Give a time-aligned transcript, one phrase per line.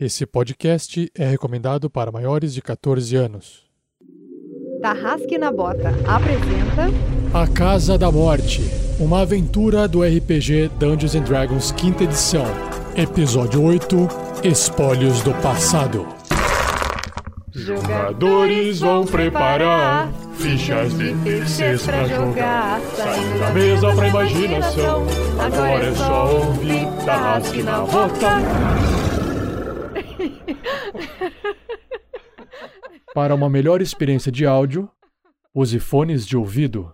[0.00, 3.64] Esse podcast é recomendado para maiores de 14 anos.
[4.80, 6.86] Tarrasque na Bota apresenta
[7.34, 8.62] A Casa da Morte,
[9.00, 12.44] uma aventura do RPG Dungeons and Dragons quinta edição.
[12.96, 14.08] Episódio 8
[14.44, 16.06] Espólios do Passado.
[17.52, 22.80] Jogadores vão preparar fichas de terceiros pra jogar.
[22.94, 25.06] Saindo da mesa pra imaginação.
[25.40, 28.97] Agora é só ouvir Tarrasque na Bota.
[33.14, 34.88] Para uma melhor experiência de áudio,
[35.54, 36.92] use fones de ouvido.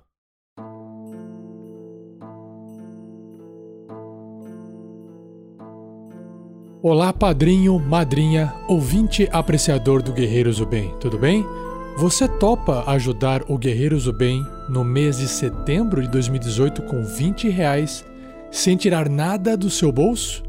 [6.81, 11.45] Olá, padrinho, madrinha, ouvinte apreciador do Guerreiros do Bem, tudo bem?
[11.97, 17.49] Você topa ajudar o Guerreiros do Bem no mês de setembro de 2018 com 20
[17.49, 18.05] reais
[18.53, 20.45] sem tirar nada do seu bolso?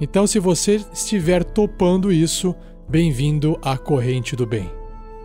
[0.00, 2.54] Então, se você estiver topando isso,
[2.88, 4.79] bem-vindo à Corrente do Bem.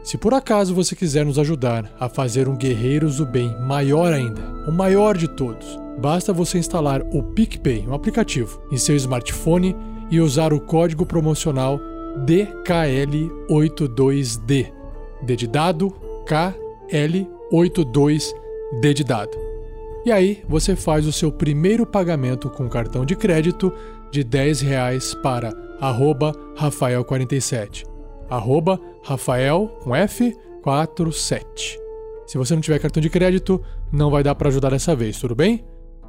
[0.05, 4.43] Se por acaso você quiser nos ajudar a fazer um Guerreiros do Bem maior ainda,
[4.67, 9.75] o maior de todos, basta você instalar o PicPay, um aplicativo, em seu smartphone
[10.11, 11.79] e usar o código promocional
[12.23, 14.71] DKL82D.
[15.23, 15.91] D de dado,
[16.27, 19.35] KL82D de dado.
[20.05, 23.73] E aí você faz o seu primeiro pagamento com cartão de crédito
[24.11, 27.94] de 10 reais para arroba Rafael47.
[28.29, 31.79] Arroba Rafael com F 47.
[32.25, 35.35] Se você não tiver cartão de crédito, não vai dar para ajudar dessa vez, tudo
[35.35, 35.63] bem?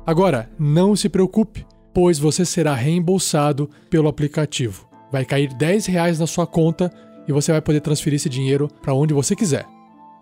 [0.06, 4.89] Agora, não se preocupe, pois você será reembolsado pelo aplicativo.
[5.11, 6.91] Vai cair 10 reais na sua conta
[7.28, 9.67] e você vai poder transferir esse dinheiro para onde você quiser.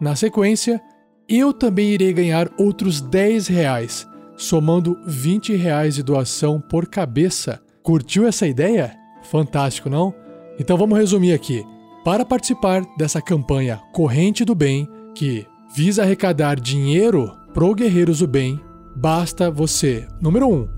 [0.00, 0.83] Na sequência,
[1.28, 4.06] eu também irei ganhar outros 10 reais,
[4.37, 7.61] somando 20 reais de doação por cabeça.
[7.83, 8.97] Curtiu essa ideia?
[9.22, 10.15] Fantástico, não?
[10.59, 11.65] Então vamos resumir aqui.
[12.05, 18.60] Para participar dessa campanha Corrente do Bem, que visa arrecadar dinheiro pro Guerreiros do Bem,
[18.94, 20.69] basta você, número 1, um,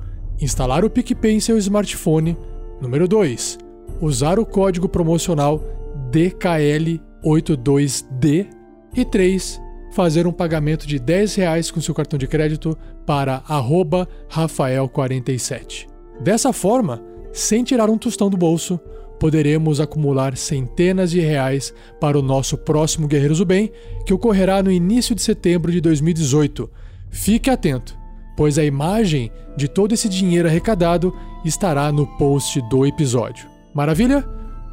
[0.41, 2.39] instalar o PicPay em seu smartphone,
[2.81, 3.59] número 2,
[4.01, 5.61] usar o código promocional
[6.13, 8.47] DKL82D
[8.95, 9.61] e 3,
[9.95, 13.43] fazer um pagamento de 10 reais com seu cartão de crédito para
[14.31, 15.89] Rafael47.
[16.21, 18.79] Dessa forma, sem tirar um tostão do bolso,
[19.19, 23.73] poderemos acumular centenas de reais para o nosso próximo Guerreiros do Bem,
[24.05, 26.71] que ocorrerá no início de setembro de 2018.
[27.11, 27.97] Fique atento,
[28.37, 33.49] pois a imagem de todo esse dinheiro arrecadado estará no post do episódio.
[33.75, 34.25] Maravilha?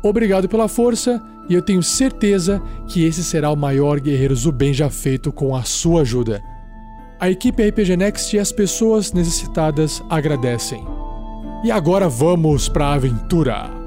[0.03, 4.73] Obrigado pela força e eu tenho certeza que esse será o maior Guerreiros do Bem
[4.73, 6.41] já feito com a sua ajuda.
[7.19, 10.85] A equipe RPG Next e as pessoas necessitadas agradecem.
[11.63, 13.82] E agora vamos para a aventura!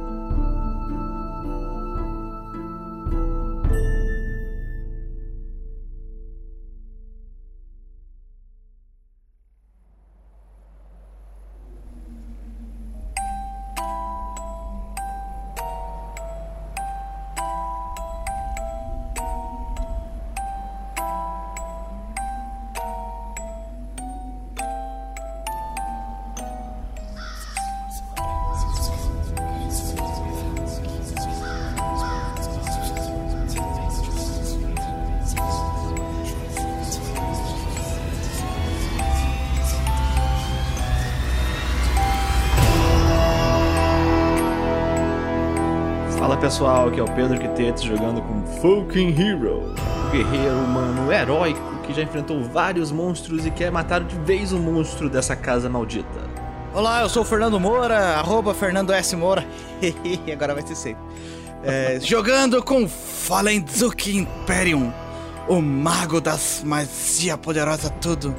[46.56, 49.74] Pessoal, aqui é o Pedro Quitetes jogando com Fucking Hero,
[50.06, 54.58] um guerreiro humano heróico que já enfrentou vários monstros e quer matar de vez o
[54.58, 56.30] monstro dessa casa maldita.
[56.72, 59.14] Olá, eu sou o Fernando Moura, arroba Fernando S.
[59.14, 59.46] Moura.
[60.32, 61.04] Agora vai ser sempre.
[61.62, 64.90] É, jogando com Falenzuki Imperium,
[65.46, 68.34] o mago das magia poderosa tudo,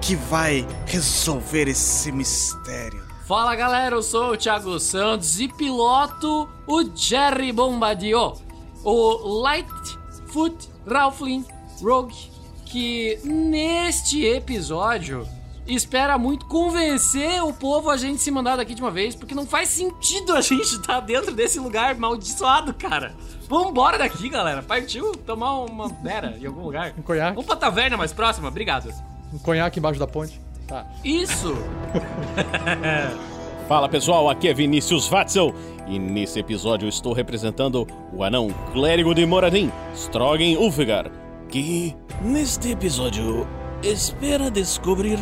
[0.00, 3.07] que vai resolver esse mistério.
[3.28, 8.32] Fala galera, eu sou o Thiago Santos e piloto o Jerry Bombardier,
[8.82, 10.56] o Lightfoot
[10.86, 11.44] Ralphling
[11.82, 12.16] Rogue,
[12.64, 15.28] que neste episódio
[15.66, 19.44] espera muito convencer o povo a gente se mandar daqui de uma vez, porque não
[19.44, 23.14] faz sentido a gente estar tá dentro desse lugar maldiçoado, cara.
[23.46, 24.62] Vambora daqui, galera.
[24.62, 26.94] Partiu tomar uma beira em algum lugar.
[26.96, 27.34] Um conhaque.
[27.34, 28.90] Vamos pra taverna mais próxima, obrigado.
[29.34, 30.47] Um conhaque embaixo da ponte.
[30.68, 30.86] Tá.
[31.02, 31.56] Isso!
[33.66, 35.54] Fala pessoal, aqui é Vinícius Watzel
[35.86, 41.10] e nesse episódio eu estou representando o anão clérigo de Moradin, Strogan Ulfgar,
[41.48, 43.48] que neste episódio
[43.82, 45.18] espera descobrir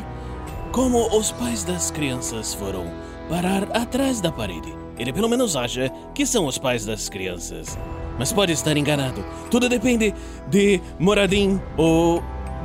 [0.73, 2.85] como os pais das crianças foram
[3.29, 7.79] parar atrás da parede ele pelo menos acha que são os pais das crianças.
[8.19, 9.25] Mas pode estar enganado.
[9.51, 10.15] Tudo depende
[10.49, 12.23] de Moradin, o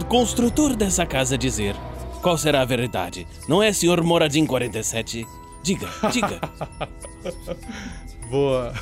[0.07, 1.75] construtor dessa casa, dizer
[2.21, 3.27] qual será a verdade.
[3.47, 5.27] Não é, senhor Moradin 47?
[5.63, 6.39] Diga, diga.
[8.29, 8.73] Boa.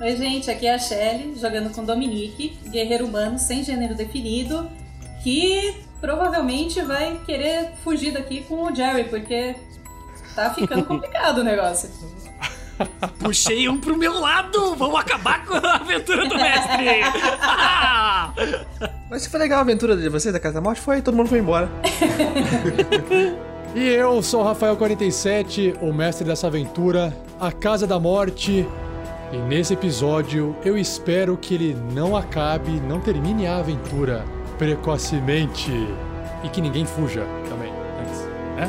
[0.00, 4.68] Oi, gente, aqui é a Shelly, jogando com Dominique, guerreiro humano sem gênero definido,
[5.22, 9.56] que provavelmente vai querer fugir daqui com o Jerry, porque
[10.34, 11.90] tá ficando complicado o negócio.
[13.18, 14.74] Puxei um pro meu lado!
[14.76, 16.86] Vamos acabar com a aventura do mestre!
[19.10, 21.28] Mas se foi legal a aventura de vocês da Casa da Morte, foi, todo mundo
[21.28, 21.70] foi embora.
[23.76, 28.64] E eu sou o Rafael47, o mestre dessa aventura, a Casa da Morte.
[29.32, 34.24] E nesse episódio eu espero que ele não acabe, não termine a aventura
[34.58, 35.72] precocemente.
[36.44, 38.20] E que ninguém fuja também, antes,
[38.54, 38.68] né?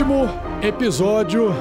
[0.00, 0.30] último
[0.62, 1.54] episódio,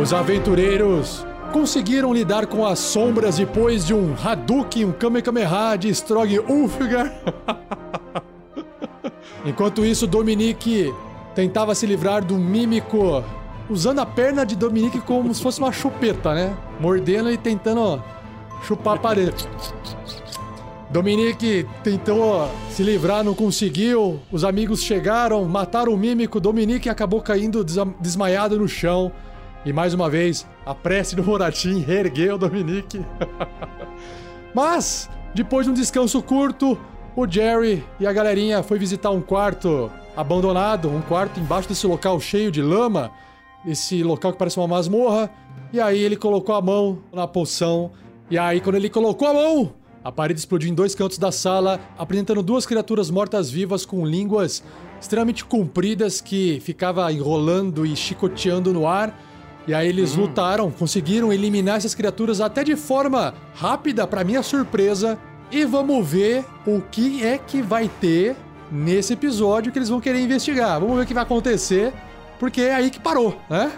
[0.00, 6.38] os aventureiros conseguiram lidar com as sombras depois de um Hadouken, um Kamehameha de Strog
[6.48, 7.12] Ulfgar.
[9.44, 10.94] Enquanto isso, Dominique
[11.34, 13.24] tentava se livrar do mímico
[13.68, 16.56] usando a perna de Dominique como se fosse uma chupeta, né?
[16.78, 18.00] Mordendo e tentando
[18.62, 19.48] chupar a parede.
[20.92, 24.20] Dominique tentou se livrar, não conseguiu.
[24.30, 26.38] Os amigos chegaram, mataram o mímico.
[26.38, 27.64] Dominique acabou caindo
[27.98, 29.10] desmaiado no chão.
[29.64, 33.02] E mais uma vez, a prece do Moratim reergueu Dominique.
[34.54, 36.78] Mas, depois de um descanso curto,
[37.16, 42.20] o Jerry e a galerinha foi visitar um quarto abandonado, um quarto embaixo desse local
[42.20, 43.10] cheio de lama,
[43.66, 45.30] esse local que parece uma masmorra.
[45.72, 47.92] E aí ele colocou a mão na poção.
[48.30, 49.72] E aí, quando ele colocou a mão,
[50.04, 54.62] a parede explodiu em dois cantos da sala, apresentando duas criaturas mortas-vivas com línguas
[55.00, 59.18] extremamente compridas que ficava enrolando e chicoteando no ar.
[59.66, 65.18] E aí eles lutaram, conseguiram eliminar essas criaturas até de forma rápida, pra minha surpresa.
[65.50, 68.34] E vamos ver o que é que vai ter
[68.70, 70.80] nesse episódio que eles vão querer investigar.
[70.80, 71.92] Vamos ver o que vai acontecer,
[72.40, 73.70] porque é aí que parou, né?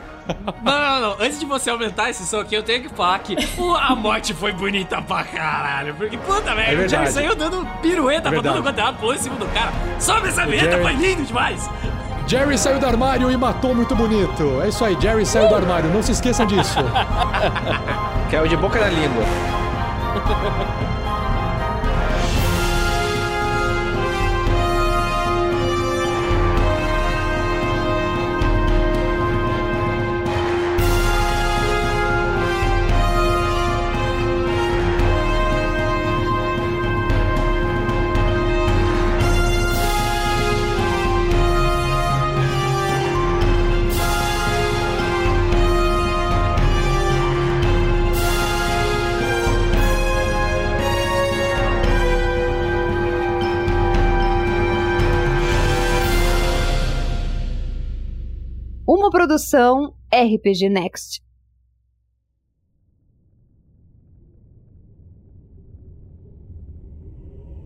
[0.63, 1.11] Não, não, não.
[1.21, 4.33] Antes de você aumentar esse som aqui, eu tenho que falar que o- a morte
[4.35, 5.95] foi bonita pra caralho.
[5.95, 8.63] Porque, puta merda, o Jerry saiu dando pirueta É pra todo verdade.
[8.63, 9.73] quanto é lado, pulou em cima do cara.
[9.99, 11.71] Sobe essa vinheta, Jerry- foi lindo demais.
[12.27, 14.63] Jerry saiu do armário e matou muito bonito.
[14.65, 16.79] É isso aí, Jerry saiu do armário, não se esqueçam disso.
[18.31, 19.25] Que é o de boca na língua.
[59.15, 61.23] Produção RPG Next.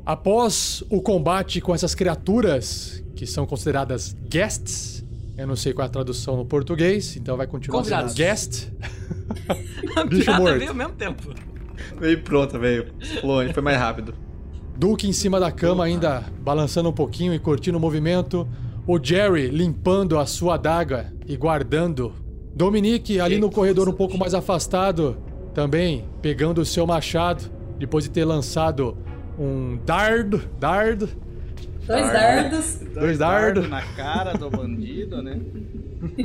[0.05, 5.03] Após o combate com essas criaturas, que são consideradas guests,
[5.39, 8.15] eu não sei qual é a tradução no português, então vai continuar sendo Convidados.
[8.15, 8.71] guest.
[9.97, 10.59] A Bicho piada morto.
[10.59, 11.35] veio ao mesmo tempo.
[11.99, 12.93] Veio pronta, veio.
[13.25, 14.15] Longe, foi mais rápido.
[14.77, 18.47] Duke em cima da cama, ainda balançando um pouquinho e curtindo o movimento.
[18.91, 22.11] O Jerry limpando a sua adaga e guardando.
[22.55, 25.19] Dominique ali no corredor um pouco mais afastado,
[25.53, 28.97] também pegando o seu machado, depois de ter lançado
[29.39, 31.07] um dardo, dardo,
[31.87, 32.79] Dois dardos.
[32.95, 33.69] dois dardos.
[33.69, 35.39] na cara do bandido, né?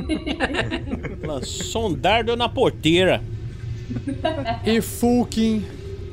[1.22, 3.22] Lançou um dardo na porteira.
[4.64, 5.62] E Fulkin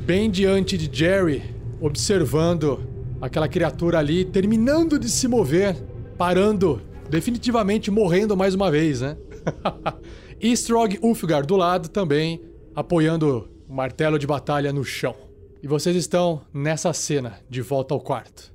[0.06, 1.44] bem diante de Jerry,
[1.80, 2.82] observando
[3.22, 5.76] aquela criatura ali, terminando de se mover,
[6.22, 9.18] parando, definitivamente morrendo mais uma vez, né?
[10.40, 12.40] e Strog Ulfgar do lado também,
[12.76, 15.16] apoiando o martelo de batalha no chão.
[15.64, 18.51] E vocês estão nessa cena, de volta ao quarto.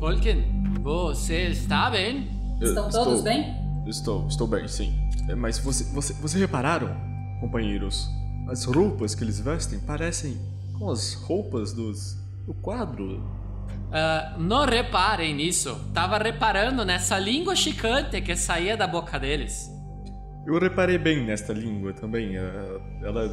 [0.00, 0.42] Volken,
[0.82, 2.30] você está bem?
[2.60, 3.54] Estão Eu todos estou- bem?
[3.86, 4.94] Estou, estou bem, sim.
[5.28, 6.96] É, Mas você, você, você repararam,
[7.40, 8.08] companheiros?
[8.48, 10.38] As roupas que eles vestem parecem
[10.78, 12.16] com as roupas dos
[12.46, 13.22] do quadro.
[13.92, 15.76] Ah, não reparem nisso.
[15.92, 19.70] Tava reparando nessa língua chicante que saía da boca deles.
[20.46, 22.38] Eu reparei bem nesta língua também.
[22.38, 23.28] ah, Ela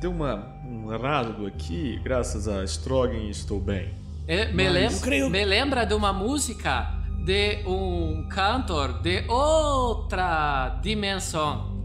[0.00, 3.90] deu uma, um rasgo aqui, graças a Strogan estou bem.
[4.28, 6.94] Eh, me, Mas- lem- creio- me lembra de uma música
[7.24, 11.76] de um cantor de outra dimensão.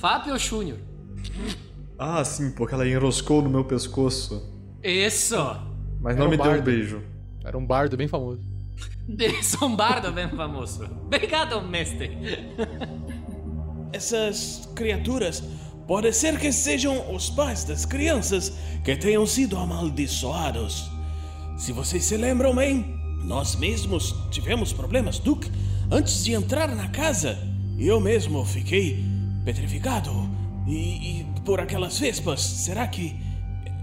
[0.00, 0.78] Fábio Júnior.
[1.98, 4.48] Ah, sim, porque ela enroscou no meu pescoço.
[4.82, 5.36] Isso!
[6.00, 6.62] Mas não um me deu um bardo.
[6.64, 7.02] beijo.
[7.44, 8.40] Era um bardo bem famoso.
[9.40, 10.84] Isso, um bardo bem famoso.
[11.06, 12.16] Obrigado, mestre.
[13.92, 15.42] Essas criaturas
[15.86, 18.50] pode ser que sejam os pais das crianças
[18.84, 20.90] que tenham sido amaldiçoados.
[21.60, 25.50] Se vocês se lembram bem, nós mesmos tivemos problemas, Duke,
[25.90, 27.38] antes de entrar na casa.
[27.78, 29.04] Eu mesmo fiquei
[29.44, 30.10] petrificado.
[30.66, 33.14] E, e por aquelas vespas, será que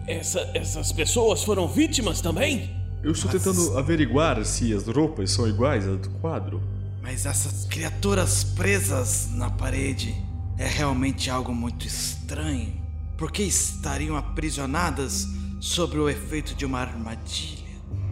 [0.08, 2.76] essa- essas pessoas foram vítimas também?
[3.04, 6.62] Eu estou tentando averiguar se as roupas são iguais às do quadro.
[7.02, 10.16] Mas essas criaturas presas na parede
[10.58, 12.74] é realmente algo muito estranho.
[13.16, 15.28] Por que estariam aprisionadas
[15.60, 17.67] sob o efeito de uma armadilha?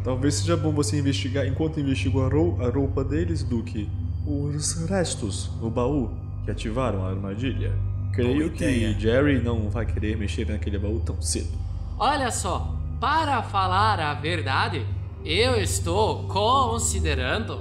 [0.06, 3.90] Talvez seja bom você investigar, enquanto investigo a, rou- a roupa deles, Duque,
[4.24, 6.12] os restos no baú
[6.46, 7.74] que ativaram a armadilha.
[8.14, 8.94] Creio que.
[9.00, 11.50] Jerry não vai querer mexer naquele baú tão cedo.
[11.98, 14.86] Olha só, para falar a verdade,
[15.26, 17.60] eu estou considerando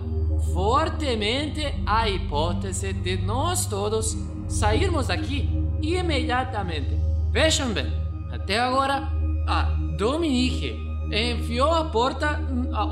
[0.52, 5.48] fortemente a hipótese de nós todos sairmos daqui
[5.80, 6.94] imediatamente.
[7.32, 7.90] Vejam bem,
[8.30, 9.10] até agora
[9.48, 9.62] a
[9.96, 12.40] Dominique enfiou a porta,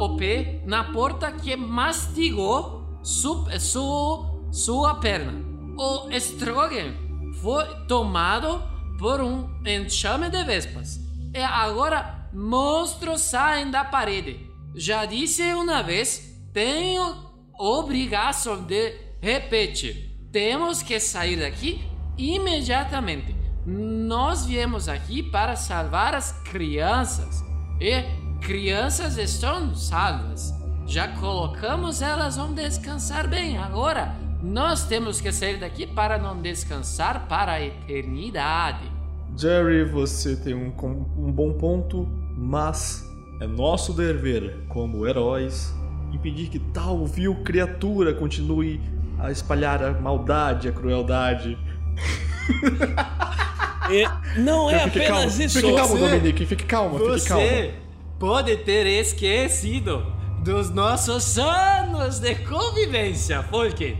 [0.01, 5.33] o pé na porta que mastigou su, su, sua perna.
[5.77, 6.95] O Strogan
[7.41, 8.63] foi tomado
[8.99, 11.01] por um enxame de vespas.
[11.35, 14.49] E agora monstros saem da parede.
[14.75, 20.11] Já disse uma vez, tenho obrigação de repetir.
[20.31, 21.85] Temos que sair daqui
[22.17, 23.35] imediatamente.
[23.67, 27.45] Nós viemos aqui para salvar as crianças.
[27.83, 28.05] E
[28.41, 30.55] crianças estão salvas.
[30.87, 33.59] Já colocamos elas onde descansar bem.
[33.59, 38.89] Agora, nós temos que sair daqui para não descansar para a eternidade.
[39.37, 40.73] Jerry, você tem um,
[41.19, 43.05] um bom ponto, mas
[43.41, 45.75] é nosso dever, como heróis,
[46.13, 48.81] impedir que tal vil criatura continue
[49.19, 51.59] a espalhar a maldade, a crueldade.
[53.93, 55.61] E não é Fique calmo, apenas isso.
[55.61, 57.45] fique calmo, Você- Dominique, fique calma, fique calma.
[57.45, 57.75] Você
[58.19, 60.07] pode ter esquecido
[60.43, 63.97] dos nossos anos de convivência, Fulkin.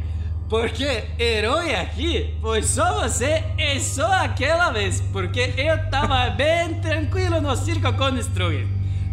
[0.49, 5.01] Porque herói aqui foi só você e só aquela vez.
[5.13, 8.67] Porque eu tava bem tranquilo no circo com Strogan.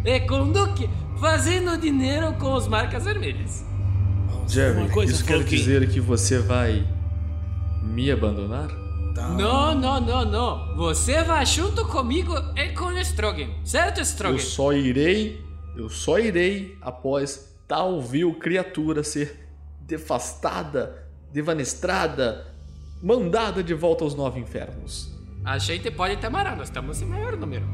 [0.04, 3.64] E com Duke fazendo dinheiro com os marcas vermelhas.
[4.92, 6.84] Coisa, isso quer dizer que você vai
[7.82, 8.68] me abandonar?
[9.16, 10.76] Não, não, não, não.
[10.76, 13.48] Você vai junto comigo e com Strogan.
[13.64, 14.36] Certo, Strogan?
[14.36, 15.44] Eu só irei,
[15.76, 19.48] eu só irei após tal vil criatura ser
[19.80, 22.46] devastada, devanestrada,
[23.02, 25.12] mandada de volta aos nove infernos.
[25.44, 27.64] A gente pode temer, nós estamos em maior número.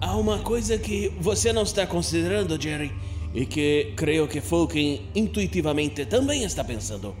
[0.00, 2.92] Há uma coisa que você não está considerando, Jerry,
[3.34, 7.14] e que creio que Fulkin intuitivamente também está pensando.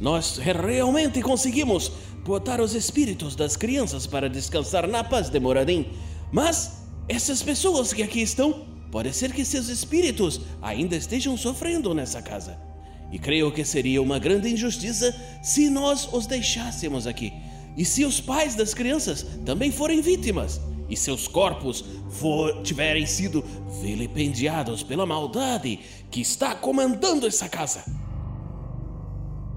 [0.00, 1.92] Nós realmente conseguimos
[2.24, 5.86] botar os espíritos das crianças para descansar na paz de Moradin,
[6.32, 12.22] mas essas pessoas que aqui estão, pode ser que seus espíritos ainda estejam sofrendo nessa
[12.22, 12.58] casa.
[13.12, 17.32] E creio que seria uma grande injustiça se nós os deixássemos aqui.
[17.76, 20.60] E se os pais das crianças também forem vítimas,
[20.92, 23.42] e seus corpos for, tiverem sido
[23.80, 25.80] vilipendiados pela maldade
[26.10, 27.82] que está comandando essa casa.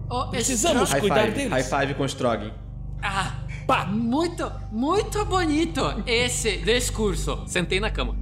[0.10, 1.52] Oh, Precisamos High cuidar five, deles.
[1.52, 2.54] high five com Strogan.
[3.02, 3.36] Ah,
[3.68, 7.44] pá, muito, muito bonito esse discurso.
[7.48, 8.16] Sentei na cama.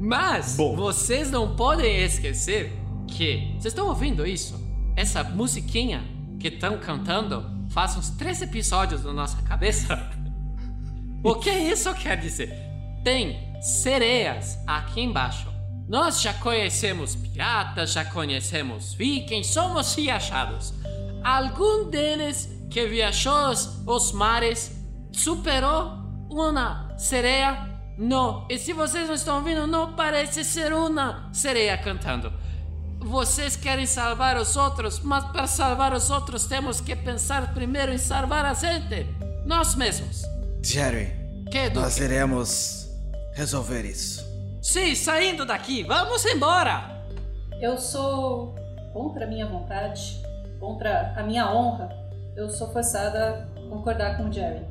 [0.00, 0.74] Mas Bom.
[0.76, 2.72] vocês não podem esquecer
[3.06, 3.48] que.
[3.52, 4.58] Vocês estão ouvindo isso?
[4.96, 6.02] Essa musiquinha
[6.40, 10.23] que estão cantando faz uns três episódios na nossa cabeça.
[11.24, 12.54] O que isso quer dizer?
[13.02, 15.48] Tem sereias aqui embaixo.
[15.88, 20.74] Nós já conhecemos piratas, já conhecemos vikings, somos viajados.
[21.22, 23.48] Algum deles que viajou
[23.86, 24.70] os, mares
[25.12, 25.92] superou
[26.30, 27.70] uma sereia?
[27.96, 28.46] Não.
[28.50, 32.30] E se vocês não estão ouvindo, não parece ser uma sereia cantando.
[32.98, 37.98] Vocês querem salvar os outros, mas para salvar os outros temos que pensar primeiro em
[37.98, 39.06] salvar a gente.
[39.46, 40.34] Nós mesmos.
[40.64, 41.12] Jerry,
[41.50, 41.74] Que, Duque?
[41.78, 42.88] nós iremos
[43.34, 44.24] resolver isso.
[44.62, 47.04] Sim, saindo daqui, vamos embora!
[47.60, 48.54] Eu sou
[48.92, 50.22] contra a minha vontade,
[50.58, 51.88] contra a minha honra.
[52.36, 54.62] Eu sou forçada a concordar com o Jerry.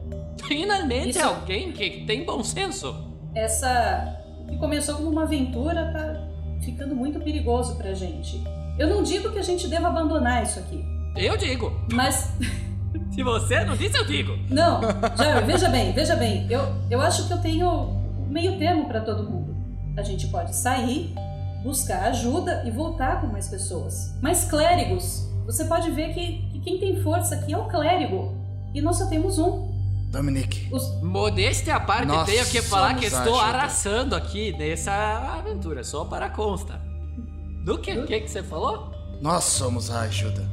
[0.48, 2.94] Finalmente Isso- alguém que tem bom senso.
[3.36, 4.20] Essa
[4.50, 6.28] que começou como uma aventura tá
[6.64, 8.44] ficando muito perigoso pra gente.
[8.78, 10.84] Eu não digo que a gente deva abandonar isso aqui,
[11.16, 11.72] Eu digo.
[11.94, 12.34] mas
[13.14, 14.38] Se você não disse, eu digo.
[14.50, 14.82] Não,
[15.18, 16.48] Jerry, veja bem, veja bem.
[16.50, 19.56] Eu, eu acho que eu tenho um meio termo pra todo mundo.
[19.98, 21.14] A gente pode sair,
[21.64, 24.16] buscar ajuda e voltar com mais pessoas.
[24.22, 28.36] Mas clérigos, você pode ver que, que quem tem força aqui é o clérigo.
[28.74, 29.72] E nós só temos um.
[30.10, 33.58] Dominique, Os- Modéstia à parte, Nós tenho que falar que estou ajuda.
[33.58, 34.92] arrasando aqui nessa
[35.40, 36.80] aventura, só para consta.
[37.66, 37.92] Do que?
[37.98, 38.92] O que, que você falou?
[39.22, 40.44] nós somos a ajuda.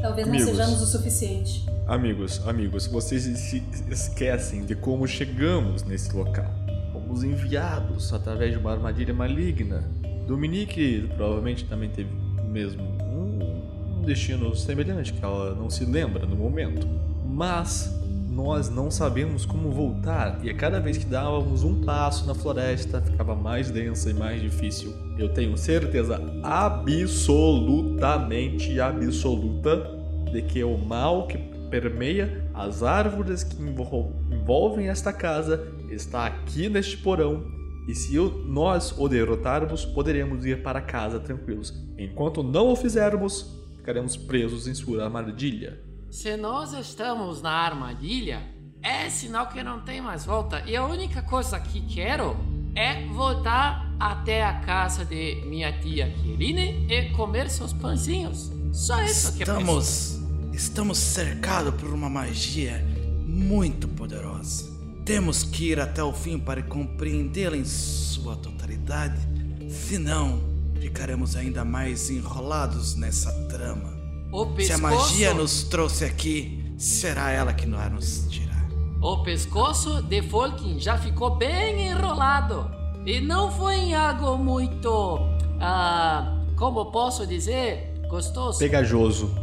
[0.00, 0.50] Talvez não Amigos.
[0.56, 1.66] sejamos o suficiente.
[1.86, 6.52] Amigos, amigos, vocês se esquecem de como chegamos nesse local.
[6.92, 9.82] Fomos enviados através de uma armadilha maligna.
[10.26, 12.10] Dominique provavelmente também teve
[12.44, 16.86] mesmo um destino semelhante que ela não se lembra no momento.
[17.24, 17.92] Mas
[18.38, 23.02] nós não sabemos como voltar e a cada vez que dávamos um passo na floresta
[23.02, 24.94] ficava mais densa e mais difícil.
[25.18, 29.90] Eu tenho certeza absolutamente absoluta
[30.30, 31.36] de que o mal que
[31.68, 37.44] permeia as árvores que envol- envolvem esta casa está aqui neste porão.
[37.88, 41.74] E se nós o derrotarmos, poderemos ir para casa tranquilos.
[41.98, 45.80] Enquanto não o fizermos, ficaremos presos em sua armadilha.
[46.10, 48.42] Se nós estamos na armadilha,
[48.82, 50.62] é sinal que não tem mais volta.
[50.66, 52.34] E a única coisa que quero
[52.74, 58.50] é voltar até a casa de minha tia Kirine e comer seus pãezinhos.
[58.72, 59.58] Só isso que eu.
[59.58, 60.18] Estamos,
[60.52, 62.82] estamos cercados por uma magia
[63.26, 64.64] muito poderosa.
[65.04, 69.20] Temos que ir até o fim para compreendê-la em sua totalidade.
[69.68, 70.40] Senão,
[70.80, 73.97] ficaremos ainda mais enrolados nessa trama.
[74.30, 78.68] O Se a pescoço, magia nos trouxe aqui, será ela que vai nos tirar.
[79.00, 82.70] o pescoço de Folkin já ficou bem enrolado.
[83.06, 85.18] E não foi em algo muito.
[85.60, 87.94] Ah, como posso dizer?
[88.08, 88.58] Gostoso.
[88.58, 89.34] Pegajoso.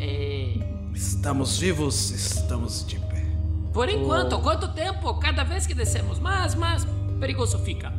[0.00, 0.54] É.
[0.92, 3.24] Estamos vivos, estamos de pé.
[3.72, 5.14] Por enquanto, quanto tempo?
[5.20, 6.84] Cada vez que descemos mais, mais
[7.20, 7.92] perigoso fica.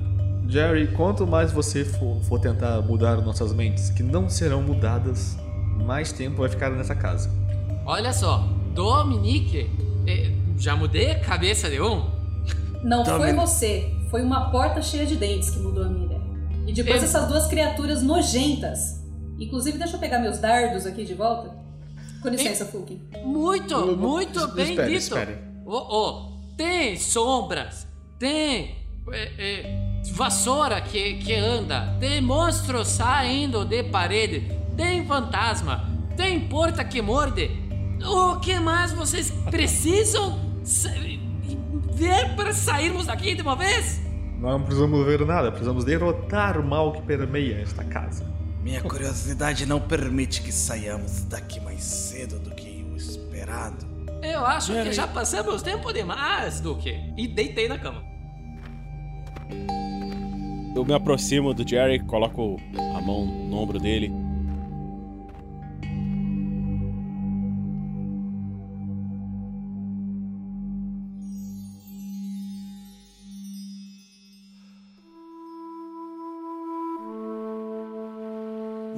[0.47, 5.37] Jerry, quanto mais você for, for tentar mudar nossas mentes, que não serão mudadas,
[5.85, 7.29] mais tempo vai ficar nessa casa.
[7.85, 9.69] Olha só, Dominique,
[10.07, 12.09] eh, já mudei a cabeça de um?
[12.83, 13.35] Não foi Dominic.
[13.39, 16.21] você, foi uma porta cheia de dentes que mudou a minha ideia.
[16.67, 19.01] E depois Eu- essas duas criaturas nojentas.
[19.39, 21.51] Inclusive, deixa eu pegar meus dardos aqui de volta.
[22.21, 23.01] Com licença, Fulkin.
[23.25, 24.99] Muito, Eu- eu- muito bem espere, dito.
[24.99, 25.37] espere.
[25.65, 27.85] Oh, oh, tem sombras,
[28.17, 28.75] tem
[29.11, 36.83] eh, eh, vassoura que, que anda, tem monstro saindo de parede, tem fantasma, tem porta
[36.83, 37.49] que morde.
[38.05, 40.89] O que mais vocês precisam sa-
[41.93, 44.01] ver para sairmos daqui de uma vez?
[44.39, 48.25] Não precisamos ver nada, precisamos derrotar o mal que permeia esta casa.
[48.61, 53.85] Minha curiosidade não permite que saiamos daqui mais cedo do que o esperado.
[54.21, 56.97] Eu acho que já passamos tempo demais, Duque.
[57.17, 58.01] E deitei na cama.
[60.75, 62.57] Eu me aproximo do Jerry, coloco
[62.95, 64.11] a mão no ombro dele.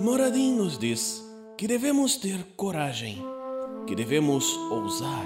[0.06, 1.26] Moradin nos diz
[1.58, 3.18] que devemos ter coragem,
[3.88, 5.26] que devemos ousar,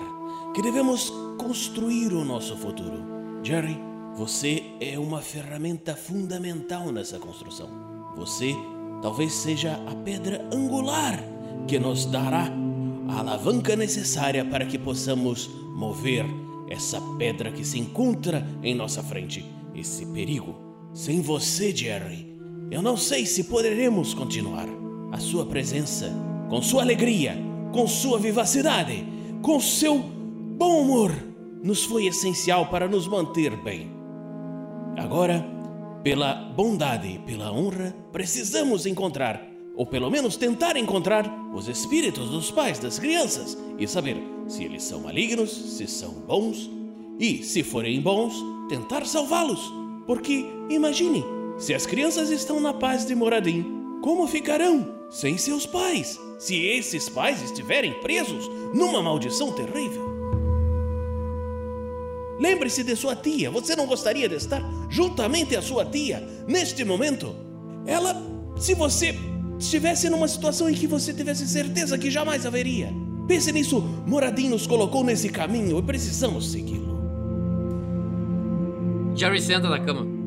[0.56, 3.04] que devemos construir o nosso futuro.
[3.44, 3.78] Jerry,
[4.16, 7.70] você é uma ferramenta fundamental nessa construção.
[8.16, 8.56] Você
[9.02, 11.22] talvez seja a pedra angular
[11.68, 12.50] que nos dará
[13.10, 16.26] a alavanca necessária para que possamos mover
[16.70, 20.56] essa pedra que se encontra em nossa frente, esse perigo.
[20.94, 22.29] Sem você, Jerry,
[22.72, 24.68] eu não sei se poderemos continuar.
[25.12, 26.14] A sua presença,
[26.50, 27.36] com sua alegria,
[27.72, 29.06] com sua vivacidade,
[29.42, 31.12] com seu bom humor,
[31.64, 33.92] nos foi essencial para nos manter bem.
[34.98, 35.46] Agora,
[36.04, 39.42] pela bondade e pela honra, precisamos encontrar,
[39.76, 44.84] ou pelo menos tentar encontrar, os espíritos dos pais das crianças e saber se eles
[44.84, 46.70] são malignos, se são bons
[47.20, 48.34] e, se forem bons,
[48.70, 49.74] tentar salvá-los.
[50.06, 51.24] Porque, imagine,
[51.60, 57.10] se as crianças estão na paz de Moradim, como ficarão sem seus pais, se esses
[57.10, 60.08] pais estiverem presos numa maldição terrível?
[62.40, 63.52] Lembre-se de sua tia.
[63.52, 67.36] Você não gostaria de estar juntamente a sua tia neste momento?
[67.86, 68.16] Ela,
[68.58, 69.14] se você
[69.60, 72.94] estivesse numa situação em que você tivesse certeza que jamais haveria.
[73.28, 76.98] Pense nisso, Moradim nos colocou nesse caminho e precisamos segui-lo.
[79.14, 80.19] Jerry senta na cama.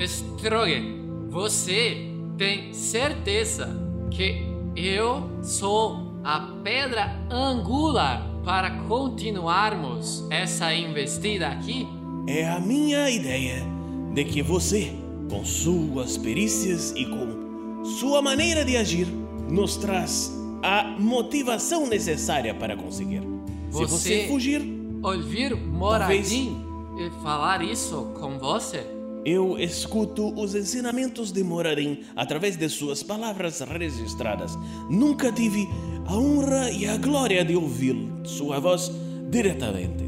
[0.00, 3.68] Strogan, você tem certeza
[4.10, 4.44] que
[4.76, 11.88] eu sou a pedra angular para continuarmos essa investida aqui?
[12.28, 13.64] É a minha ideia
[14.12, 14.92] de que você,
[15.30, 19.06] com suas perícias e com sua maneira de agir,
[19.48, 20.30] nos traz
[20.62, 23.22] a motivação necessária para conseguir.
[23.70, 24.62] Se você fugir,
[25.02, 26.64] ouvir Moradin
[26.98, 28.95] e falar isso com você?
[29.26, 34.56] Eu escuto os ensinamentos de Morarim através de suas palavras registradas.
[34.88, 35.66] Nunca tive
[36.06, 38.88] a honra e a glória de ouvir sua voz
[39.28, 40.04] diretamente.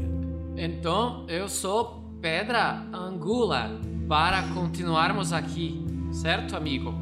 [0.55, 3.69] Então eu sou pedra angular
[4.07, 6.93] para continuarmos aqui, certo, amigo?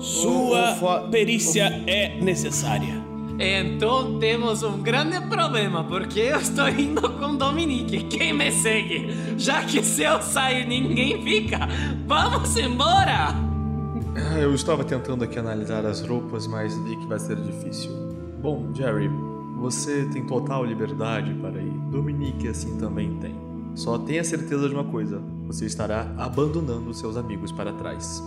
[0.00, 3.07] Sua perícia é necessária.
[3.38, 8.04] Então temos um grande problema, porque eu estou indo com Dominique.
[8.04, 9.14] Quem me segue?
[9.38, 11.68] Já que se eu sair ninguém fica.
[12.06, 13.34] Vamos embora!
[14.40, 17.92] Eu estava tentando aqui analisar as roupas, mas vi que vai ser difícil.
[18.42, 19.08] Bom, Jerry,
[19.60, 21.70] você tem total liberdade para ir.
[21.90, 23.34] Dominique assim também tem.
[23.76, 28.20] Só tenha certeza de uma coisa: você estará abandonando seus amigos para trás.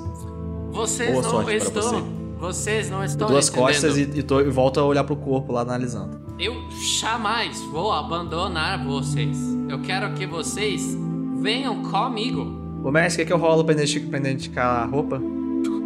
[0.71, 1.82] Vocês Boa não sorte para estão.
[1.82, 2.20] você.
[2.41, 3.65] Vocês não estão Duas entendendo.
[3.67, 6.19] costas e, e, tô- e volto a olhar pro corpo lá analisando.
[6.39, 6.56] Eu
[6.99, 9.38] jamais vou abandonar vocês.
[9.69, 10.97] Eu quero que vocês
[11.39, 12.60] venham comigo.
[12.84, 15.21] Ô, mestre, quer que eu rolo pra identi- pra identificar a roupa?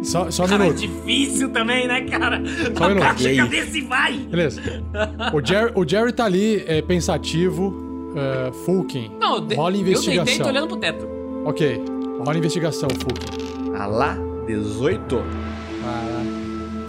[0.02, 0.80] Só, só um Cara, é minuto.
[0.80, 2.42] difícil também, né, cara?
[2.76, 3.04] Só um minuto.
[3.04, 3.38] Abaixa E aí?
[3.38, 4.16] a cabeça e vai!
[4.16, 4.62] Beleza.
[5.34, 7.84] O Jerry, o Jerry tá ali, é, pensativo.
[8.16, 9.10] É, Fulkin.
[9.20, 9.54] Não, de...
[9.54, 10.44] Rola eu deitei investigação.
[10.44, 11.06] tô olhando pro teto.
[11.44, 11.82] Ok.
[12.24, 13.74] Rola investigação, Fulkin.
[13.78, 14.16] Ah lá,
[14.46, 15.16] 18.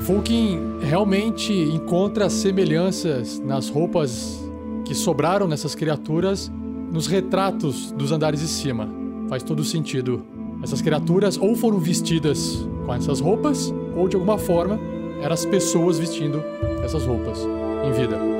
[0.08, 4.42] Fulkin realmente encontra semelhanças nas roupas
[4.86, 6.50] que sobraram nessas criaturas
[6.90, 8.90] nos retratos dos andares de cima.
[9.28, 10.24] Faz todo sentido.
[10.64, 14.80] Essas criaturas ou foram vestidas com essas roupas, ou de alguma forma
[15.22, 16.42] eram as pessoas vestindo
[16.82, 17.46] essas roupas
[17.86, 18.37] em vida.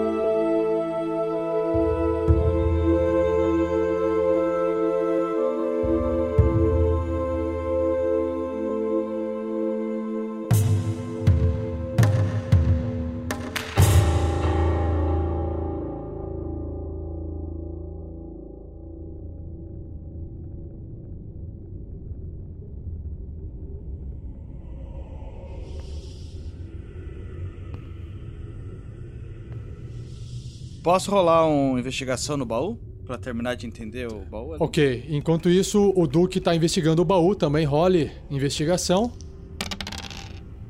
[30.88, 32.80] Posso rolar uma investigação no baú?
[33.06, 34.54] Pra terminar de entender o baú?
[34.54, 34.64] ali?
[34.64, 39.12] Ok, enquanto isso, o Duque tá investigando o baú, também role investigação.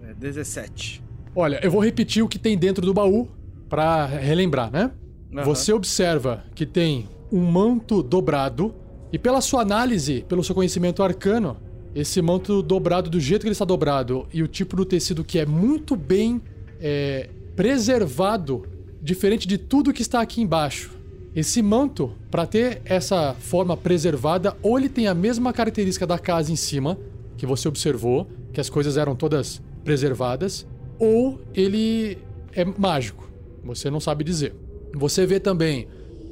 [0.01, 1.03] É 17.
[1.35, 3.27] Olha, eu vou repetir o que tem dentro do baú
[3.69, 4.89] pra relembrar, né?
[5.31, 5.43] Aham.
[5.43, 8.73] Você observa que tem um manto dobrado
[9.13, 11.57] e pela sua análise, pelo seu conhecimento arcano,
[11.93, 15.37] esse manto dobrado do jeito que ele está dobrado e o tipo do tecido que
[15.37, 16.41] é muito bem
[16.81, 20.91] é, preservado, diferente de tudo que está aqui embaixo.
[21.35, 26.51] Esse manto, para ter essa forma preservada, ou ele tem a mesma característica da casa
[26.51, 26.97] em cima,
[27.37, 30.65] que você observou, que as coisas eram todas preservadas,
[30.97, 32.17] ou ele
[32.53, 33.29] é mágico.
[33.63, 34.55] Você não sabe dizer.
[34.95, 35.87] Você vê também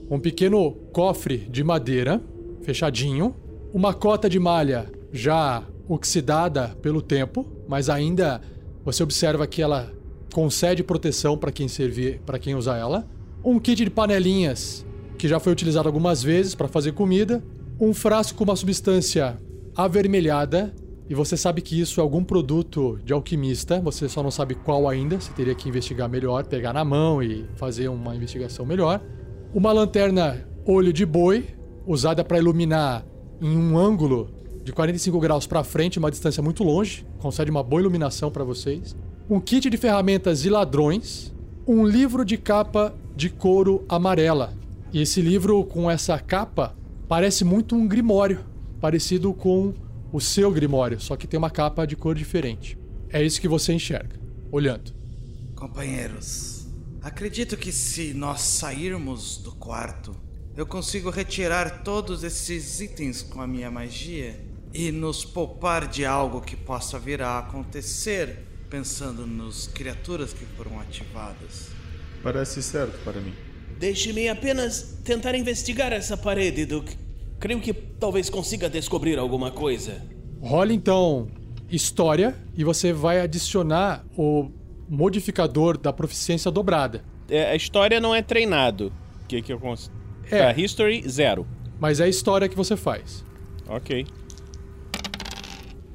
[0.09, 2.21] um pequeno cofre de madeira,
[2.63, 3.35] fechadinho,
[3.73, 8.41] uma cota de malha já oxidada pelo tempo, mas ainda
[8.83, 9.91] você observa que ela
[10.35, 13.07] concede proteção para quem servir, para quem usar ela.
[13.41, 14.85] Um kit de panelinhas
[15.17, 17.41] que já foi utilizado algumas vezes para fazer comida,
[17.79, 19.37] um frasco com uma substância
[19.73, 20.75] avermelhada
[21.09, 24.89] e você sabe que isso é algum produto de alquimista, você só não sabe qual
[24.89, 29.01] ainda, você teria que investigar melhor, pegar na mão e fazer uma investigação melhor.
[29.53, 31.45] Uma lanterna olho de boi,
[31.87, 33.05] usada para iluminar
[33.41, 34.29] em um ângulo
[34.65, 38.97] de 45 graus para frente, uma distância muito longe, concede uma boa iluminação para vocês.
[39.27, 41.33] Um kit de ferramentas e ladrões,
[41.65, 44.53] um livro de capa de couro amarela.
[44.93, 46.75] E esse livro com essa capa
[47.07, 48.45] parece muito um grimório,
[48.79, 49.73] parecido com
[50.13, 52.77] o seu grimório, só que tem uma capa de cor diferente.
[53.09, 54.15] É isso que você enxerga,
[54.51, 54.93] olhando.
[55.55, 56.67] Companheiros,
[57.01, 60.15] acredito que se nós sairmos do quarto,
[60.55, 64.39] eu consigo retirar todos esses itens com a minha magia
[64.71, 70.77] e nos poupar de algo que possa vir a acontecer, pensando nos criaturas que foram
[70.81, 71.69] ativadas.
[72.21, 73.33] Parece certo para mim.
[73.79, 76.97] Deixe-me apenas tentar investigar essa parede, Duke.
[77.39, 80.01] Creio que talvez consiga descobrir alguma coisa.
[80.41, 81.29] Rola então
[81.71, 84.51] história e você vai adicionar o
[84.89, 87.01] modificador da proficiência dobrada.
[87.29, 88.91] É, a história não é treinado.
[89.23, 89.95] O que, que eu consigo.
[90.29, 90.51] É.
[90.51, 91.47] Tá, history, zero.
[91.79, 93.23] Mas é a história que você faz.
[93.69, 94.05] Ok.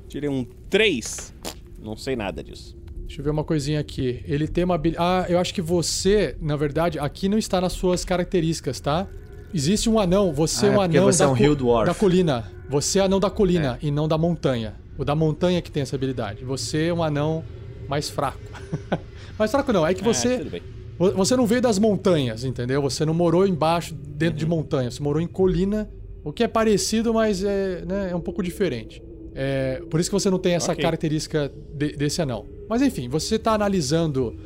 [0.08, 1.39] Tirei um 3.
[1.82, 2.76] Não sei nada disso.
[3.06, 4.22] Deixa eu ver uma coisinha aqui.
[4.26, 5.04] Ele tem uma habilidade.
[5.04, 9.06] Ah, eu acho que você, na verdade, aqui não está nas suas características, tá?
[9.52, 11.94] Existe um anão, você Ah, é é um anão você da, é um co- da
[11.94, 12.44] colina.
[12.68, 14.76] Você é anão da colina e não da montanha.
[14.96, 16.44] O da montanha que tem essa habilidade.
[16.44, 17.42] Você é um anão
[17.88, 18.38] mais fraco.
[19.36, 20.62] mais fraco não, é que Ah, você tudo bem.
[20.96, 22.80] Vo- Você não veio das montanhas, entendeu?
[22.82, 24.88] Você não morou embaixo, dentro de montanha.
[24.90, 25.90] Você morou em colina,
[26.22, 29.02] o que é parecido, mas é, né, é um pouco diferente.
[29.34, 30.82] É, por isso que você não tem essa Ok.
[30.82, 32.46] característica de- desse anão.
[32.68, 34.36] Mas enfim, você está analisando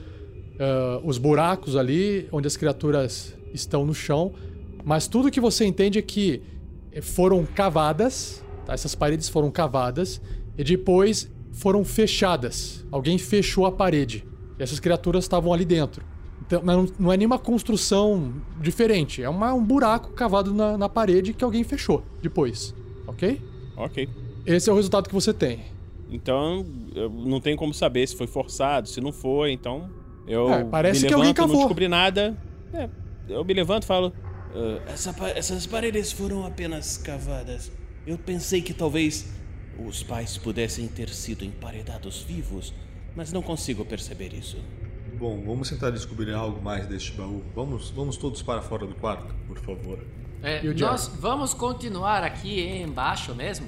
[0.59, 4.33] ah, os buracos ali, onde as criaturas estão no chão,
[4.85, 6.43] mas tudo que você entende é que
[7.03, 8.73] foram cavadas, tá?
[8.73, 10.21] essas paredes foram cavadas,
[10.57, 12.85] e depois foram fechadas.
[12.91, 14.25] Alguém fechou a parede.
[14.59, 16.05] E essas criaturas estavam ali dentro.
[16.47, 19.23] Então, não, não é nenhuma construção diferente.
[19.23, 22.73] É uma- um buraco cavado na, na parede que alguém fechou depois.
[23.09, 23.41] Ok?
[23.77, 24.09] Ok.
[24.47, 25.61] Esse é o resultado que você tem.
[26.11, 29.91] Então, eu não tem como saber se foi forçado, se não foi, então.
[30.27, 31.63] Eu É, parece me que alguém levanto, não cavou.
[31.63, 32.37] descobri nada.
[32.73, 32.89] É,
[33.29, 34.13] eu me levanto e falo.
[34.55, 37.71] "Ah, essa essas paredes foram apenas cavadas.
[38.07, 39.27] Eu pensei que talvez
[39.85, 42.73] os pais pudessem ter sido emparedados vivos,
[43.17, 44.59] mas não consigo perceber isso.
[45.19, 47.43] Bom, vamos tentar descobrir algo mais deste baú.
[47.55, 49.99] Vamos, vamos todos para fora do quarto, por favor.
[50.43, 53.67] É, nós vamos continuar aqui embaixo mesmo?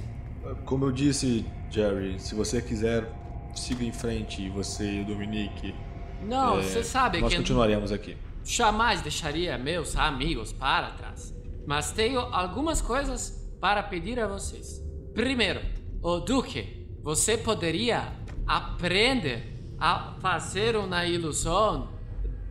[0.67, 3.09] Como eu disse, Jerry, se você quiser,
[3.55, 5.73] siga em frente, você e o Dominique.
[6.21, 8.17] Não, é, você sabe Nós que continuaremos aqui.
[8.43, 11.33] jamais deixaria meus amigos para trás.
[11.65, 14.83] Mas tenho algumas coisas para pedir a vocês.
[15.15, 15.61] Primeiro,
[16.01, 18.11] o Duque, você poderia
[18.45, 21.87] aprender a fazer uma ilusão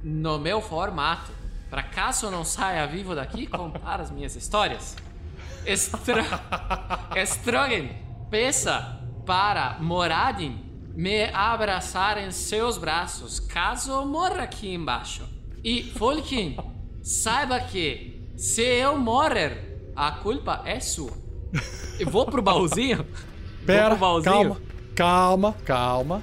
[0.03, 1.31] no meu formato,
[1.69, 4.97] para caso não saia vivo daqui contar as minhas histórias.
[5.67, 6.23] Estro...
[7.27, 10.59] Strogan, peça para Moradin
[10.95, 15.29] me abraçar em seus braços caso eu morra aqui embaixo.
[15.63, 16.57] E Folkin,
[17.03, 21.13] saiba que se eu morrer, a culpa é sua.
[21.99, 23.07] Eu vou pro baúzinho?
[23.67, 24.33] Pera, pro baúzinho?
[24.33, 24.61] calma,
[24.95, 26.23] calma, calma.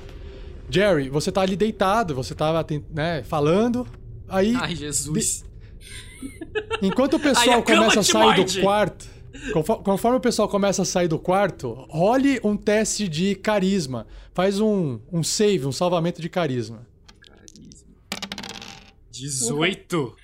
[0.70, 3.86] Jerry, você tá ali deitado, você tava né, falando.
[4.28, 5.46] Aí, Ai, Jesus.
[6.82, 9.06] enquanto o pessoal começa a sair do quarto,
[9.52, 14.06] confo- conforme o pessoal começa a sair do quarto, role um teste de carisma.
[14.34, 16.86] Faz um, um save, um salvamento de carisma.
[19.12, 20.16] 18.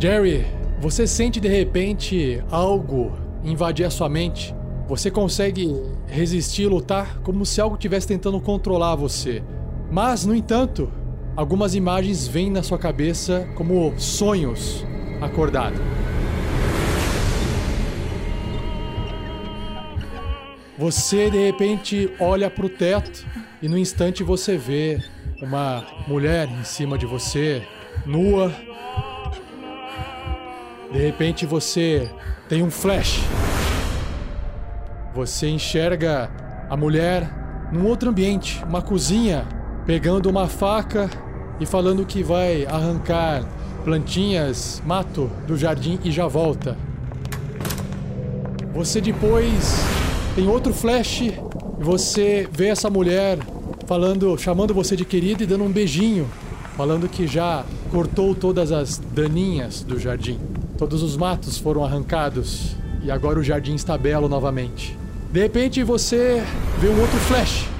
[0.00, 0.46] Jerry,
[0.80, 3.12] você sente de repente algo
[3.44, 4.54] invadir a sua mente.
[4.86, 5.74] Você consegue
[6.06, 9.42] resistir e lutar como se algo estivesse tentando controlar você.
[9.90, 10.90] Mas, no entanto,
[11.38, 14.84] algumas imagens vêm na sua cabeça como sonhos
[15.20, 15.78] acordados.
[20.76, 23.24] Você de repente olha para o teto
[23.62, 25.00] e no instante você vê
[25.40, 27.62] uma mulher em cima de você,
[28.04, 28.52] nua,
[30.90, 32.10] de repente você
[32.48, 33.22] tem um flash.
[35.14, 36.32] Você enxerga
[36.68, 37.30] a mulher
[37.72, 39.46] num outro ambiente, uma cozinha,
[39.86, 41.08] pegando uma faca
[41.60, 43.44] e falando que vai arrancar
[43.84, 46.76] plantinhas, mato do jardim e já volta.
[48.74, 49.76] Você depois
[50.34, 51.34] tem outro flash e
[51.78, 53.38] você vê essa mulher
[53.86, 56.28] falando, chamando você de querido e dando um beijinho,
[56.76, 60.38] falando que já cortou todas as daninhas do jardim.
[60.76, 64.96] Todos os matos foram arrancados e agora o jardim está belo novamente.
[65.32, 66.42] De repente você
[66.78, 67.77] vê um outro flash.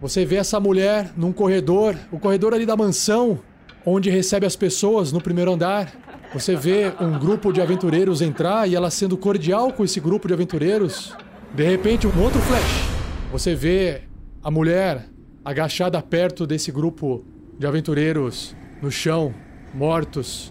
[0.00, 3.38] Você vê essa mulher num corredor, o corredor ali da mansão,
[3.84, 5.92] onde recebe as pessoas no primeiro andar.
[6.32, 10.32] Você vê um grupo de aventureiros entrar e ela sendo cordial com esse grupo de
[10.32, 11.14] aventureiros.
[11.54, 12.88] De repente, um outro flash.
[13.30, 14.02] Você vê
[14.42, 15.06] a mulher
[15.44, 17.22] agachada perto desse grupo
[17.58, 19.34] de aventureiros no chão,
[19.74, 20.50] mortos.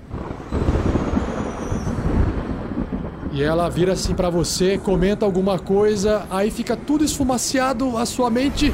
[3.32, 8.30] E ela vira assim pra você, comenta alguma coisa, aí fica tudo esfumaciado a sua
[8.30, 8.72] mente.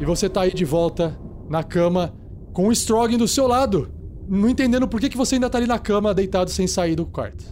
[0.00, 1.14] E você tá aí de volta
[1.46, 2.14] na cama
[2.54, 3.92] com o Strogan do seu lado,
[4.26, 7.04] não entendendo por que, que você ainda tá ali na cama deitado sem sair do
[7.04, 7.44] quarto.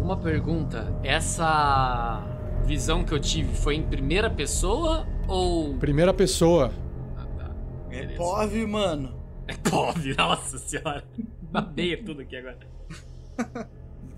[0.00, 2.24] Uma pergunta: essa
[2.64, 5.74] visão que eu tive foi em primeira pessoa ou.
[5.74, 6.72] Primeira pessoa.
[7.16, 7.50] Ah, tá.
[7.90, 8.06] É.
[8.14, 9.12] POV, mano.
[9.48, 11.02] É pobre, nossa senhora.
[11.50, 12.58] Babeia tudo aqui agora.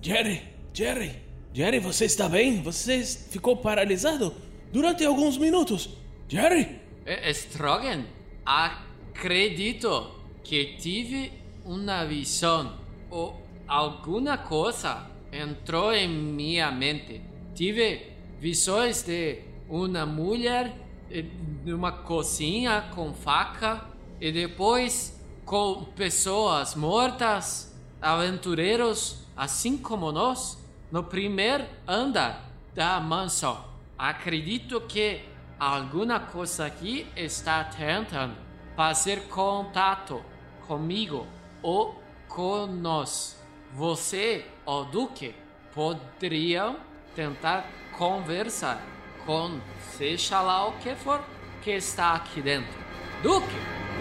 [0.03, 0.43] Jerry,
[0.75, 1.13] Jerry,
[1.55, 2.61] Jerry, você está bem?
[2.63, 4.35] Você ficou paralisado
[4.75, 5.89] durante alguns minutos.
[6.29, 6.81] Jerry?
[7.07, 8.03] Eh, Strogan,
[8.45, 10.11] acredito
[10.43, 11.33] que tive
[11.65, 12.75] uma visão
[13.09, 17.21] ou alguma coisa entrou em minha mente.
[17.55, 20.77] Tive visões de uma mulher
[21.09, 21.25] eh,
[21.65, 23.87] numa cozinha com faca
[24.21, 30.59] e depois com pessoas mortas, aventureiros assim como nós,
[30.91, 33.74] no primeiro andar da mansão.
[34.05, 35.25] Acredito que
[35.59, 38.37] alguma coisa aqui está tentando
[38.77, 40.23] fazer contato
[40.67, 41.27] comigo
[41.63, 43.43] ou com nós.
[43.73, 45.35] Você, o Duque,
[45.73, 46.77] poderiam
[47.17, 48.79] tentar conversar
[49.25, 49.59] com
[49.97, 51.25] seja lá o que for
[51.63, 52.79] que está aqui dentro.
[53.23, 53.47] Duque!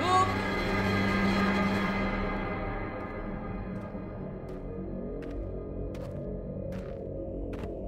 [0.01, 0.53] Duque!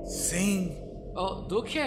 [0.06, 0.85] Sim.
[1.18, 1.80] Oh, Duque,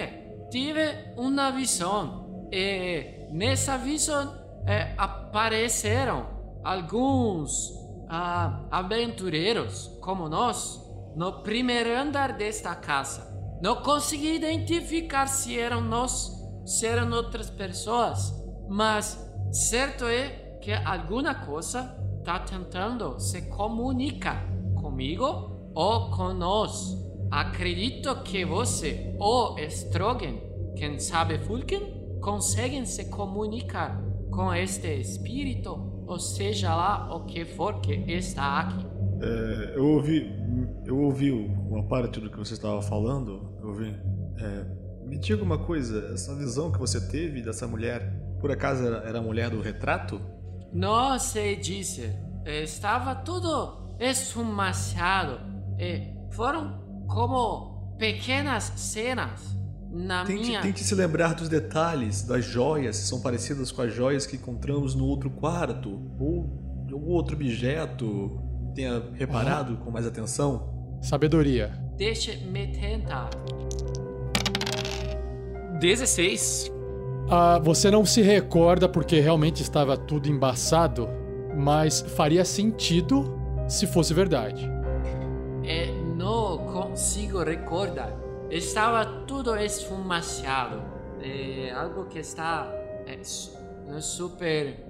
[0.51, 4.35] tive uma visão e nessa visão
[4.67, 6.27] eh, apareceram
[6.65, 7.75] alguns
[8.09, 10.83] ah, aventureiros como nós
[11.15, 13.29] no primeiro andar desta casa.
[13.61, 16.33] Não consegui identificar se eram nós,
[16.65, 18.33] se eram outras pessoas,
[18.67, 19.19] mas
[19.53, 24.43] certo é que alguma coisa está tentando se comunicar
[24.81, 27.08] comigo ou com nós.
[27.31, 30.37] Acredito que você ou Strogan,
[30.77, 31.81] quem sabe Vulcan,
[32.21, 38.87] conseguem se comunicar com este espírito, ou seja lá o que for que está aqui.
[39.21, 40.33] É, eu ouvi,
[40.85, 43.57] eu ouvi uma parte do que você estava falando.
[43.61, 43.95] Eu ouvi.
[44.39, 44.65] É,
[45.05, 49.19] me diga uma coisa, essa visão que você teve dessa mulher, por acaso era, era
[49.19, 50.21] a mulher do retrato?
[50.73, 52.15] Não sei dizer.
[52.45, 55.41] Estava tudo esfumaçado.
[55.79, 59.57] E foram como pequenas cenas
[59.91, 60.61] na Tente, minha.
[60.61, 64.95] tente se lembrar dos detalhes, das joias, se são parecidas com as joias que encontramos
[64.95, 68.39] no outro quarto, ou de algum outro objeto.
[68.75, 70.99] Tenha reparado com mais atenção.
[71.03, 71.73] Sabedoria.
[71.97, 73.31] Deixa-me tentar.
[75.81, 76.71] 16.
[77.31, 81.09] Ah, você não se recorda porque realmente estava tudo embaçado,
[81.57, 83.37] mas faria sentido
[83.69, 84.69] se fosse verdade.
[85.65, 86.67] E não
[86.99, 88.13] consigo recordar.
[88.51, 90.83] Estava tudo esfumaciado.
[91.23, 92.67] É algo que está
[93.07, 94.85] é, é super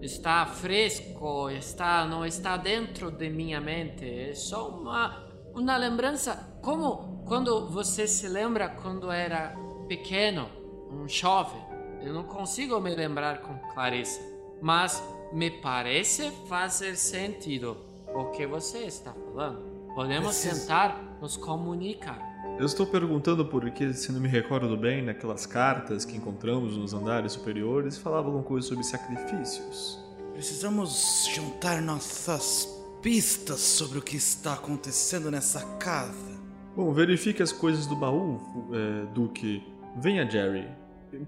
[0.00, 4.06] está fresco, está não está dentro de minha mente.
[4.06, 5.22] É só uma
[5.54, 9.54] uma lembrança como quando você se lembra quando era
[9.86, 10.48] pequeno,
[10.90, 11.62] um jovem.
[12.00, 14.18] Eu não consigo me lembrar com clareza,
[14.62, 17.76] mas me parece fazer sentido
[18.14, 19.73] o que você está falando.
[19.94, 22.18] Podemos Preciso- tentar nos comunicar.
[22.58, 27.32] Eu estou perguntando porque, se não me recordo bem, naquelas cartas que encontramos nos andares
[27.32, 29.98] superiores, falavam alguma coisa sobre sacrifícios.
[30.32, 32.68] Precisamos juntar nossas
[33.02, 36.34] pistas sobre o que está acontecendo nessa casa.
[36.76, 38.40] Bom, verifique as coisas do baú,
[38.72, 39.62] é, Duque.
[39.96, 40.68] Venha, Jerry.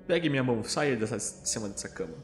[0.07, 2.15] Pegue minha mão, saia dessa, de cima dessa cama.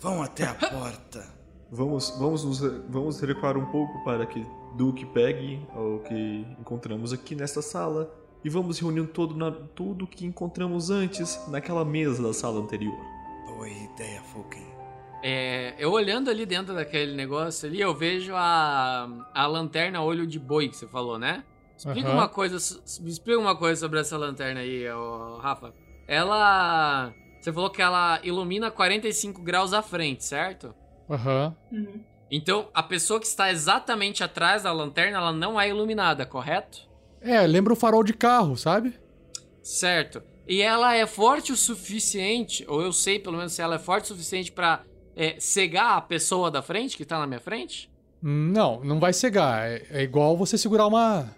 [0.00, 1.24] Vão até a porta.
[1.70, 4.44] Vamos, vamos, nos, vamos recuar um pouco para que
[4.74, 8.12] Duque pegue o que encontramos aqui nesta sala
[8.44, 12.96] e vamos reunir todo na, tudo que encontramos antes naquela mesa da sala anterior.
[13.46, 14.66] Boa ideia, Fulkin.
[15.22, 20.38] É, eu olhando ali dentro daquele negócio ali, eu vejo a, a lanterna olho de
[20.38, 21.42] boi que você falou, né?
[21.76, 22.18] Explica Aham.
[22.18, 22.56] uma coisa,
[23.00, 24.84] me explica uma coisa sobre essa lanterna aí,
[25.40, 25.72] Rafa.
[26.06, 30.74] Ela, você falou que ela ilumina 45 graus à frente, certo?
[31.10, 31.54] Aham.
[31.70, 32.00] Uhum.
[32.30, 36.86] Então, a pessoa que está exatamente atrás da lanterna, ela não é iluminada, correto?
[37.20, 38.94] É, lembra o farol de carro, sabe?
[39.62, 40.22] Certo.
[40.46, 44.04] e ela é forte o suficiente, ou eu sei pelo menos se ela é forte
[44.04, 44.82] o suficiente pra
[45.14, 47.90] é, cegar a pessoa da frente, que tá na minha frente?
[48.22, 49.68] Não, não vai cegar.
[49.68, 51.28] É, é igual você segurar uma,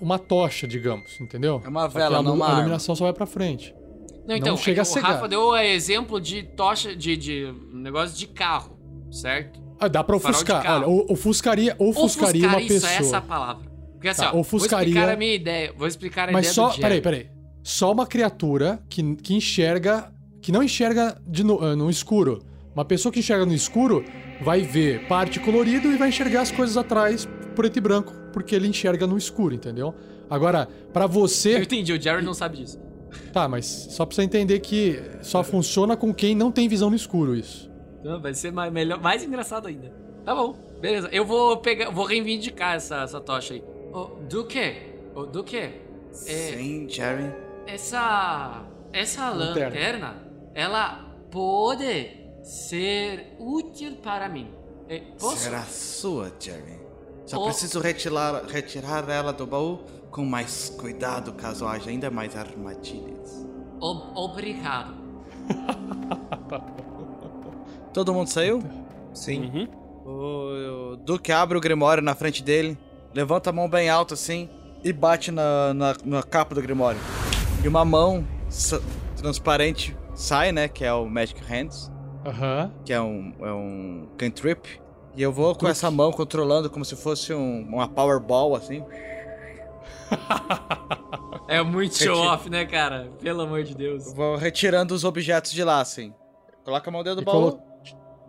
[0.00, 1.62] uma tocha, digamos, entendeu?
[1.64, 2.60] É uma vela, a, não uma a arma.
[2.60, 3.74] iluminação só vai pra frente.
[4.26, 5.12] Não, então, Não chega é a que o cegar.
[5.12, 8.76] Rafa deu exemplo de tocha, de, de negócio de carro,
[9.10, 9.60] certo?
[9.78, 10.64] Ah, dá pra ofuscar.
[10.82, 12.92] Olha, ofuscaria, ofuscaria uma isso, pessoa.
[12.92, 13.64] é essa a palavra.
[13.92, 16.54] Porque assim, Tá, ó, ofuscaria- vou explicar a minha ideia, vou explicar a Mas ideia
[16.54, 16.68] só.
[16.70, 16.80] do.
[16.80, 17.26] Peraí, peraí.
[17.62, 20.12] Só uma criatura que, que enxerga.
[20.40, 22.40] Que não enxerga de no, ah, no escuro.
[22.74, 24.04] Uma pessoa que enxerga no escuro
[24.42, 28.68] vai ver parte colorido e vai enxergar as coisas atrás preto e branco, porque ele
[28.68, 29.94] enxerga no escuro, entendeu?
[30.30, 31.58] Agora, pra Eu você.
[31.58, 32.78] entendi, o Jerry não sabe disso.
[33.32, 36.96] Tá, mas só pra você entender que só funciona com quem não tem visão no
[36.96, 37.65] escuro, isso.
[38.06, 39.92] Então, vai ser mais, melhor, mais engraçado ainda.
[40.24, 41.08] Tá bom, beleza.
[41.10, 43.64] Eu vou pegar, vou reivindicar essa, essa tocha aí.
[43.92, 44.76] Ô, Duque,
[45.14, 45.72] ô, Duque, é,
[46.12, 47.32] Sim, Jerry.
[47.66, 49.66] essa, essa Lanterna.
[49.68, 50.16] lanterna,
[50.54, 52.10] ela pode
[52.44, 54.50] ser útil para mim.
[54.88, 55.38] É, posso?
[55.38, 56.78] Será sua, Jerry.
[57.26, 57.46] Só Oh.
[57.46, 59.80] preciso retirar, retirar ela do baú
[60.12, 63.44] com mais cuidado caso haja ainda mais armadilhas.
[63.80, 64.94] O- obrigado.
[67.96, 68.62] Todo mundo saiu?
[69.14, 69.46] Sim.
[69.46, 69.68] Uhum.
[70.04, 72.76] O, o Duque abre o Grimório na frente dele,
[73.14, 74.50] levanta a mão bem alta assim
[74.84, 77.00] e bate na, na, na capa do Grimório.
[77.64, 78.82] E uma mão sa-
[79.16, 80.68] transparente sai, né?
[80.68, 81.90] Que é o Magic Hands,
[82.26, 82.70] Aham.
[82.84, 84.78] que é um, é um cantrip.
[85.16, 88.84] E eu vou com essa mão controlando como se fosse um- uma Powerball, assim.
[91.48, 93.08] É muito show-off, né, cara?
[93.20, 94.08] Pelo amor de Deus.
[94.08, 96.12] Eu Vou retirando os objetos de lá, assim.
[96.64, 97.52] Coloca a mão dentro do E baú.
[97.52, 97.62] colo-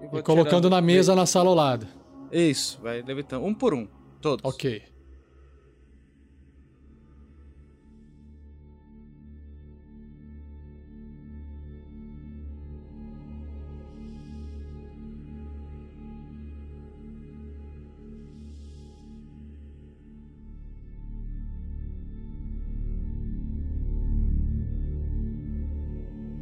[0.02, 0.70] e E colocando tirando.
[0.70, 1.88] na mesa na sala ao lado.
[2.32, 3.46] Isso, vai levitando.
[3.46, 3.88] Um por um.
[4.22, 4.44] Todos.
[4.44, 4.82] Ok.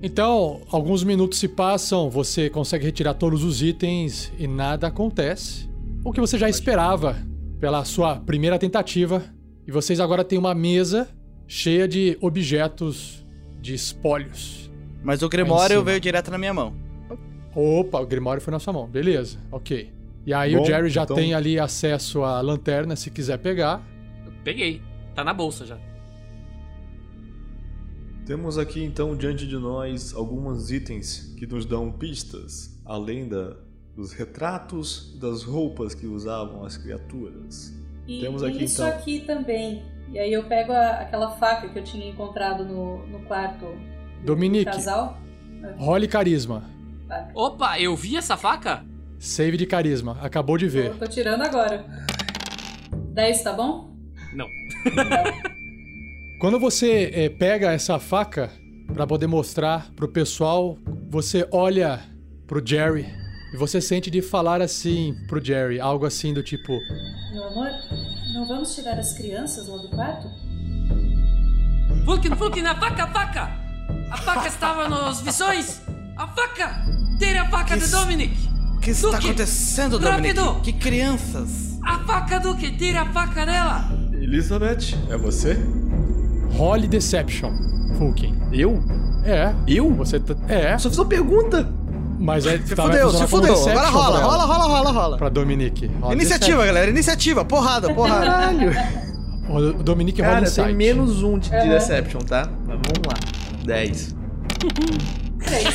[0.06, 5.68] Então, alguns minutos se passam, você consegue retirar todos os itens e nada acontece.
[6.04, 7.18] O que você já esperava
[7.60, 9.24] pela sua primeira tentativa.
[9.68, 11.10] E vocês agora têm uma mesa
[11.48, 13.26] cheia de objetos
[13.60, 14.70] de espólios.
[15.04, 16.72] Mas o Grimório veio direto na minha mão.
[17.56, 18.88] Opa, o Grimório foi na sua mão.
[18.88, 19.92] Beleza, ok.
[20.24, 23.82] E aí o Bom, Jerry já então- tem ali acesso à lanterna se quiser pegar.
[24.44, 24.84] Peguei.
[25.16, 25.80] Tá na bolsa já.
[28.26, 33.56] Temos aqui então diante de nós alguns itens que nos dão pistas, além da,
[33.96, 37.74] dos retratos e das roupas que usavam as criaturas.
[38.08, 38.98] E, Temos e aqui, isso então.
[38.98, 39.84] aqui também.
[40.12, 44.26] E aí eu pego a- aquela faca que eu tinha encontrado no, no quarto do
[44.26, 44.66] Dominique.
[44.66, 45.18] casal.
[45.78, 46.64] Role carisma.
[47.36, 48.84] Opa, eu vi essa faca?
[49.20, 50.18] Save de carisma.
[50.22, 50.88] Acabou de ver.
[50.88, 51.86] Eu tô tirando agora.
[53.14, 53.96] 10, tá bom?
[54.34, 54.48] Não.
[56.40, 58.52] Quando você eh, pega essa faca
[58.94, 60.78] pra poder mostrar pro pessoal,
[61.10, 62.02] você olha
[62.46, 63.06] pro Jerry
[63.54, 66.78] e você sente de falar assim pro Jerry, algo assim do tipo:
[67.34, 67.70] Meu amor,
[68.34, 70.28] não vamos tirar as crianças lá do quarto?
[72.06, 73.66] Vulcan, Vulcan, a faca, a faca!
[74.12, 75.82] A faca estava nos visões!
[76.18, 76.86] A faca!
[77.18, 78.50] Tire a faca Que de Dominic!
[78.76, 80.38] O que está Duque, acontecendo, Dominic?
[80.38, 80.62] rápido!
[80.62, 81.80] Que crianças?
[81.84, 82.78] A faca, Duque!
[82.78, 83.90] Tire a faca dela!
[84.14, 85.58] Elizabeth, é você?
[86.58, 87.52] Role Deception,
[87.98, 88.36] Fulkin.
[88.52, 88.82] Eu?
[89.24, 89.54] É.
[89.68, 89.94] Eu?
[89.96, 91.68] Você tá, é, Só fiz uma pergunta!
[92.18, 93.54] mas é Se tá, fudeu, se fudeu.
[93.54, 95.18] Deception Agora rola, rola, rola, rola, rola.
[95.18, 95.88] Pra Dominique.
[96.02, 97.44] Rola Iniciativa, galera, iniciativa.
[97.44, 98.26] Porrada, porrada.
[98.26, 98.72] Caralho!
[98.72, 99.06] Deception.
[99.48, 101.70] O Dominique rola Cara, tem menos um de, de.
[101.70, 102.50] Deception, tá?
[102.66, 103.14] Mas vamos lá.
[103.66, 104.16] 10.
[105.46, 105.66] 3.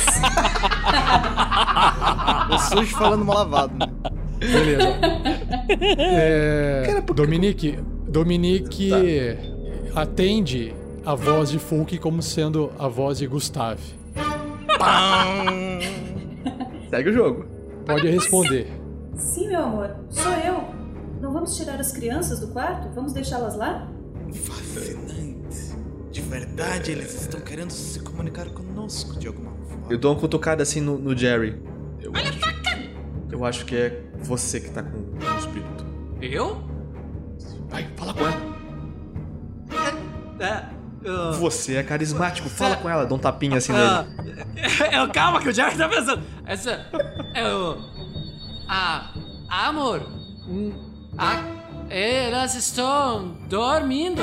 [2.49, 3.73] o sujo falando mal lavado.
[3.77, 3.87] né?
[4.39, 4.87] Beleza.
[5.97, 7.79] É, Cara, Dominique,
[8.09, 8.91] Dominique
[9.95, 10.73] atende
[11.05, 13.81] a voz de Fulk como sendo a voz de Gustave.
[16.89, 17.45] Segue o jogo.
[17.85, 18.67] Pode responder.
[19.15, 20.63] Sim, meu amor, sou eu.
[21.21, 22.89] Não vamos tirar as crianças do quarto?
[22.93, 23.87] Vamos deixá-las lá?
[24.33, 25.75] Fascinante.
[26.11, 29.87] De verdade, eles estão querendo se comunicar conosco de alguma forma.
[29.89, 31.61] Eu dou uma cutucada assim no, no Jerry.
[31.99, 32.81] Eu Olha a faca!
[33.31, 35.85] Eu acho que é você que tá com o espírito.
[36.21, 36.61] Eu?
[37.69, 38.50] Vai, fala com ela.
[40.41, 40.65] É.
[41.07, 43.05] ah, Você é carismático, fala com ela.
[43.05, 44.45] Dá um tapinha assim ah, nele.
[44.91, 46.23] é, o calma que o Jerry tá pensando.
[46.45, 46.85] Essa.
[47.33, 47.77] É o.
[48.67, 49.11] Ah.
[49.49, 50.01] Amor.
[51.17, 51.43] ah,
[51.89, 54.21] elas estão dormindo.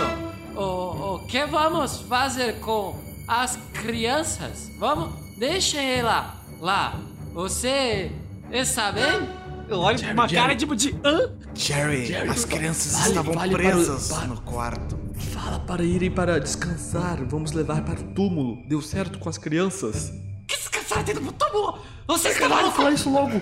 [0.57, 2.99] O, o que vamos fazer com
[3.29, 4.71] as crianças.
[4.81, 6.95] Vamos, deixa ela lá.
[7.35, 8.11] Você
[8.51, 9.29] está bem?
[9.69, 10.97] Eu olho com uma cara tipo de.
[11.05, 11.31] Hã?
[11.55, 14.98] Jerry, as crianças vale, estavam vale para- presas para- no quarto.
[15.19, 17.25] Fala para irem para descansar.
[17.27, 18.59] Vamos levar para o túmulo.
[18.69, 20.11] Deu certo com as crianças.
[20.47, 21.79] Que descansar dentro do túmulo?
[22.07, 22.77] Você está Caralho, maluco?
[22.77, 23.41] fala isso logo.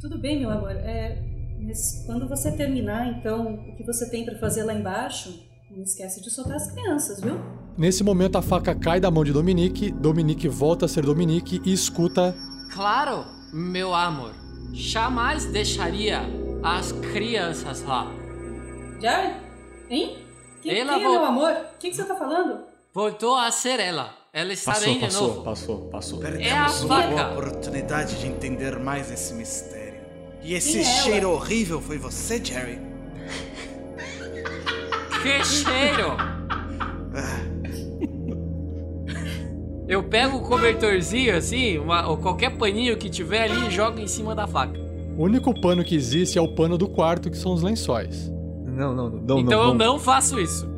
[0.00, 0.72] Tudo bem, meu amor.
[0.72, 1.22] É,
[1.60, 5.32] mas quando você terminar, então, o que você tem pra fazer lá embaixo,
[5.70, 7.38] não esquece de soltar as crianças, viu?
[7.78, 11.72] Nesse momento, a faca cai da mão de Dominique, Dominique volta a ser Dominique e
[11.72, 12.34] escuta.
[12.74, 14.34] Claro, meu amor.
[14.72, 16.20] Jamais deixaria
[16.62, 18.10] as crianças lá.
[19.00, 19.34] Jerry?
[19.88, 20.16] Hein?
[20.62, 21.50] Quem, Ela quem é meu amor?
[21.52, 22.60] O que, que você tá falando?
[22.94, 24.14] Voltou a ser ela.
[24.32, 25.42] Ela está Passou, bem de passou, novo.
[25.42, 26.18] passou, passou.
[26.20, 27.08] Perdemos a uma faca.
[27.10, 30.00] boa oportunidade de entender mais esse mistério.
[30.42, 31.02] E esse Quem é ela?
[31.02, 32.78] cheiro horrível foi você, Jerry?
[35.22, 36.16] Que cheiro!
[39.88, 44.06] Eu pego o cobertorzinho assim, uma- ou qualquer paninho que tiver ali e jogo em
[44.06, 44.78] cima da faca.
[45.16, 48.30] O único pano que existe é o pano do quarto, que são os lençóis.
[48.72, 49.38] Não, não, não.
[49.38, 50.70] então não, eu não faço isso.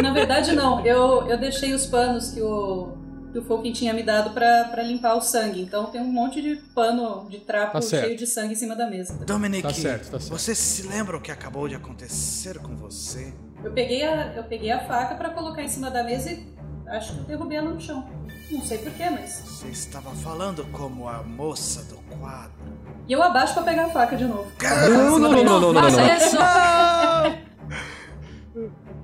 [0.00, 0.84] Na verdade, não.
[0.86, 2.92] Eu, eu deixei os panos que o,
[3.32, 5.60] que o Fulkin tinha me dado pra, pra limpar o sangue.
[5.60, 8.88] Então tem um monte de pano de trapo Tá cheio de sangue em cima da
[8.88, 9.14] mesa.
[9.24, 10.38] Dominique, Tá certo, tá certo.
[10.38, 13.32] você se lembra o que acabou de acontecer com você?
[13.62, 16.46] Eu peguei a, eu peguei a faca pra colocar em cima da mesa e
[16.88, 18.08] acho que eu derrubei ela no chão.
[18.50, 19.42] Não sei porquê, mas.
[19.46, 22.61] Você estava falando como a moça do quadro.
[23.08, 24.46] E eu abaixo pra pegar a faca de novo.
[24.62, 27.32] Não, não, não, não, não, não!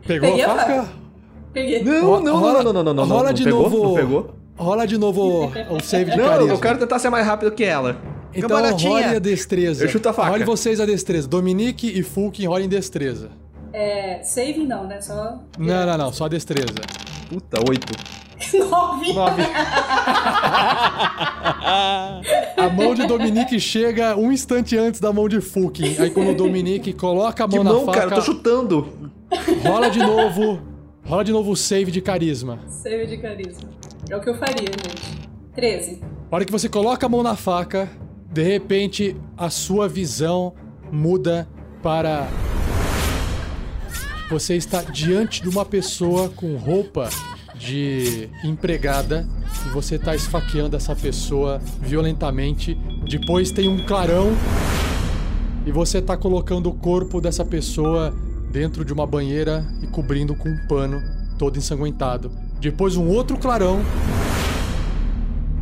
[0.06, 0.88] Pegou Peguei a faca?
[1.52, 1.82] Peguei.
[1.82, 3.16] Não, não, Rola- não, não, não, não, não.
[3.16, 3.62] rola não de pegou?
[3.62, 3.84] novo.
[3.88, 4.34] Não pegou?
[4.56, 6.52] Rola de novo o save de Não, carisma.
[6.52, 7.96] eu quero tentar ser mais rápido que ela.
[8.34, 9.84] Então role a destreza.
[9.84, 10.30] Eu chuto a faca.
[10.30, 11.28] Role vocês a destreza.
[11.28, 13.30] Dominique e Fulkin rolem destreza.
[13.72, 15.00] É, saving não, né?
[15.00, 15.38] Só.
[15.58, 16.12] Não, não, não.
[16.12, 16.74] Só a destreza.
[17.28, 17.92] Puta, oito.
[18.54, 19.12] Nove.
[19.12, 19.42] Nove.
[22.56, 25.96] A mão de Dominique chega um instante antes da mão de Fulkin.
[25.98, 29.10] Aí quando o Dominique coloca a Que mão na mão, faca, cara, eu tô chutando.
[29.62, 30.60] rola de novo.
[31.04, 32.58] Rola de novo o save de carisma.
[32.68, 33.68] Save de carisma.
[34.10, 35.18] É o que eu faria, gente.
[35.54, 36.00] 13.
[36.30, 37.88] A hora que você coloca a mão na faca,
[38.30, 40.52] de repente a sua visão
[40.92, 41.48] muda
[41.82, 42.28] para.
[44.30, 47.08] Você está diante de uma pessoa com roupa
[47.58, 49.28] de empregada
[49.66, 52.74] e você está esfaqueando essa pessoa violentamente.
[53.08, 54.32] Depois tem um clarão
[55.66, 58.14] e você está colocando o corpo dessa pessoa
[58.50, 61.02] dentro de uma banheira e cobrindo com um pano
[61.36, 62.30] todo ensanguentado.
[62.60, 63.80] Depois um outro clarão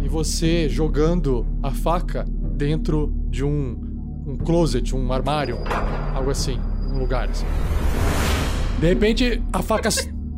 [0.02, 5.58] e você jogando a faca dentro de um, um closet, um armário,
[6.14, 6.58] algo assim,
[6.92, 7.46] um lugar assim.
[8.78, 9.88] De repente, a faca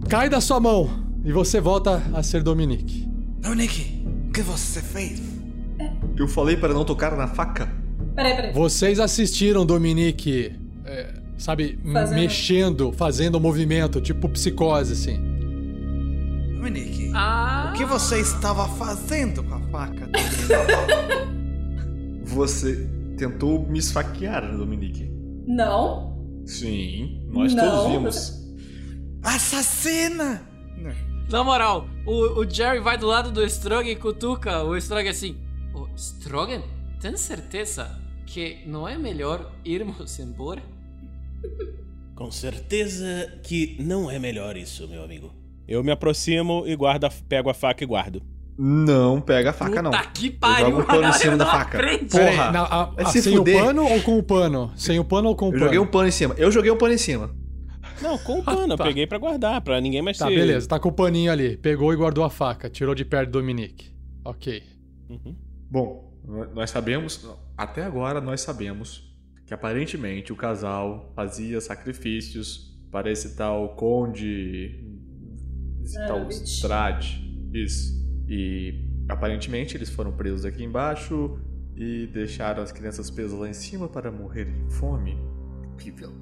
[0.08, 3.06] cai da sua mão e você volta a ser Dominique.
[3.40, 5.20] Dominique, o que você fez?
[6.16, 7.68] Eu falei para não tocar na faca.
[8.14, 8.52] Peraí, peraí.
[8.52, 10.52] Vocês assistiram Dominique,
[10.84, 12.18] é, sabe, Fazendo.
[12.18, 15.16] mexendo, fazendo movimento, tipo psicose, assim.
[16.56, 20.08] Dominique, Ah, o que você estava fazendo com a faca?
[22.24, 25.10] Você tentou me esfaquear, Dominique.
[25.46, 26.18] Não.
[26.44, 28.48] Sim, nós Não, todos vimos.
[29.22, 30.42] Assassina!
[31.30, 35.36] Na moral, o, o Jerry vai do lado do Strogan e cutuca o Strogan assim.
[35.74, 36.62] Ô, Strogan,
[37.00, 40.62] tem certeza que não é melhor irmos embora?
[42.14, 45.32] Com certeza que não é melhor isso, meu amigo.
[45.68, 48.22] Eu me aproximo e guardo, a- pego a faca e guardo.
[48.60, 49.92] Não pega a faca, não.
[49.92, 51.78] Puta que pariu, jogo o pano em cima da faca.
[51.78, 51.98] não.
[52.08, 52.08] Porra.
[52.08, 53.62] Peraí, na- a- se sem fuder.
[53.62, 54.72] o pano ou com o pano?
[54.74, 55.64] Sem o pano ou com o Eu pano?
[55.66, 56.34] joguei um pano em cima.
[56.36, 57.30] Eu joguei um pano em cima.
[58.02, 58.84] Não, com o pano, eu tá.
[58.84, 60.34] peguei pra guardar, pra ninguém mais Tá, se...
[60.34, 61.56] beleza, tá com o paninho ali.
[61.56, 63.90] Pegou e guardou a faca, tirou de perto do Dominique.
[64.24, 64.62] Ok.
[65.08, 65.34] Uhum.
[65.70, 66.12] Bom,
[66.54, 67.26] nós sabemos,
[67.56, 69.08] até agora nós sabemos
[69.46, 74.84] que aparentemente o casal fazia sacrifícios para esse tal conde.
[75.82, 76.28] esse Ah, tal.
[76.28, 77.24] Strade.
[77.52, 77.98] Isso.
[78.28, 81.38] E aparentemente eles foram presos aqui embaixo
[81.74, 85.16] e deixaram as crianças presas lá em cima para morrer de fome.
[85.74, 86.12] Horrível.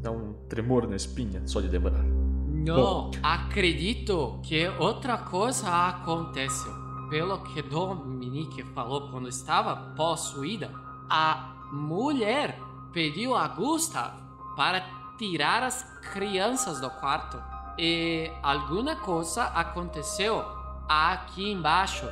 [0.00, 2.02] Dá um tremor na espinha só de lembrar.
[2.02, 6.72] Não, acredito que outra coisa aconteceu.
[7.10, 10.70] Pelo que Dominique falou quando estava possuída,
[11.08, 12.58] a mulher
[12.92, 14.12] pediu a Gustav
[14.56, 14.84] para
[15.18, 15.82] tirar as
[16.12, 17.42] crianças do quarto.
[17.78, 20.44] E alguma coisa aconteceu
[20.88, 22.06] aqui embaixo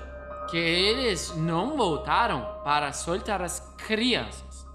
[0.50, 4.66] que eles não voltaram para soltar as crianças.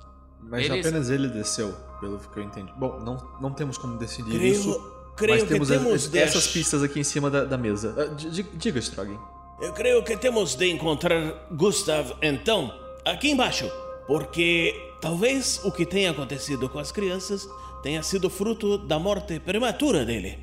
[0.41, 2.71] Mas Eles- apenas ele desceu, pelo que eu entendi.
[2.77, 4.91] Bom, não, não temos como decidir Creio, isso.
[5.15, 7.95] creio Mas temos temos de essas pistas aqui em cima da, da mesa.
[7.97, 9.17] Ah, di- di- Diga, Strogan.
[9.61, 12.73] Eu creio que temos de encontrar Gustav então,
[13.05, 13.69] aqui embaixo,
[14.07, 17.47] porque talvez o que tenha acontecido com as crianças
[17.81, 20.39] tenha sido fruto da morte prematura dele.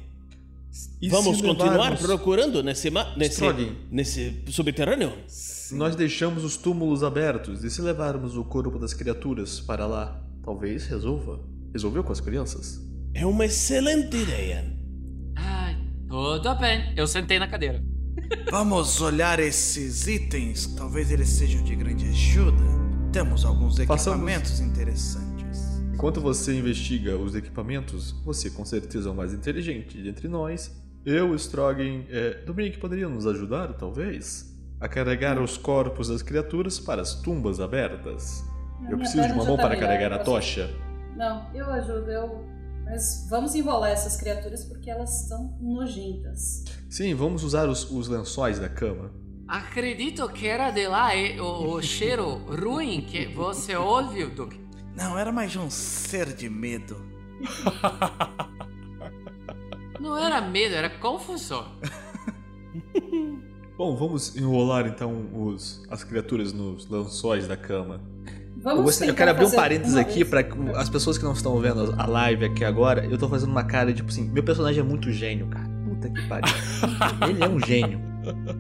[1.03, 3.75] E Vamos continuar procurando nesse, nesse, Strogan.
[3.91, 5.13] nesse subterrâneo?
[5.73, 10.21] Nós deixamos os túmulos abertos e se levarmos o corpo das criaturas para lá,
[10.51, 11.39] talvez resolva.
[11.73, 12.81] Resolveu com as crianças?
[13.15, 14.77] É uma excelente ideia.
[15.37, 15.77] Ai,
[16.09, 16.93] tudo bem.
[16.97, 17.81] Eu sentei na cadeira.
[18.51, 22.65] Vamos olhar esses itens, talvez eles sejam de grande ajuda.
[23.13, 25.81] Temos alguns Façamos- equipamentos interessantes.
[25.95, 30.73] Enquanto você investiga os equipamentos, você com certeza é o mais inteligente entre nós.
[31.07, 37.01] Eu, Strogan, é, Dominic poderia nos ajudar, talvez, a carregar os corpos das criaturas para
[37.03, 38.45] as tumbas abertas.
[38.89, 40.71] Eu preciso de uma mão tá para melhor, carregar a tocha.
[41.17, 42.45] Não, eu ajudo, eu.
[42.85, 46.65] Mas vamos enrolar essas criaturas porque elas estão nojentas.
[46.89, 49.13] Sim, vamos usar os, os lençóis da cama.
[49.47, 51.11] Acredito que era de lá
[51.41, 54.61] o, o cheiro ruim que você ouviu, Duque.
[54.97, 56.97] Não, era mais um ser de medo.
[60.01, 61.79] Não era medo, era confusão.
[63.77, 68.01] Bom, vamos enrolar então os, as criaturas nos lençóis da cama.
[68.61, 70.47] Eu, Vamos gostaria- eu tentar quero abrir um parênteses aqui para
[70.77, 73.07] as pessoas que não estão vendo a live aqui agora.
[73.07, 75.67] Eu tô fazendo uma cara tipo assim: meu personagem é muito gênio, cara.
[75.89, 76.55] Puta que pariu.
[77.29, 78.01] Ele é um gênio.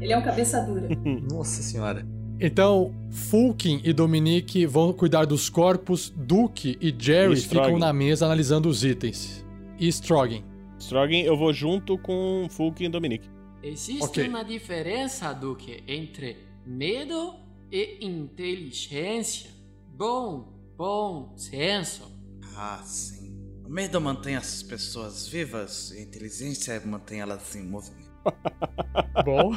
[0.00, 0.88] Ele é um cabeça dura.
[1.30, 2.06] Nossa senhora.
[2.40, 8.24] Então, Fulkin e Dominique vão cuidar dos corpos, Duke e Jerry E ficam na mesa
[8.24, 9.44] analisando os itens.
[9.78, 10.40] E Strogan.
[10.78, 13.28] Strogan, eu vou junto com Fulk e Dominique.
[13.62, 14.26] Existe Ok.
[14.26, 17.34] uma diferença, Duque, entre medo
[17.70, 19.50] e inteligência.
[19.94, 22.10] Bom, bom senso.
[22.56, 23.30] Ah, sim.
[23.64, 28.10] O medo mantém as pessoas vivas e a inteligência mantém elas em movimento.
[29.24, 29.52] Bom,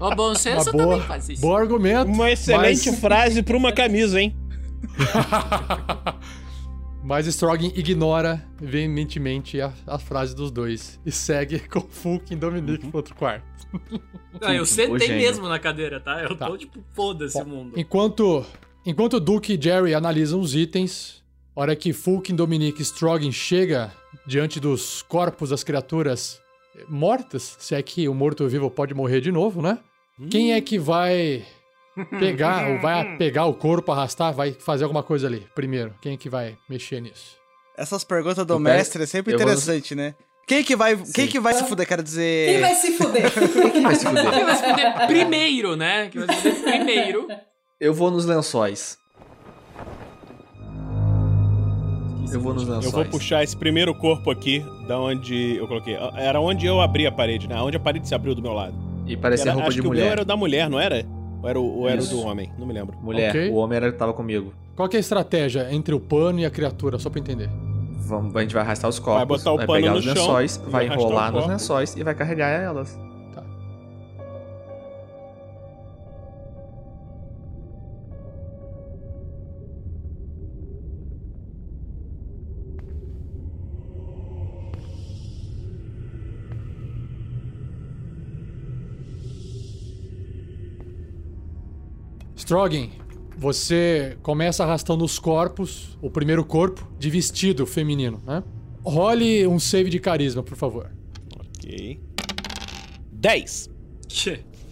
[0.00, 1.40] O bom senso uma boa, também faz isso.
[1.40, 2.10] bom argumento.
[2.10, 4.36] Uma excelente mas- frase para uma camisa, hein?
[7.02, 12.86] Mas Strogan ignora veementemente a, a frase dos dois e segue com Fulkin e Dominique
[12.88, 13.46] pro outro quarto.
[14.40, 16.20] Ah, eu sentei mesmo na cadeira, tá?
[16.22, 16.46] Eu Tá.
[16.48, 17.78] tô tipo, foda-se o Bom, mundo.
[17.78, 18.44] Enquanto,
[18.86, 21.22] enquanto Duke e Jerry analisam os itens,
[21.54, 23.92] hora que Fulkin, Dominique e Strogan chega
[24.26, 26.40] diante dos corpos das criaturas
[26.88, 29.78] mortas, se é que o morto-vivo pode morrer de novo, né?
[30.30, 31.44] Quem é que vai
[32.18, 35.94] pegar, ou vai pegar o corpo, arrastar, vai fazer alguma coisa ali primeiro?
[36.00, 37.36] Quem é que vai mexer nisso?
[37.76, 40.14] Essas perguntas do Eu mestre é sempre eu vou- interessante, né?
[40.46, 41.88] Quem que vai, quem que vai se fuder?
[41.88, 42.52] Quero dizer.
[42.52, 43.32] Quem vai se fuder?
[43.72, 44.44] Quem vai se Quem fuder?
[44.44, 46.08] vai se fuder primeiro, né?
[46.08, 47.26] Quem vai se fuder primeiro.
[47.78, 48.96] Eu vou nos lençóis.
[52.32, 52.84] Eu vou nos lençóis.
[52.86, 55.94] Eu vou puxar esse primeiro corpo aqui, da onde eu coloquei.
[56.16, 57.60] Era onde eu abri a parede, né?
[57.60, 58.74] Onde a parede se abriu do meu lado.
[59.06, 60.12] E parecia Era- roupa acho de que o meu mulher.
[60.12, 61.04] era o da mulher, não era?
[61.42, 62.50] Ou era o, ou era o do homem?
[62.58, 62.96] Não me lembro.
[62.98, 63.28] Mulher.
[63.30, 63.50] Ok.
[63.50, 64.54] O homem era, tava comigo.
[64.74, 67.50] Qual que é a estratégia entre o pano e a criatura, só pra entender?
[67.98, 70.14] Vamos, a gente vai arrastar os corpos, Vai botar o pano pegar no os chão,
[70.14, 72.98] lençóis, vai vai enrolar nos lençóis e vai carregar elas.
[92.46, 92.86] Strogan,
[93.36, 98.40] você começa arrastando os corpos, o primeiro corpo, de vestido feminino, né?
[98.84, 100.92] Role um save de carisma, por favor.
[101.34, 102.00] Ok.
[103.10, 103.70] 10.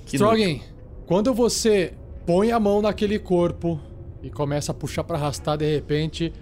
[0.07, 0.61] Que Strogan,
[1.05, 1.95] quando você
[2.25, 3.81] põe a mão naquele corpo
[4.23, 6.33] e começa a puxar pra arrastar, de repente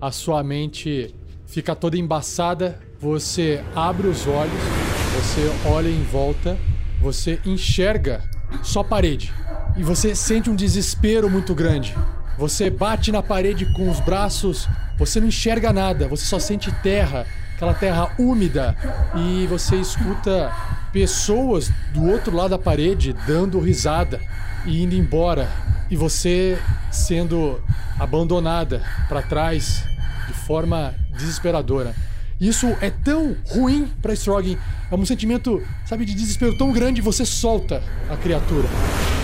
[0.00, 1.14] a sua mente
[1.46, 4.60] fica toda embaçada, você abre os olhos,
[5.14, 6.58] você olha em volta,
[7.00, 8.28] você enxerga
[8.62, 9.32] só parede
[9.76, 11.96] e você sente um desespero muito grande.
[12.36, 17.26] Você bate na parede com os braços, você não enxerga nada, você só sente terra,
[17.54, 18.76] aquela terra úmida
[19.14, 20.52] e você escuta
[20.92, 24.20] pessoas do outro lado da parede dando risada
[24.64, 25.48] e indo embora
[25.90, 26.58] e você
[26.90, 27.62] sendo
[27.98, 29.84] abandonada para trás
[30.26, 31.94] de forma desesperadora.
[32.40, 34.56] Isso é tão ruim para Strogan,
[34.90, 38.66] é um sentimento, sabe, de desespero tão grande, você solta a criatura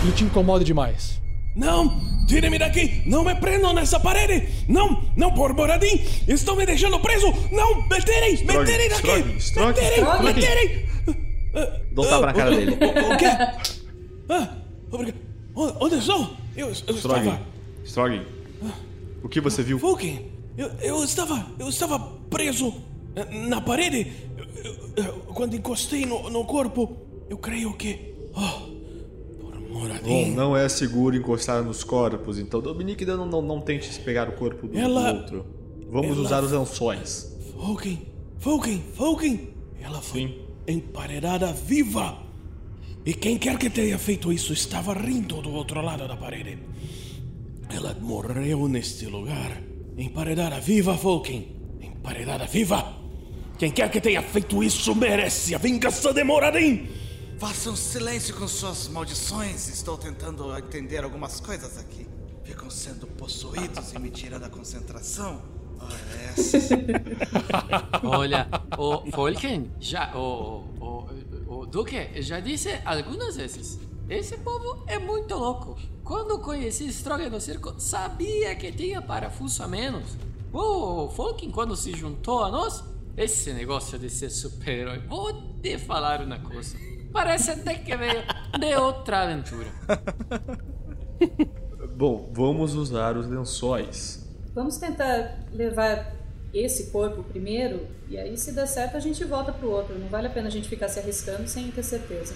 [0.07, 1.19] e te incomoda demais.
[1.55, 1.99] Não!
[2.27, 3.03] Tire-me daqui!
[3.07, 4.47] Não me prendam nessa parede!
[4.69, 5.03] Não!
[5.17, 6.05] Não, por Moradim!
[6.29, 7.33] Estão me deixando preso!
[7.51, 7.89] Não!
[7.89, 8.33] Me tirem!
[8.45, 9.41] Me tirem daqui!
[9.41, 9.95] Strogan, Strogan, me tirem!
[9.95, 10.23] Strogan.
[10.23, 10.87] Me tirem!
[11.93, 12.73] Dá um tapa na cara dele.
[12.73, 13.27] O, quê?
[14.29, 14.57] Ah,
[14.91, 15.21] obrigado.
[15.55, 16.37] Onde estou?
[16.55, 17.21] Eu, eu Strogan.
[17.21, 17.41] estava...
[17.87, 18.25] Strogan.
[19.23, 19.79] O que você viu?
[19.79, 20.19] Vulcan,
[20.59, 21.47] eu, eu estava...
[21.59, 21.99] Eu estava
[22.29, 22.75] preso
[23.49, 24.13] Na parede,
[25.35, 26.97] quando encostei no, no corpo,
[27.31, 28.15] eu creio que.
[28.35, 30.31] Oh, por Bom, Moradin.
[30.33, 34.69] não é seguro encostar nos corpos, então Dominique não, não, não tente pegar o corpo
[34.69, 35.47] do, Ela- do outro.
[35.91, 37.35] Vamos ela- usar os lençóis.
[37.57, 38.03] Falken,
[38.39, 39.49] Falken, Falken.
[39.81, 40.35] Ela foi Sim.
[40.69, 42.19] emparedada viva.
[43.05, 46.59] E quem quer que tenha feito isso estava rindo do outro lado da parede.
[47.71, 49.63] Ela morreu neste lugar.
[49.97, 51.49] Emparedada viva, Falken.
[51.81, 52.95] Emparedada viva.
[53.59, 56.91] Quem quer que tenha feito isso merece a vingança de Moradin.
[57.39, 59.69] Façam silêncio com suas maldições.
[59.69, 62.07] Estou tentando entender algumas coisas aqui.
[62.45, 65.41] Ficam sendo possuídos e me tiram da concentração.
[66.31, 66.69] Essas.
[68.05, 68.47] Olha,
[68.77, 70.15] o Folken já.
[70.15, 70.65] O,
[71.49, 73.79] o, o Duque já disse algumas vezes.
[74.07, 75.79] Esse povo é muito louco.
[76.05, 80.17] Quando conheci Strogan no circo, sabia que tinha parafuso a menos.
[80.53, 82.85] O Folken, quando se juntou a nós,
[83.17, 86.77] esse negócio de ser super-herói, vou te falar uma coisa.
[87.13, 88.23] Parece até que veio
[88.59, 89.69] de outra aventura.
[91.97, 94.23] Bom, vamos usar os lençóis.
[94.55, 96.15] Vamos tentar levar
[96.53, 99.99] esse corpo primeiro, e aí se der certo a gente volta pro outro.
[99.99, 102.35] Não vale a pena a gente ficar se arriscando sem ter certeza.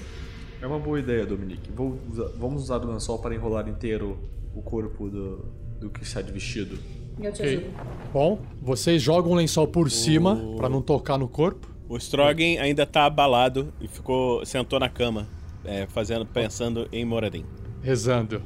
[0.62, 1.70] É uma boa ideia, Dominique.
[1.72, 4.18] Vamos usar o lençol para enrolar inteiro
[4.54, 5.36] o corpo do,
[5.78, 6.78] do que está de vestido.
[7.22, 7.46] Eu te Ok.
[7.56, 7.70] ajudo.
[8.12, 11.68] Bom, vocês jogam o lençol por cima pra não tocar no corpo.
[11.88, 15.26] O Strogan ainda tá abalado e ficou sentou na cama,
[15.64, 17.44] é, fazendo, pensando em Moradin.
[17.82, 18.42] Rezando.